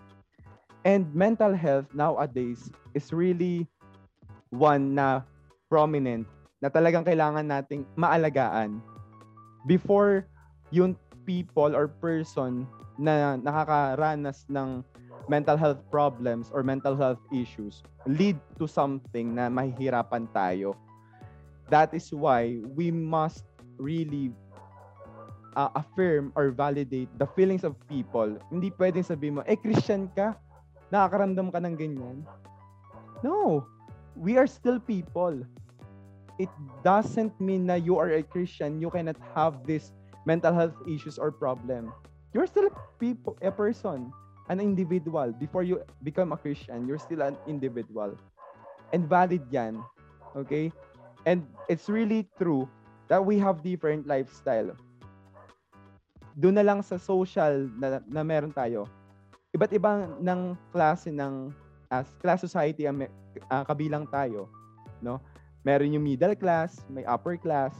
And 0.84 1.08
mental 1.16 1.56
health 1.56 1.88
nowadays 1.96 2.68
is 2.92 3.08
really 3.08 3.64
one 4.52 4.92
na 4.92 5.24
prominent 5.72 6.28
na 6.64 6.72
talagang 6.72 7.04
kailangan 7.04 7.44
nating 7.44 7.84
maalagaan 7.92 8.80
before 9.68 10.24
yung 10.72 10.96
people 11.28 11.76
or 11.76 11.92
person 12.00 12.64
na 12.96 13.36
nakakaranas 13.36 14.48
ng 14.48 14.80
mental 15.28 15.60
health 15.60 15.84
problems 15.92 16.48
or 16.56 16.64
mental 16.64 16.96
health 16.96 17.20
issues 17.28 17.84
lead 18.08 18.40
to 18.56 18.64
something 18.64 19.36
na 19.36 19.52
mahihirapan 19.52 20.24
tayo. 20.32 20.72
That 21.68 21.92
is 21.92 22.08
why 22.12 22.60
we 22.76 22.88
must 22.92 23.44
really 23.76 24.32
uh, 25.56 25.72
affirm 25.76 26.32
or 26.36 26.52
validate 26.52 27.08
the 27.16 27.28
feelings 27.32 27.64
of 27.64 27.76
people. 27.88 28.36
Hindi 28.52 28.68
pwedeng 28.76 29.04
sabihin 29.04 29.40
mo, 29.40 29.42
eh, 29.48 29.56
Christian 29.56 30.12
ka? 30.12 30.36
Nakakaramdam 30.92 31.48
ka 31.48 31.60
ng 31.60 31.76
ganyan? 31.76 32.20
No. 33.24 33.64
We 34.14 34.36
are 34.36 34.46
still 34.46 34.78
people. 34.78 35.42
It 36.38 36.50
doesn't 36.82 37.38
mean 37.38 37.66
na 37.70 37.74
you 37.78 37.98
are 37.98 38.10
a 38.10 38.22
Christian, 38.22 38.80
you 38.82 38.90
cannot 38.90 39.16
have 39.34 39.62
this 39.66 39.94
mental 40.26 40.52
health 40.52 40.74
issues 40.88 41.18
or 41.18 41.30
problem. 41.30 41.92
You're 42.34 42.50
still 42.50 42.66
a 42.66 42.74
people, 42.98 43.38
a 43.42 43.52
person 43.52 44.10
an 44.48 44.60
individual. 44.60 45.32
Before 45.32 45.62
you 45.62 45.80
become 46.02 46.32
a 46.32 46.36
Christian, 46.36 46.86
you're 46.86 47.00
still 47.00 47.22
an 47.22 47.36
individual. 47.46 48.16
And 48.92 49.08
valid 49.08 49.42
yan. 49.50 49.80
Okay? 50.36 50.72
And 51.24 51.46
it's 51.68 51.88
really 51.88 52.28
true 52.36 52.68
that 53.08 53.24
we 53.24 53.38
have 53.40 53.64
different 53.64 54.06
lifestyle. 54.06 54.76
Doon 56.36 56.58
na 56.60 56.64
lang 56.66 56.82
sa 56.82 56.98
social 56.98 57.70
na, 57.78 58.02
na 58.04 58.22
meron 58.26 58.52
tayo. 58.52 58.90
Iba't 59.54 59.70
ibang 59.72 60.18
ng 60.18 60.58
klase 60.74 61.14
ng 61.14 61.54
as 61.88 62.10
class 62.18 62.42
society 62.42 62.90
ang 62.90 63.06
uh, 63.06 63.62
kabilang 63.62 64.02
tayo, 64.10 64.50
no? 64.98 65.22
Meron 65.64 65.96
yung 65.96 66.04
middle 66.04 66.36
class, 66.36 66.84
may 66.92 67.02
upper 67.08 67.40
class. 67.40 67.72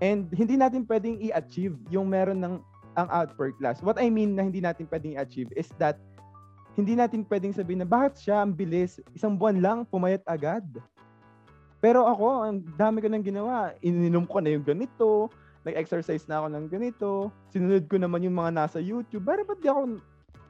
And 0.00 0.32
hindi 0.32 0.56
natin 0.56 0.88
pwedeng 0.88 1.20
i-achieve 1.20 1.76
yung 1.92 2.08
meron 2.08 2.40
ng 2.40 2.54
ang 2.98 3.08
upper 3.14 3.54
class. 3.54 3.78
What 3.84 4.00
I 4.02 4.10
mean 4.10 4.34
na 4.34 4.42
hindi 4.48 4.58
natin 4.58 4.90
pwedeng 4.90 5.20
achieve 5.22 5.52
is 5.54 5.70
that 5.78 6.00
hindi 6.74 6.98
natin 6.98 7.22
pwedeng 7.26 7.54
sabihin 7.54 7.82
na 7.82 7.88
bakit 7.88 8.18
siya 8.18 8.42
ang 8.42 8.54
bilis, 8.54 8.98
isang 9.14 9.38
buwan 9.38 9.58
lang, 9.62 9.78
pumayat 9.86 10.22
agad. 10.26 10.62
Pero 11.78 12.06
ako, 12.06 12.26
ang 12.42 12.58
dami 12.74 12.98
ko 13.02 13.06
nang 13.06 13.22
ginawa. 13.22 13.70
Ininom 13.82 14.26
ko 14.26 14.42
na 14.42 14.50
yung 14.50 14.66
ganito, 14.66 15.30
nag-exercise 15.62 16.26
na 16.26 16.42
ako 16.42 16.46
ng 16.54 16.66
ganito, 16.66 17.10
sinunod 17.54 17.86
ko 17.86 18.02
naman 18.02 18.26
yung 18.26 18.34
mga 18.34 18.50
nasa 18.50 18.78
YouTube. 18.82 19.22
Pero 19.22 19.46
ba't 19.46 19.58
di 19.62 19.70
ako 19.70 20.02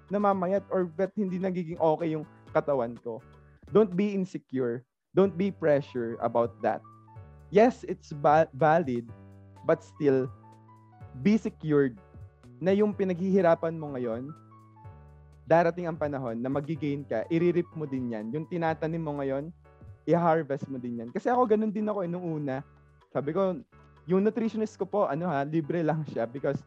namamayat 0.08 0.64
or 0.72 0.88
ba't 0.88 1.12
hindi 1.16 1.36
nagiging 1.36 1.80
okay 1.80 2.16
yung 2.16 2.24
katawan 2.52 2.96
ko? 3.04 3.20
Don't 3.68 3.92
be 3.92 4.16
insecure. 4.16 4.87
Don't 5.16 5.34
be 5.36 5.50
pressure 5.50 6.16
about 6.20 6.56
that. 6.60 6.84
Yes, 7.48 7.84
it's 7.88 8.12
ba- 8.12 8.50
valid, 8.52 9.08
but 9.64 9.80
still, 9.80 10.28
be 11.24 11.40
secured 11.40 11.96
na 12.60 12.74
yung 12.74 12.92
pinaghihirapan 12.92 13.78
mo 13.78 13.96
ngayon, 13.96 14.28
darating 15.48 15.88
ang 15.88 15.96
panahon 15.96 16.36
na 16.36 16.52
magigain 16.52 17.06
ka, 17.06 17.24
iririp 17.32 17.66
mo 17.72 17.88
din 17.88 18.12
yan. 18.12 18.28
Yung 18.34 18.44
tinatanim 18.44 19.00
mo 19.00 19.16
ngayon, 19.16 19.48
i-harvest 20.04 20.68
mo 20.68 20.76
din 20.76 21.00
yan. 21.00 21.08
Kasi 21.08 21.32
ako, 21.32 21.48
ganun 21.48 21.72
din 21.72 21.88
ako 21.88 22.04
eh, 22.04 22.10
nung 22.10 22.24
una. 22.24 22.60
Sabi 23.08 23.32
ko, 23.32 23.56
yung 24.04 24.24
nutritionist 24.24 24.76
ko 24.76 24.84
po, 24.84 25.00
ano 25.08 25.28
ha, 25.28 25.44
libre 25.44 25.80
lang 25.80 26.04
siya 26.08 26.28
because 26.28 26.60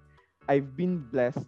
I've 0.50 0.74
been 0.74 1.02
blessed 1.14 1.46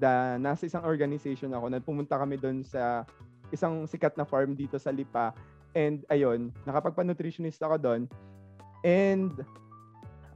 da 0.00 0.40
nasa 0.40 0.64
isang 0.64 0.84
organization 0.84 1.52
ako 1.52 1.68
na 1.68 1.80
pumunta 1.80 2.16
kami 2.16 2.40
doon 2.40 2.64
sa 2.64 3.04
isang 3.52 3.84
sikat 3.84 4.16
na 4.16 4.24
farm 4.24 4.56
dito 4.56 4.80
sa 4.80 4.88
Lipa. 4.88 5.36
And 5.74 6.02
ayun, 6.10 6.50
nakapagpa-nutritionist 6.66 7.62
ako 7.62 7.76
doon. 7.78 8.02
And 8.82 9.32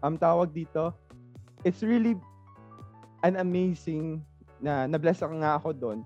ang 0.04 0.20
tawag 0.20 0.52
dito, 0.54 0.94
it's 1.64 1.82
really 1.82 2.14
an 3.24 3.40
amazing 3.40 4.20
na 4.60 4.84
na-bless 4.84 5.24
ako 5.24 5.40
nga 5.40 5.56
ako 5.56 5.72
doon 5.72 5.98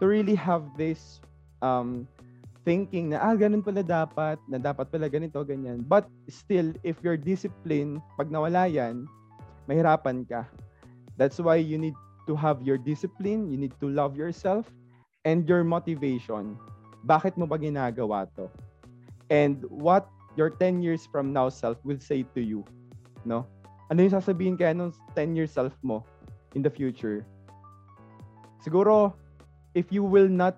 to 0.00 0.08
really 0.08 0.34
have 0.34 0.64
this 0.74 1.20
um, 1.62 2.08
thinking 2.64 3.12
na, 3.12 3.20
ah, 3.20 3.36
ganun 3.36 3.60
pala 3.60 3.84
dapat, 3.84 4.40
na 4.48 4.56
dapat 4.56 4.88
pala 4.88 5.06
ganito, 5.06 5.38
ganyan. 5.44 5.84
But 5.84 6.08
still, 6.26 6.72
if 6.82 6.98
you're 7.04 7.20
disciplined, 7.20 8.00
pag 8.16 8.32
nawala 8.32 8.66
yan, 8.66 9.04
mahirapan 9.68 10.24
ka. 10.24 10.48
That's 11.20 11.38
why 11.38 11.60
you 11.60 11.78
need 11.78 11.94
to 12.26 12.34
have 12.34 12.64
your 12.64 12.80
discipline, 12.80 13.52
you 13.52 13.60
need 13.60 13.76
to 13.84 13.88
love 13.92 14.16
yourself, 14.16 14.66
and 15.28 15.44
your 15.44 15.62
motivation. 15.62 16.56
Bakit 17.04 17.36
mo 17.36 17.44
ba 17.44 17.60
ginagawa 17.60 18.26
to? 18.34 18.48
And 19.28 19.64
what 19.68 20.08
your 20.34 20.50
10 20.50 20.80
years 20.80 21.04
from 21.06 21.32
now 21.32 21.52
self 21.52 21.78
will 21.84 22.00
say 22.00 22.24
to 22.34 22.40
you, 22.40 22.64
no? 23.28 23.44
Ano 23.92 24.00
yung 24.00 24.16
sasabihin 24.16 24.56
kaya 24.56 24.72
nung 24.72 24.92
10 25.12 25.36
years 25.36 25.52
self 25.52 25.76
mo? 25.84 26.02
in 26.54 26.62
the 26.62 26.70
future. 26.70 27.26
Siguro, 28.62 29.12
if 29.74 29.92
you 29.92 30.02
will 30.02 30.30
not 30.30 30.56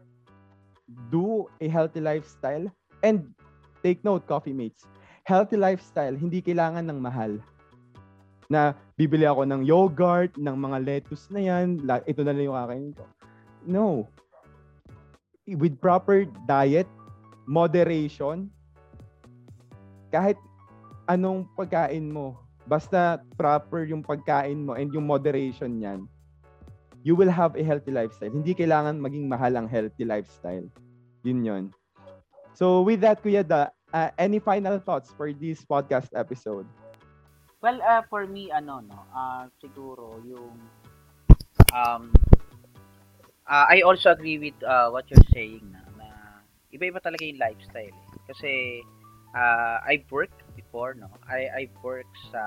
do 1.11 1.51
a 1.61 1.67
healthy 1.67 2.01
lifestyle, 2.01 2.71
and 3.03 3.35
take 3.83 4.05
note, 4.05 4.29
coffee 4.29 4.55
mates, 4.55 4.87
healthy 5.25 5.57
lifestyle, 5.57 6.15
hindi 6.15 6.41
kailangan 6.41 6.87
ng 6.87 7.01
mahal. 7.03 7.43
Na 8.47 8.79
bibili 8.95 9.27
ako 9.27 9.43
ng 9.43 9.67
yogurt, 9.67 10.39
ng 10.39 10.55
mga 10.55 10.79
lettuce 10.87 11.27
na 11.35 11.43
yan, 11.43 11.83
ito 12.07 12.23
na 12.23 12.31
lang 12.31 12.47
yung 12.47 12.55
kakainin 12.55 12.95
ko. 12.95 13.05
No. 13.67 14.07
With 15.47 15.79
proper 15.79 16.27
diet, 16.51 16.91
moderation, 17.47 18.51
kahit 20.11 20.35
anong 21.07 21.47
pagkain 21.55 22.11
mo, 22.11 22.47
Basta 22.67 23.23
proper 23.39 23.87
yung 23.87 24.03
pagkain 24.03 24.67
mo 24.67 24.75
and 24.75 24.91
yung 24.91 25.07
moderation 25.07 25.79
niyan, 25.79 26.11
you 27.07 27.15
will 27.15 27.31
have 27.31 27.55
a 27.55 27.63
healthy 27.63 27.95
lifestyle. 27.95 28.35
Hindi 28.35 28.59
kailangan 28.59 28.99
maging 28.99 29.31
mahal 29.31 29.55
ang 29.55 29.71
healthy 29.71 30.03
lifestyle. 30.03 30.67
Yun 31.23 31.47
yun. 31.47 31.65
So 32.59 32.83
with 32.83 33.07
that, 33.07 33.23
Kuya 33.23 33.47
Da, 33.47 33.71
uh, 33.95 34.11
any 34.19 34.43
final 34.43 34.83
thoughts 34.83 35.15
for 35.15 35.31
this 35.31 35.63
podcast 35.63 36.11
episode? 36.19 36.67
Well, 37.63 37.79
uh, 37.87 38.03
for 38.11 38.27
me, 38.27 38.51
ano, 38.51 38.83
no, 38.83 38.99
uh, 39.15 39.47
siguro 39.63 40.19
yung, 40.27 40.59
um, 41.71 42.11
uh, 43.49 43.67
I 43.69 43.83
also 43.83 44.11
agree 44.11 44.39
with 44.39 44.59
uh, 44.63 44.91
what 44.91 45.11
you're 45.11 45.31
saying 45.33 45.63
na, 45.71 45.83
na 45.97 46.09
iba-iba 46.75 46.99
talaga 47.01 47.23
yung 47.25 47.39
lifestyle. 47.39 47.95
Eh. 47.95 48.09
Kasi, 48.27 48.83
uh, 49.35 49.79
I've 49.87 50.07
worked 50.11 50.43
before, 50.55 50.95
no? 50.95 51.11
I 51.27 51.49
I 51.51 51.63
work 51.83 52.11
sa 52.31 52.43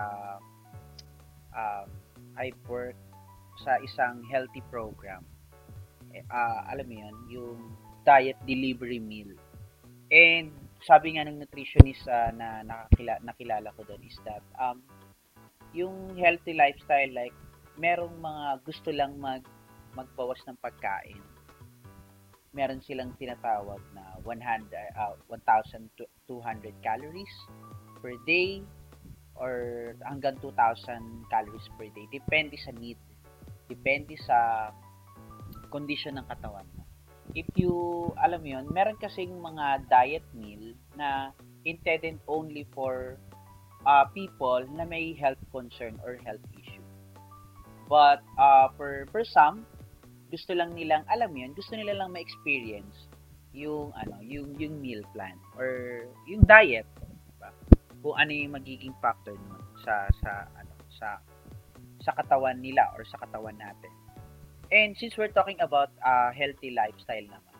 um, 1.55 1.87
I 2.35 2.51
work 2.67 2.99
sa 3.63 3.79
isang 3.83 4.23
healthy 4.27 4.63
program. 4.71 5.23
Eh, 6.15 6.23
uh, 6.27 6.61
alam 6.67 6.85
mo 6.89 6.95
'yun, 6.95 7.15
yung 7.29 7.59
diet 8.07 8.39
delivery 8.47 8.99
meal. 8.99 9.31
And 10.09 10.49
sabi 10.81 11.15
nga 11.15 11.27
ng 11.27 11.37
nutritionist 11.37 12.07
uh, 12.07 12.31
na 12.33 12.63
nakakila, 12.65 13.19
nakilala 13.21 13.69
ko 13.75 13.83
doon 13.85 14.01
is 14.01 14.17
that 14.25 14.41
um, 14.57 14.81
yung 15.75 16.17
healthy 16.17 16.55
lifestyle 16.57 17.11
like 17.13 17.35
merong 17.77 18.15
mga 18.17 18.63
gusto 18.65 18.89
lang 18.89 19.19
mag 19.21 19.45
magbawas 19.99 20.39
ng 20.47 20.57
pagkain 20.63 21.19
meron 22.53 22.81
silang 22.81 23.13
tinatawag 23.21 23.81
na 23.93 24.17
100 24.25 24.73
uh, 24.97 25.13
1,200 25.29 25.93
calories 26.81 27.35
per 28.01 28.17
day 28.25 28.65
or 29.37 29.95
hanggang 30.03 30.35
2,000 30.41 30.99
calories 31.31 31.67
per 31.77 31.87
day. 31.93 32.05
Depende 32.11 32.57
sa 32.59 32.73
need. 32.75 32.99
Depende 33.69 34.17
sa 34.19 34.69
condition 35.69 36.17
ng 36.17 36.25
katawan 36.27 36.65
mo. 36.75 36.83
If 37.37 37.45
you, 37.53 37.71
alam 38.17 38.41
yun, 38.41 38.65
meron 38.73 38.97
kasing 38.97 39.37
mga 39.37 39.85
diet 39.85 40.25
meal 40.33 40.73
na 40.97 41.29
intended 41.63 42.17
only 42.25 42.65
for 42.73 43.21
uh, 43.85 44.09
people 44.11 44.65
na 44.73 44.83
may 44.83 45.13
health 45.13 45.39
concern 45.53 46.01
or 46.01 46.17
health 46.25 46.41
issue. 46.57 46.81
But 47.85 48.25
uh, 48.41 48.73
for, 48.73 49.05
for 49.13 49.21
some, 49.21 49.69
gusto 50.29 50.53
lang 50.53 50.77
nilang, 50.77 51.03
alam 51.09 51.33
yun, 51.33 51.51
gusto 51.57 51.73
nila 51.73 51.97
lang 51.97 52.13
ma-experience 52.13 53.09
yung 53.53 53.89
ano, 53.97 54.21
yung 54.21 54.53
yung 54.61 54.77
meal 54.77 55.01
plan 55.13 55.33
or 55.57 56.05
yung 56.29 56.45
diet, 56.45 56.85
diba? 57.01 57.49
Kung 57.99 58.15
ano 58.15 58.31
yung 58.31 58.53
magiging 58.53 58.93
factor 59.01 59.33
nun 59.33 59.63
sa 59.81 60.05
sa 60.21 60.45
ano, 60.53 60.73
sa 60.93 61.17
sa 62.05 62.11
katawan 62.13 62.61
nila 62.61 62.93
or 62.93 63.03
sa 63.03 63.17
katawan 63.25 63.57
natin. 63.57 63.91
And 64.69 64.93
since 64.93 65.17
we're 65.17 65.33
talking 65.33 65.57
about 65.65 65.89
uh, 66.05 66.29
healthy 66.29 66.77
lifestyle 66.77 67.25
naman, 67.25 67.57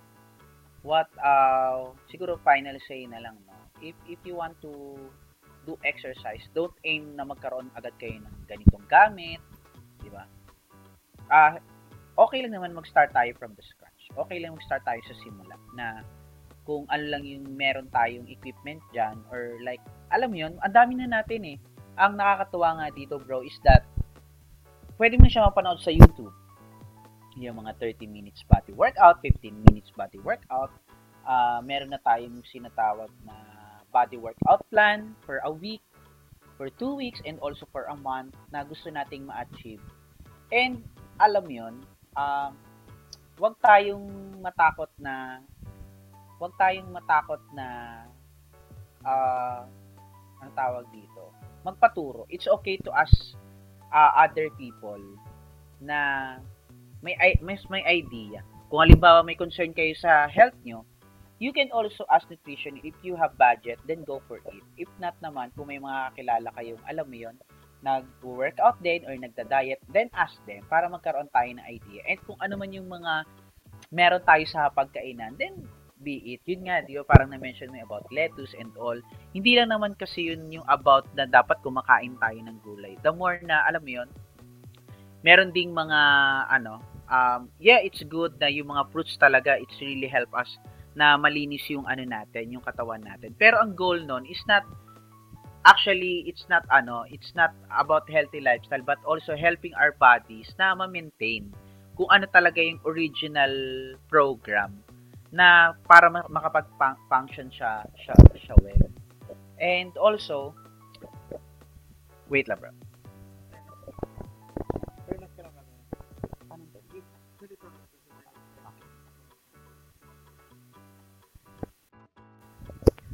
what 0.86 1.09
uh, 1.17 1.89
siguro 2.13 2.38
final 2.45 2.78
say 2.86 3.09
na 3.09 3.17
lang 3.17 3.41
no, 3.49 3.57
if 3.82 3.97
if 4.05 4.22
you 4.22 4.38
want 4.38 4.53
to 4.61 4.93
do 5.65 5.74
exercise, 5.82 6.45
don't 6.53 6.74
aim 6.86 7.17
na 7.17 7.26
magkaroon 7.26 7.74
agad 7.74 7.97
kayo 7.97 8.22
ng 8.22 8.36
ganitong 8.45 8.86
gamit, 8.86 9.41
di 10.05 10.09
ba? 10.13 10.30
Ah, 11.30 11.57
uh, 11.57 11.68
okay 12.20 12.43
lang 12.43 12.51
naman 12.51 12.76
mag-start 12.76 13.15
tayo 13.15 13.32
from 13.39 13.55
the 13.55 13.63
scratch 13.63 14.11
okay 14.20 14.43
lang 14.43 14.51
mag-start 14.51 14.84
tayo 14.84 14.99
sa 15.07 15.15
simula 15.24 15.55
na 15.72 16.03
kung 16.70 16.86
ano 16.86 17.05
lang 17.09 17.26
yung 17.26 17.49
meron 17.57 17.89
tayong 17.89 18.30
equipment 18.30 18.78
dyan 18.93 19.17
or 19.34 19.57
like, 19.65 19.82
alam 20.13 20.30
mo 20.30 20.38
yun, 20.38 20.53
ang 20.61 20.70
dami 20.70 20.93
na 20.93 21.09
natin 21.09 21.41
eh. 21.41 21.57
Ang 21.97 22.22
nakakatuwa 22.22 22.78
nga 22.78 22.88
dito 22.93 23.17
bro 23.17 23.41
is 23.41 23.57
that 23.65 23.82
pwede 25.01 25.17
mo 25.17 25.26
siya 25.26 25.49
mapanood 25.49 25.82
sa 25.82 25.89
YouTube. 25.89 26.30
Yung 27.41 27.57
mga 27.57 27.74
30 27.82 28.05
minutes 28.05 28.45
body 28.45 28.70
workout, 28.78 29.17
15 29.26 29.65
minutes 29.65 29.89
body 29.97 30.22
workout. 30.22 30.70
Uh, 31.26 31.57
meron 31.65 31.89
na 31.89 31.97
tayong 32.05 32.38
sinatawag 32.45 33.09
na 33.26 33.34
body 33.89 34.22
workout 34.22 34.61
plan 34.70 35.17
for 35.26 35.41
a 35.41 35.51
week, 35.51 35.82
for 36.53 36.70
two 36.78 36.93
weeks, 36.93 37.17
and 37.26 37.41
also 37.41 37.65
for 37.74 37.89
a 37.89 37.97
month 37.97 38.38
na 38.53 38.61
gusto 38.61 38.93
nating 38.93 39.26
ma-achieve. 39.26 39.82
And 40.53 40.86
alam 41.17 41.49
yon 41.49 41.82
um, 42.20 42.51
wag 43.39 43.55
tayong 43.63 44.07
matakot 44.43 44.91
na 44.99 45.39
wag 46.39 46.53
tayong 46.59 46.91
matakot 46.91 47.39
na 47.55 47.67
uh, 49.07 49.63
ang 50.43 50.51
tawag 50.55 50.88
dito? 50.91 51.32
Magpaturo. 51.63 52.24
It's 52.32 52.47
okay 52.47 52.80
to 52.84 52.91
ask 52.95 53.11
uh, 53.91 54.11
other 54.15 54.51
people 54.55 54.99
na 55.80 56.36
may 56.99 57.15
may 57.39 57.55
may 57.72 57.84
idea. 57.88 58.43
Kung 58.67 58.86
halimbawa 58.86 59.24
may 59.24 59.39
concern 59.39 59.72
kayo 59.72 59.95
sa 59.95 60.28
health 60.28 60.55
nyo 60.67 60.84
you 61.39 61.55
can 61.55 61.72
also 61.72 62.03
ask 62.11 62.28
nutrition. 62.28 62.84
If 62.84 62.99
you 63.01 63.15
have 63.15 63.39
budget 63.39 63.80
then 63.88 64.03
go 64.03 64.20
for 64.28 64.43
it. 64.43 64.63
If 64.76 64.91
not 64.99 65.15
naman 65.24 65.55
kung 65.55 65.72
may 65.72 65.80
mga 65.80 66.20
kilala 66.20 66.51
kayong 66.53 66.84
alam 66.84 67.07
mo 67.07 67.15
yon 67.15 67.36
nag-workout 67.80 68.80
din 68.84 69.08
or 69.08 69.16
nagda-diet, 69.16 69.80
then 69.92 70.12
ask 70.12 70.36
them 70.44 70.64
para 70.68 70.92
magkaroon 70.92 71.32
tayo 71.32 71.48
ng 71.48 71.66
idea. 71.68 72.02
And 72.08 72.20
kung 72.28 72.40
ano 72.44 72.60
man 72.60 72.76
yung 72.76 72.92
mga 72.92 73.24
meron 73.96 74.24
tayo 74.28 74.44
sa 74.46 74.68
pagkainan, 74.70 75.40
then 75.40 75.64
be 76.00 76.24
it. 76.36 76.42
Yun 76.48 76.68
nga, 76.68 76.80
di 76.84 76.96
ba, 76.96 77.04
parang 77.04 77.32
na-mention 77.32 77.72
mo 77.72 77.80
about 77.84 78.08
lettuce 78.12 78.56
and 78.56 78.72
all. 78.80 78.96
Hindi 79.36 79.60
lang 79.60 79.72
naman 79.72 80.00
kasi 80.00 80.32
yun 80.32 80.48
yung 80.48 80.64
about 80.72 81.08
na 81.16 81.28
dapat 81.28 81.60
kumakain 81.60 82.16
tayo 82.20 82.40
ng 82.40 82.58
gulay. 82.64 82.96
The 83.04 83.12
more 83.12 83.40
na, 83.44 83.68
alam 83.68 83.84
mo 83.84 83.92
yun, 83.92 84.10
meron 85.28 85.52
ding 85.52 85.76
mga, 85.76 86.00
ano, 86.48 86.80
um, 87.12 87.52
yeah, 87.60 87.84
it's 87.84 88.04
good 88.08 88.36
na 88.40 88.48
yung 88.48 88.72
mga 88.72 88.88
fruits 88.96 89.20
talaga, 89.20 89.60
it's 89.60 89.76
really 89.84 90.08
help 90.08 90.32
us 90.32 90.56
na 90.96 91.20
malinis 91.20 91.64
yung 91.68 91.84
ano 91.86 92.04
natin, 92.08 92.52
yung 92.52 92.64
katawan 92.64 93.04
natin. 93.04 93.36
Pero 93.36 93.60
ang 93.60 93.76
goal 93.76 94.00
nun 94.04 94.24
is 94.24 94.40
not 94.48 94.64
actually 95.70 96.26
it's 96.26 96.49
not 96.49 96.65
ano, 96.74 97.05
it's 97.05 97.38
not 97.38 97.53
about 97.70 98.09
healthy 98.09 98.41
lifestyle 98.41 98.82
but 98.82 98.97
also 99.05 99.38
helping 99.38 99.74
our 99.78 99.93
bodies 100.01 100.49
na 100.57 100.74
ma-maintain 100.74 101.53
kung 101.93 102.09
ano 102.09 102.26
talaga 102.34 102.57
yung 102.57 102.82
original 102.89 103.53
program 104.09 104.74
na 105.30 105.78
para 105.86 106.09
makapag-function 106.09 107.53
siya, 107.53 107.86
siya, 108.01 108.17
siya 108.34 108.55
well. 108.65 108.89
And 109.61 109.93
also, 109.93 110.57
wait 112.34 112.49
lang 112.49 112.57
bro. 112.57 112.74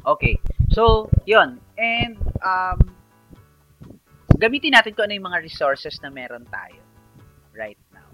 Okay. 0.05 0.37
So, 0.69 1.09
yon 1.25 1.64
And, 1.75 2.15
um, 2.39 2.79
gamitin 4.35 4.75
natin 4.75 4.95
kung 4.95 5.07
ano 5.07 5.15
yung 5.15 5.27
mga 5.31 5.43
resources 5.43 5.99
na 6.03 6.11
meron 6.11 6.43
tayo 6.51 6.79
right 7.55 7.79
now. 7.95 8.07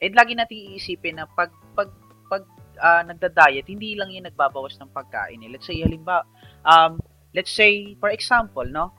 And 0.00 0.12
lagi 0.12 0.36
natin 0.36 0.76
iisipin 0.76 1.16
na 1.20 1.24
pag, 1.24 1.52
pag, 1.72 1.88
pag 2.28 2.44
uh, 2.80 3.02
nagda-diet, 3.04 3.68
hindi 3.68 3.96
lang 3.96 4.12
yung 4.12 4.28
nagbabawas 4.28 4.76
ng 4.80 4.92
pagkain. 4.92 5.40
Eh. 5.40 5.50
Let's 5.52 5.64
say, 5.64 5.80
halimbawa, 5.80 6.28
um, 6.64 7.00
let's 7.32 7.52
say, 7.52 7.96
for 8.00 8.12
example, 8.12 8.64
no, 8.64 8.92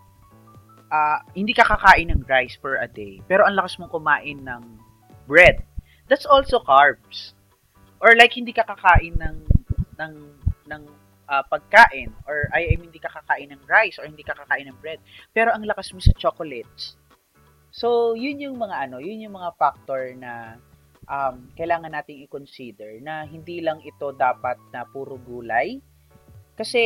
uh, 0.89 1.19
hindi 1.37 1.53
ka 1.53 1.65
kakain 1.65 2.09
ng 2.09 2.25
rice 2.25 2.57
per 2.57 2.81
a 2.81 2.89
day, 2.89 3.21
pero 3.29 3.45
ang 3.45 3.57
lakas 3.57 3.77
mong 3.77 3.93
kumain 3.93 4.41
ng 4.41 4.63
bread. 5.29 5.61
That's 6.09 6.25
also 6.25 6.61
carbs. 6.61 7.33
Or 8.01 8.13
like, 8.13 8.33
hindi 8.33 8.53
ka 8.53 8.65
kakain 8.65 9.17
ng, 9.17 9.37
ng, 9.97 10.13
ng 10.69 10.81
uh, 11.29 11.43
pagkain 11.45 12.13
or 12.29 12.49
I, 12.53 12.73
I 12.73 12.75
mean 12.77 12.89
hindi 12.89 13.01
ka 13.01 13.11
kakain 13.11 13.51
ng 13.53 13.63
rice 13.65 13.97
or 13.97 14.05
hindi 14.05 14.25
ka 14.25 14.37
kakain 14.37 14.69
ng 14.69 14.77
bread. 14.81 15.01
Pero 15.33 15.51
ang 15.53 15.65
lakas 15.65 15.91
mo 15.93 15.99
sa 16.01 16.13
chocolates. 16.17 16.97
So 17.75 18.15
yun 18.15 18.39
yung 18.39 18.55
mga 18.55 18.89
ano 18.89 19.03
yun 19.03 19.25
yung 19.25 19.35
mga 19.35 19.51
factor 19.59 20.15
na 20.15 20.55
um, 21.09 21.49
kailangan 21.57 21.91
nating 21.93 22.23
i-consider 22.25 23.01
na 23.01 23.25
hindi 23.25 23.61
lang 23.61 23.81
ito 23.83 24.13
dapat 24.15 24.57
na 24.71 24.85
puro 24.87 25.17
gulay. 25.19 25.81
Kasi 26.55 26.79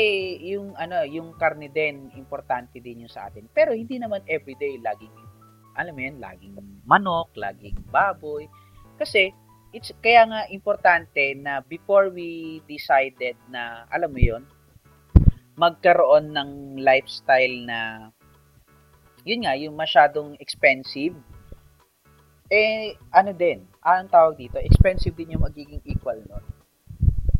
yung 0.49 0.73
ano 0.81 1.05
yung 1.05 1.37
karne 1.37 1.69
din 1.69 2.09
importante 2.17 2.81
din 2.81 3.05
yung 3.05 3.13
sa 3.13 3.29
atin. 3.29 3.45
Pero 3.53 3.77
hindi 3.77 4.01
naman 4.01 4.25
everyday 4.25 4.81
laging 4.81 5.13
alam 5.77 5.93
mo 5.95 6.01
yun 6.01 6.17
laging 6.17 6.57
manok 6.89 7.29
laging 7.37 7.77
baboy. 7.93 8.49
Kasi 8.97 9.29
it's 9.73 9.93
kaya 10.01 10.25
nga 10.25 10.41
importante 10.49 11.37
na 11.37 11.61
before 11.61 12.09
we 12.09 12.59
decided 12.65 13.37
na 13.49 13.85
alam 13.93 14.09
mo 14.09 14.19
yon 14.21 14.43
magkaroon 15.59 16.31
ng 16.31 16.79
lifestyle 16.79 17.55
na 17.67 18.09
yun 19.27 19.43
nga 19.43 19.53
yung 19.59 19.75
masyadong 19.75 20.33
expensive 20.39 21.13
eh 22.49 22.97
ano 23.13 23.29
din 23.35 23.61
anong 23.85 24.09
tawag 24.09 24.35
dito 24.39 24.57
expensive 24.57 25.13
din 25.13 25.37
yung 25.37 25.45
magiging 25.45 25.83
equal 25.85 26.17
nun 26.17 26.45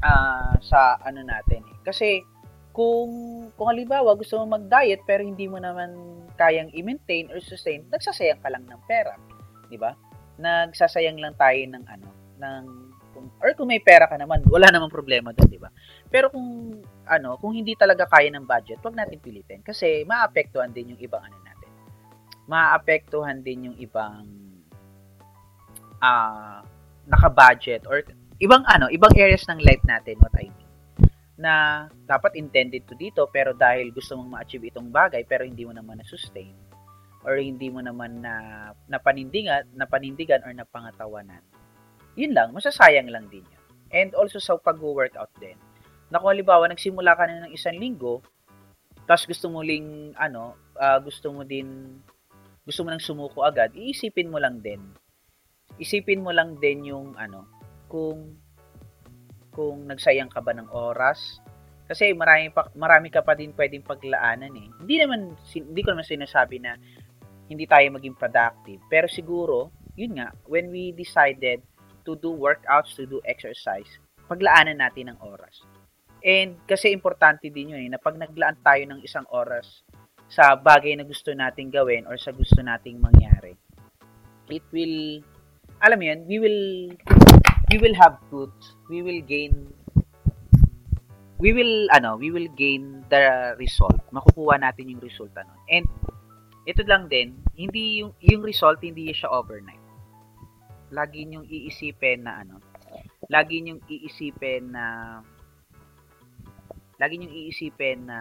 uh, 0.04 0.54
sa 0.62 1.00
ano 1.02 1.24
natin 1.26 1.66
eh. 1.66 1.78
kasi 1.82 2.22
kung 2.70 3.12
kung 3.58 3.68
halimbawa 3.68 4.14
gusto 4.14 4.38
mo 4.40 4.56
mag-diet 4.56 5.02
pero 5.04 5.26
hindi 5.26 5.50
mo 5.50 5.58
naman 5.58 6.20
kayang 6.40 6.72
i-maintain 6.72 7.28
or 7.34 7.44
sustain, 7.44 7.84
nagsasayang 7.92 8.40
ka 8.40 8.48
lang 8.48 8.64
ng 8.64 8.82
pera, 8.88 9.20
'di 9.68 9.76
ba? 9.76 9.92
Nagsasayang 10.40 11.20
lang 11.20 11.36
tayo 11.36 11.60
ng 11.60 11.84
ano, 11.84 12.08
ng 12.40 12.64
kung, 13.12 13.28
or 13.42 13.52
kung 13.58 13.70
may 13.70 13.84
pera 13.84 14.08
ka 14.08 14.16
naman, 14.16 14.46
wala 14.48 14.72
namang 14.72 14.94
problema 14.94 15.36
doon, 15.36 15.50
di 15.50 15.60
ba? 15.60 15.70
Pero 16.08 16.32
kung 16.32 16.80
ano, 17.04 17.36
kung 17.42 17.54
hindi 17.58 17.76
talaga 17.76 18.08
kaya 18.08 18.32
ng 18.32 18.48
budget, 18.48 18.80
wag 18.82 18.96
natin 18.96 19.20
pilitin 19.20 19.60
kasi 19.62 20.08
maapektuhan 20.08 20.72
din 20.72 20.96
yung 20.96 21.02
ibang 21.02 21.22
ano 21.26 21.38
natin. 21.44 21.70
Maapektuhan 22.48 23.44
din 23.44 23.72
yung 23.72 23.78
ibang 23.78 24.24
ah 26.00 26.08
uh, 26.08 26.60
naka-budget 27.10 27.84
or 27.90 28.06
ibang 28.40 28.64
ano, 28.70 28.88
ibang 28.88 29.12
areas 29.18 29.44
ng 29.52 29.60
life 29.60 29.84
natin, 29.84 30.16
what 30.22 30.32
I 30.40 30.48
mean 30.48 30.70
na 31.40 31.88
dapat 32.04 32.36
intended 32.36 32.84
to 32.84 33.00
dito 33.00 33.24
pero 33.32 33.56
dahil 33.56 33.96
gusto 33.96 34.20
mong 34.20 34.38
ma-achieve 34.38 34.76
itong 34.76 34.92
bagay 34.92 35.24
pero 35.24 35.48
hindi 35.48 35.64
mo 35.64 35.72
naman 35.72 36.04
na-sustain 36.04 36.52
or 37.24 37.40
hindi 37.40 37.72
mo 37.72 37.80
naman 37.80 38.20
na 38.20 38.36
napanindigan, 38.92 39.64
napanindigan 39.72 40.44
or 40.44 40.52
napangatawanan 40.52 41.40
yun 42.20 42.36
lang, 42.36 42.52
masasayang 42.52 43.08
lang 43.08 43.32
din 43.32 43.48
yun. 43.48 43.64
And 43.96 44.12
also 44.20 44.44
sa 44.44 44.60
pag-workout 44.60 45.32
din. 45.40 45.56
Na 46.12 46.20
kung 46.20 46.36
halimbawa, 46.36 46.68
nagsimula 46.68 47.16
ka 47.16 47.24
na 47.24 47.48
ng 47.48 47.56
isang 47.56 47.80
linggo, 47.80 48.20
tapos 49.08 49.24
gusto 49.26 49.48
mo 49.48 49.64
ling, 49.64 50.12
ano, 50.20 50.60
uh, 50.76 51.00
gusto 51.00 51.32
mo 51.32 51.48
din, 51.48 51.98
gusto 52.68 52.84
mo 52.84 52.92
nang 52.92 53.02
sumuko 53.02 53.48
agad, 53.48 53.72
iisipin 53.74 54.28
mo 54.28 54.38
lang 54.38 54.60
din. 54.60 54.84
Isipin 55.80 56.22
mo 56.22 56.36
lang 56.36 56.60
din 56.60 56.92
yung, 56.92 57.16
ano, 57.16 57.48
kung, 57.88 58.36
kung 59.56 59.88
nagsayang 59.88 60.30
ka 60.30 60.44
ba 60.44 60.54
ng 60.54 60.70
oras, 60.70 61.42
kasi 61.90 62.14
marami 62.14 62.54
pa 62.54 62.70
marami 62.78 63.10
ka 63.10 63.26
pa 63.26 63.34
din 63.34 63.50
pwedeng 63.58 63.82
paglaanan 63.82 64.54
eh. 64.54 64.70
Hindi 64.78 64.96
naman 65.02 65.34
hindi 65.58 65.82
ko 65.82 65.90
naman 65.98 66.06
sinasabi 66.06 66.62
na 66.62 66.78
hindi 67.50 67.66
tayo 67.66 67.90
maging 67.98 68.14
productive, 68.14 68.78
pero 68.86 69.10
siguro, 69.10 69.74
yun 69.98 70.22
nga, 70.22 70.30
when 70.46 70.70
we 70.70 70.94
decided 70.94 71.66
to 72.06 72.16
do 72.20 72.32
workouts, 72.32 72.96
to 72.96 73.06
do 73.06 73.20
exercise, 73.26 73.88
paglaanan 74.30 74.80
natin 74.80 75.14
ng 75.14 75.20
oras. 75.24 75.64
And 76.20 76.60
kasi 76.68 76.92
importante 76.92 77.48
din 77.48 77.72
yun 77.76 77.82
eh, 77.88 77.90
na 77.92 78.00
pag 78.00 78.20
naglaan 78.20 78.60
tayo 78.60 78.84
ng 78.88 79.00
isang 79.04 79.26
oras 79.32 79.88
sa 80.30 80.54
bagay 80.54 80.94
na 80.94 81.08
gusto 81.08 81.32
nating 81.32 81.72
gawin 81.72 82.06
or 82.06 82.20
sa 82.20 82.36
gusto 82.36 82.60
nating 82.60 83.00
mangyari, 83.00 83.56
it 84.52 84.66
will, 84.70 85.24
alam 85.82 86.00
yun, 86.04 86.20
we 86.28 86.38
will, 86.38 86.62
we 87.72 87.78
will 87.80 87.96
have 87.96 88.20
fruits, 88.30 88.76
we 88.92 89.02
will 89.02 89.24
gain 89.26 89.72
we 91.40 91.56
will 91.56 91.88
ano, 91.96 92.20
we 92.20 92.30
will 92.30 92.52
gain 92.54 93.02
the 93.08 93.56
result. 93.56 93.98
Makukuha 94.12 94.60
natin 94.60 94.92
yung 94.92 95.02
resulta 95.02 95.48
nun. 95.48 95.60
And 95.72 95.88
ito 96.68 96.84
lang 96.84 97.08
din, 97.08 97.40
hindi 97.56 98.04
yung 98.04 98.12
yung 98.20 98.44
result 98.44 98.84
hindi 98.84 99.10
siya 99.16 99.32
overnight. 99.32 99.79
Lagi 100.90 101.26
niyo 101.26 101.46
iisipin 101.46 102.26
na 102.26 102.42
ano, 102.42 102.58
lagi 103.30 103.62
niyo 103.62 103.78
iisipin 103.86 104.74
na 104.74 104.86
lagi 107.00 107.16
niyo 107.16 107.30
iisipin 107.32 108.10
na 108.10 108.20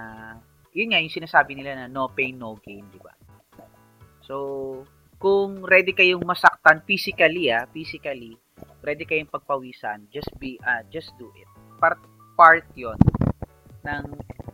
yun 0.77 0.93
nga 0.93 1.03
yung 1.03 1.11
sinasabi 1.11 1.57
nila 1.57 1.75
na 1.75 1.87
no 1.91 2.13
pain 2.13 2.37
no 2.37 2.55
gain, 2.61 2.85
di 2.93 3.01
ba? 3.01 3.11
So, 4.23 4.37
kung 5.19 5.65
ready 5.65 5.97
kayong 5.97 6.23
masaktan 6.23 6.85
physically, 6.85 7.51
ah, 7.51 7.67
physically, 7.73 8.37
ready 8.85 9.09
kayong 9.09 9.33
pagpawisan, 9.33 10.07
just 10.13 10.31
be 10.39 10.61
uh, 10.63 10.85
just 10.93 11.11
do 11.19 11.33
it. 11.35 11.49
Part 11.81 11.99
part 12.39 12.69
'yon 12.77 13.01
ng 13.83 14.07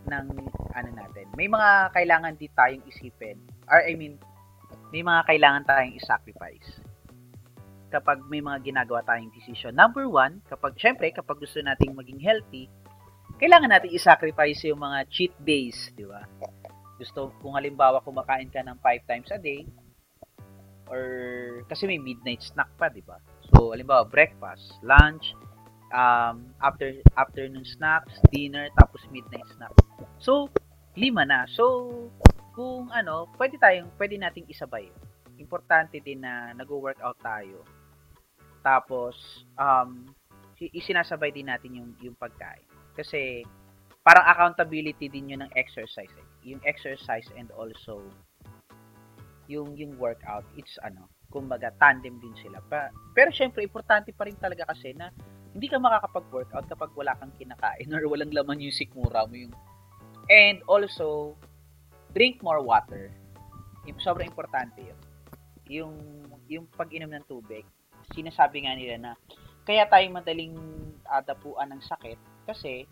ng 0.09 0.27
ano 0.75 0.91
natin. 0.95 1.27
May 1.37 1.51
mga 1.51 1.93
kailangan 1.93 2.39
di 2.39 2.49
tayong 2.53 2.85
isipin. 2.89 3.39
Or 3.69 3.83
I 3.83 3.99
mean, 3.99 4.17
may 4.93 5.03
mga 5.03 5.27
kailangan 5.27 5.63
tayong 5.67 5.95
i-sacrifice. 5.99 6.84
Kapag 7.95 8.27
may 8.27 8.43
mga 8.43 8.75
ginagawa 8.75 9.07
tayong 9.07 9.31
decision. 9.31 9.71
Number 9.71 10.11
one, 10.11 10.43
kapag, 10.51 10.75
syempre, 10.75 11.15
kapag 11.15 11.39
gusto 11.39 11.63
nating 11.63 11.95
maging 11.95 12.19
healthy, 12.19 12.67
kailangan 13.39 13.71
natin 13.71 13.95
i-sacrifice 13.95 14.67
yung 14.67 14.83
mga 14.83 15.07
cheat 15.07 15.35
days, 15.39 15.95
di 15.95 16.03
ba? 16.03 16.27
Gusto, 16.99 17.31
kung 17.39 17.55
halimbawa 17.55 18.03
kumakain 18.03 18.51
ka 18.51 18.67
ng 18.67 18.75
5 18.83 19.11
times 19.11 19.31
a 19.31 19.39
day, 19.39 19.63
or, 20.91 21.03
kasi 21.71 21.87
may 21.87 22.03
midnight 22.03 22.43
snack 22.43 22.67
pa, 22.75 22.91
di 22.91 23.03
ba? 23.07 23.23
So, 23.55 23.71
halimbawa, 23.71 24.11
breakfast, 24.11 24.75
lunch, 24.83 25.39
um, 25.95 26.51
after 26.59 26.99
afternoon 27.15 27.63
snacks, 27.63 28.19
dinner, 28.35 28.67
tapos 28.75 29.07
midnight 29.15 29.47
snack. 29.55 29.71
So, 30.19 30.51
lima 30.99 31.23
na. 31.23 31.47
So, 31.47 31.91
kung 32.59 32.91
ano, 32.91 33.31
pwede 33.39 33.59
tayong, 33.59 33.95
pwede 33.99 34.19
nating 34.19 34.51
isabay. 34.51 34.91
Importante 35.39 35.99
din 36.03 36.23
na 36.23 36.55
nag-workout 36.55 37.19
tayo. 37.23 37.63
Tapos, 38.65 39.45
um, 39.61 40.09
isinasabay 40.57 41.31
din 41.31 41.53
natin 41.53 41.77
yung, 41.77 41.91
yung 42.01 42.17
pagkain. 42.17 42.65
Kasi, 42.97 43.45
parang 44.05 44.25
accountability 44.29 45.09
din 45.13 45.37
yun 45.37 45.41
ng 45.45 45.53
exercise. 45.57 46.13
Eh. 46.13 46.29
Yung 46.57 46.61
exercise 46.65 47.29
and 47.37 47.53
also 47.53 48.05
yung 49.49 49.77
yung 49.77 49.97
workout, 50.01 50.45
it's 50.57 50.81
ano, 50.81 51.09
kumbaga 51.29 51.73
tandem 51.81 52.17
din 52.21 52.33
sila. 52.41 52.61
Pa, 52.69 52.89
pero 53.17 53.33
syempre 53.33 53.65
importante 53.65 54.13
pa 54.13 54.25
rin 54.29 54.37
talaga 54.41 54.69
kasi 54.69 54.97
na 54.97 55.13
hindi 55.57 55.69
ka 55.69 55.81
makakapag-workout 55.81 56.67
kapag 56.69 56.93
wala 56.97 57.13
kang 57.21 57.33
kinakain 57.37 57.89
or 57.93 58.05
walang 58.09 58.33
laman 58.33 58.61
yung 58.61 58.75
sikmura 58.75 59.29
mo 59.29 59.37
yung 59.37 59.55
and 60.33 60.65
also 60.69 61.37
drink 62.17 62.41
more 62.41 62.61
water. 62.65 63.13
Yung 63.85 64.01
sobrang 64.01 64.29
importante 64.29 64.81
yun. 64.81 65.01
Yung 65.69 65.93
yung 66.49 66.65
pag-inom 66.77 67.13
ng 67.13 67.25
tubig. 67.29 67.65
Sinasabi 68.13 68.69
nga 68.69 68.77
nila 68.77 68.97
na 69.01 69.13
kaya 69.65 69.89
tayo 69.89 70.05
madaling 70.13 70.57
adapuan 71.09 71.73
ng 71.73 71.81
sakit 71.81 72.21
kasi 72.45 72.85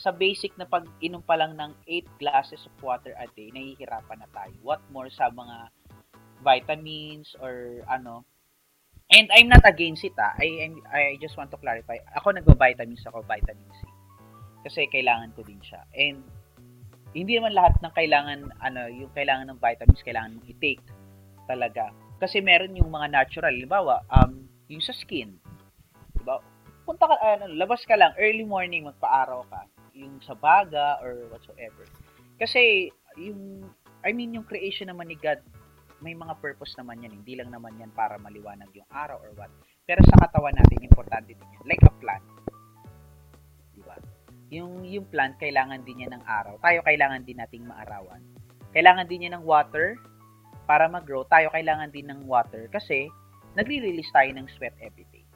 sa 0.00 0.10
basic 0.10 0.56
na 0.56 0.64
pag-inom 0.64 1.20
pa 1.20 1.36
lang 1.36 1.54
ng 1.60 1.76
8 1.84 2.20
glasses 2.22 2.64
of 2.64 2.74
water 2.80 3.12
a 3.20 3.28
day, 3.36 3.52
nahihirapan 3.52 4.24
na 4.24 4.28
tayo. 4.32 4.56
What 4.64 4.80
more 4.88 5.12
sa 5.12 5.28
mga 5.28 5.68
vitamins 6.40 7.36
or 7.36 7.84
ano. 7.84 8.24
And 9.12 9.28
I'm 9.28 9.52
not 9.52 9.60
against 9.68 10.06
it 10.08 10.16
ah. 10.16 10.32
I, 10.40 10.72
I 10.88 11.20
just 11.20 11.36
want 11.36 11.52
to 11.52 11.60
clarify. 11.60 12.00
Ako 12.16 12.32
nagba-vitamins 12.32 13.04
ako, 13.04 13.26
vitamin 13.28 13.68
C. 13.76 13.84
Kasi 14.64 14.88
kailangan 14.88 15.36
ko 15.36 15.44
din 15.44 15.60
siya. 15.60 15.84
And 15.92 16.24
hindi 17.12 17.36
naman 17.36 17.52
lahat 17.52 17.76
ng 17.84 17.92
kailangan 17.92 18.38
ano, 18.64 18.88
yung 18.88 19.12
kailangan 19.12 19.52
ng 19.52 19.60
vitamins 19.60 20.00
kailangan 20.00 20.32
mong 20.38 20.48
i-take 20.48 20.84
talaga. 21.44 21.92
Kasi 22.20 22.44
meron 22.44 22.76
yung 22.76 22.92
mga 22.92 23.08
natural, 23.08 23.56
halimbawa, 23.56 24.04
um, 24.12 24.44
yung 24.68 24.84
sa 24.84 24.92
skin. 24.92 25.40
Diba? 26.12 26.44
Punta 26.84 27.08
ka, 27.08 27.16
ano, 27.16 27.48
labas 27.56 27.80
ka 27.88 27.96
lang, 27.96 28.12
early 28.20 28.44
morning, 28.44 28.84
magpa-araw 28.84 29.48
ka. 29.48 29.64
Yung 29.96 30.20
sa 30.20 30.36
baga 30.36 31.00
or 31.00 31.32
whatsoever. 31.32 31.88
Kasi, 32.36 32.92
yung, 33.16 33.64
I 34.04 34.12
mean, 34.12 34.36
yung 34.36 34.44
creation 34.44 34.92
naman 34.92 35.08
ni 35.08 35.16
God, 35.16 35.40
may 36.04 36.12
mga 36.12 36.36
purpose 36.40 36.76
naman 36.76 37.00
yan. 37.04 37.12
Hindi 37.12 37.40
lang 37.40 37.52
naman 37.52 37.76
yan 37.76 37.92
para 37.92 38.16
maliwanag 38.20 38.68
yung 38.72 38.88
araw 38.92 39.20
or 39.20 39.32
what. 39.36 39.52
Pero 39.84 40.00
sa 40.04 40.16
katawan 40.20 40.56
natin, 40.56 40.80
importante 40.84 41.32
din 41.32 41.48
yan. 41.56 41.64
Like 41.68 41.84
a 41.84 41.92
plant. 42.00 42.24
Di 43.76 43.80
ba? 43.84 43.96
Yung, 44.52 44.84
yung 44.84 45.08
plant, 45.08 45.36
kailangan 45.36 45.84
din 45.84 46.04
niya 46.04 46.10
ng 46.16 46.24
araw. 46.24 46.56
Tayo, 46.60 46.80
kailangan 46.84 47.24
din 47.24 47.40
nating 47.40 47.64
maarawan. 47.68 48.24
Kailangan 48.72 49.08
din 49.08 49.24
niya 49.24 49.36
ng 49.36 49.44
water 49.44 50.00
para 50.70 50.86
mag-grow. 50.86 51.26
Tayo, 51.26 51.50
kailangan 51.50 51.90
din 51.90 52.06
ng 52.06 52.30
water 52.30 52.70
kasi 52.70 53.10
nagre-release 53.58 54.14
tayo 54.14 54.30
ng 54.38 54.46
sweat 54.54 54.78
every 54.78 55.02
day. 55.10 55.26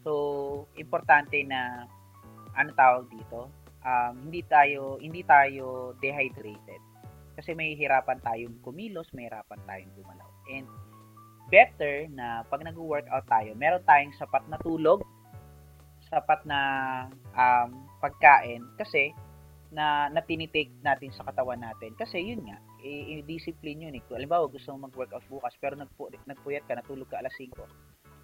So, 0.00 0.64
importante 0.80 1.44
na 1.44 1.84
ano 2.56 2.72
tawag 2.72 3.12
dito? 3.12 3.52
Um, 3.84 4.30
hindi 4.30 4.40
tayo 4.48 4.96
hindi 4.96 5.20
tayo 5.28 5.92
dehydrated 6.00 6.80
kasi 7.36 7.52
may 7.52 7.76
hirapan 7.76 8.16
tayong 8.24 8.56
kumilos, 8.64 9.12
may 9.12 9.28
hirapan 9.28 9.60
tayong 9.68 9.92
gumalaw. 9.92 10.30
And 10.48 10.68
better 11.52 12.08
na 12.08 12.40
pag 12.48 12.64
nag-workout 12.64 13.28
tayo, 13.28 13.52
meron 13.52 13.84
tayong 13.84 14.16
sapat 14.16 14.48
na 14.48 14.56
tulog, 14.64 15.04
sapat 16.08 16.40
na 16.48 16.60
um, 17.36 17.84
pagkain 18.00 18.64
kasi 18.80 19.12
na, 19.72 20.08
na 20.12 20.20
tinitake 20.24 20.72
natin 20.84 21.12
sa 21.12 21.24
katawan 21.28 21.60
natin. 21.60 21.96
Kasi 21.96 22.20
yun 22.20 22.44
nga, 22.44 22.60
i-discipline 22.82 23.88
yun. 23.88 23.94
Eh. 23.94 24.02
Halimbawa, 24.10 24.50
gusto 24.50 24.74
mo 24.74 24.90
mag-workout 24.90 25.22
bukas 25.30 25.54
pero 25.62 25.78
nagpu- 25.78 26.10
nagpuyat 26.26 26.66
ka, 26.66 26.74
natulog 26.76 27.08
ka 27.08 27.22
alas 27.22 27.34
5. 27.38 27.54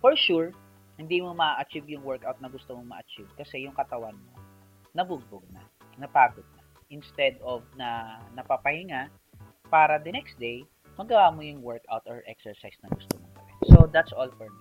For 0.02 0.14
sure, 0.18 0.50
hindi 0.98 1.22
mo 1.22 1.32
ma-achieve 1.32 1.86
yung 1.94 2.02
workout 2.02 2.42
na 2.42 2.50
gusto 2.50 2.74
mo 2.74 2.82
ma-achieve 2.82 3.30
kasi 3.38 3.62
yung 3.62 3.74
katawan 3.74 4.18
mo 4.18 4.34
nabugbog 4.98 5.46
na, 5.54 5.62
napagod 5.94 6.44
na 6.58 6.62
instead 6.90 7.36
of 7.44 7.62
na 7.76 8.18
napapahinga 8.34 9.12
para 9.68 10.00
the 10.00 10.10
next 10.10 10.40
day, 10.40 10.64
magawa 10.96 11.30
mo 11.30 11.44
yung 11.44 11.60
workout 11.60 12.02
or 12.08 12.24
exercise 12.26 12.74
na 12.82 12.88
gusto 12.90 13.14
mong 13.20 13.32
gawin. 13.36 13.56
So, 13.70 13.76
that's 13.92 14.10
all 14.16 14.32
for 14.34 14.48
me. 14.48 14.60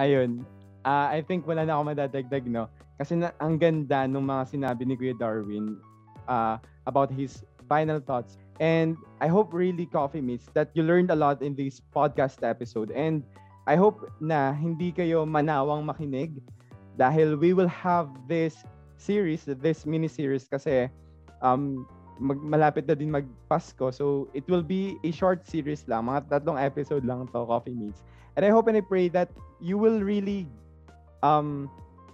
Ayun. 0.00 0.42
Uh, 0.82 1.08
I 1.12 1.20
think 1.22 1.44
wala 1.44 1.68
na 1.68 1.76
ako 1.76 1.82
madadagdag, 1.92 2.44
no? 2.48 2.66
Kasi 2.96 3.20
na, 3.20 3.30
ang 3.38 3.60
ganda 3.60 4.08
ng 4.08 4.24
mga 4.24 4.42
sinabi 4.56 4.82
ni 4.88 4.96
Kuya 4.96 5.14
Darwin 5.14 5.76
uh, 6.26 6.56
about 6.88 7.12
his 7.12 7.44
final 7.68 8.00
thoughts. 8.00 8.38
And 8.60 8.96
I 9.20 9.28
hope 9.28 9.52
really, 9.52 9.86
Coffee 9.86 10.20
Meets, 10.20 10.48
that 10.54 10.70
you 10.74 10.82
learned 10.82 11.10
a 11.10 11.18
lot 11.18 11.42
in 11.42 11.54
this 11.54 11.80
podcast 11.94 12.40
episode. 12.42 12.90
And 12.90 13.22
I 13.66 13.76
hope 13.76 14.08
na 14.20 14.52
hindi 14.52 14.92
kayo 14.92 15.26
manawang 15.28 15.84
makinig 15.84 16.40
dahil 16.96 17.36
we 17.36 17.52
will 17.52 17.68
have 17.68 18.08
this 18.24 18.64
series, 18.96 19.44
this 19.44 19.84
mini 19.84 20.08
series 20.08 20.48
kasi 20.48 20.88
um, 21.42 21.84
mag, 22.16 22.40
malapit 22.40 22.88
na 22.88 22.96
din 22.96 23.12
magpasko. 23.12 23.92
So, 23.92 24.32
it 24.32 24.48
will 24.48 24.64
be 24.64 24.96
a 25.04 25.12
short 25.12 25.44
series 25.44 25.84
lang. 25.84 26.08
Mga 26.08 26.32
tatlong 26.32 26.56
episode 26.56 27.04
lang 27.04 27.28
to 27.28 27.44
Coffee 27.44 27.76
Meets. 27.76 28.00
And 28.36 28.44
I 28.44 28.50
hope 28.52 28.68
and 28.68 28.76
I 28.76 28.84
pray 28.84 29.08
that 29.12 29.28
you 29.60 29.76
will 29.76 30.00
really 30.00 30.48
um, 31.22 31.68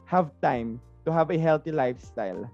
have 0.06 0.30
time 0.42 0.80
to 1.04 1.10
have 1.12 1.30
a 1.30 1.38
healthy 1.38 1.70
lifestyle. 1.70 2.46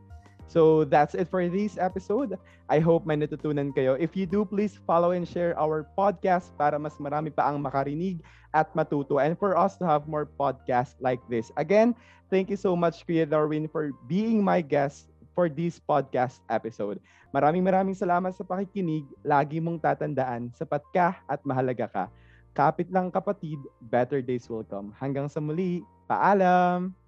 So 0.48 0.88
that's 0.88 1.12
it 1.12 1.28
for 1.28 1.44
this 1.44 1.76
episode. 1.76 2.40
I 2.72 2.80
hope 2.80 3.04
may 3.04 3.20
natutunan 3.20 3.76
kayo. 3.76 4.00
If 4.00 4.16
you 4.16 4.24
do, 4.24 4.48
please 4.48 4.80
follow 4.88 5.12
and 5.12 5.28
share 5.28 5.52
our 5.60 5.84
podcast 5.92 6.56
para 6.56 6.80
mas 6.80 6.96
marami 6.96 7.28
pa 7.28 7.52
ang 7.52 7.60
makarinig 7.60 8.24
at 8.56 8.72
matuto 8.72 9.20
and 9.20 9.36
for 9.36 9.52
us 9.60 9.76
to 9.76 9.84
have 9.84 10.08
more 10.08 10.24
podcasts 10.24 10.96
like 11.04 11.20
this. 11.28 11.52
Again, 11.60 11.92
thank 12.32 12.48
you 12.48 12.56
so 12.56 12.72
much, 12.72 13.04
Kuya 13.04 13.28
Darwin, 13.28 13.68
for 13.68 13.92
being 14.08 14.40
my 14.40 14.64
guest 14.64 15.12
for 15.36 15.52
this 15.52 15.76
podcast 15.76 16.40
episode. 16.48 16.96
Maraming 17.28 17.60
maraming 17.60 17.96
salamat 17.96 18.32
sa 18.32 18.42
pakikinig. 18.42 19.04
Lagi 19.20 19.60
mong 19.60 19.84
tatandaan, 19.84 20.48
sapat 20.56 20.80
ka 20.96 21.20
at 21.28 21.44
mahalaga 21.44 21.86
ka. 21.86 22.04
Kapit 22.56 22.88
lang 22.88 23.12
kapatid, 23.12 23.60
better 23.92 24.24
days 24.24 24.48
will 24.48 24.64
come. 24.64 24.96
Hanggang 24.96 25.28
sa 25.28 25.38
muli, 25.38 25.84
paalam! 26.08 27.07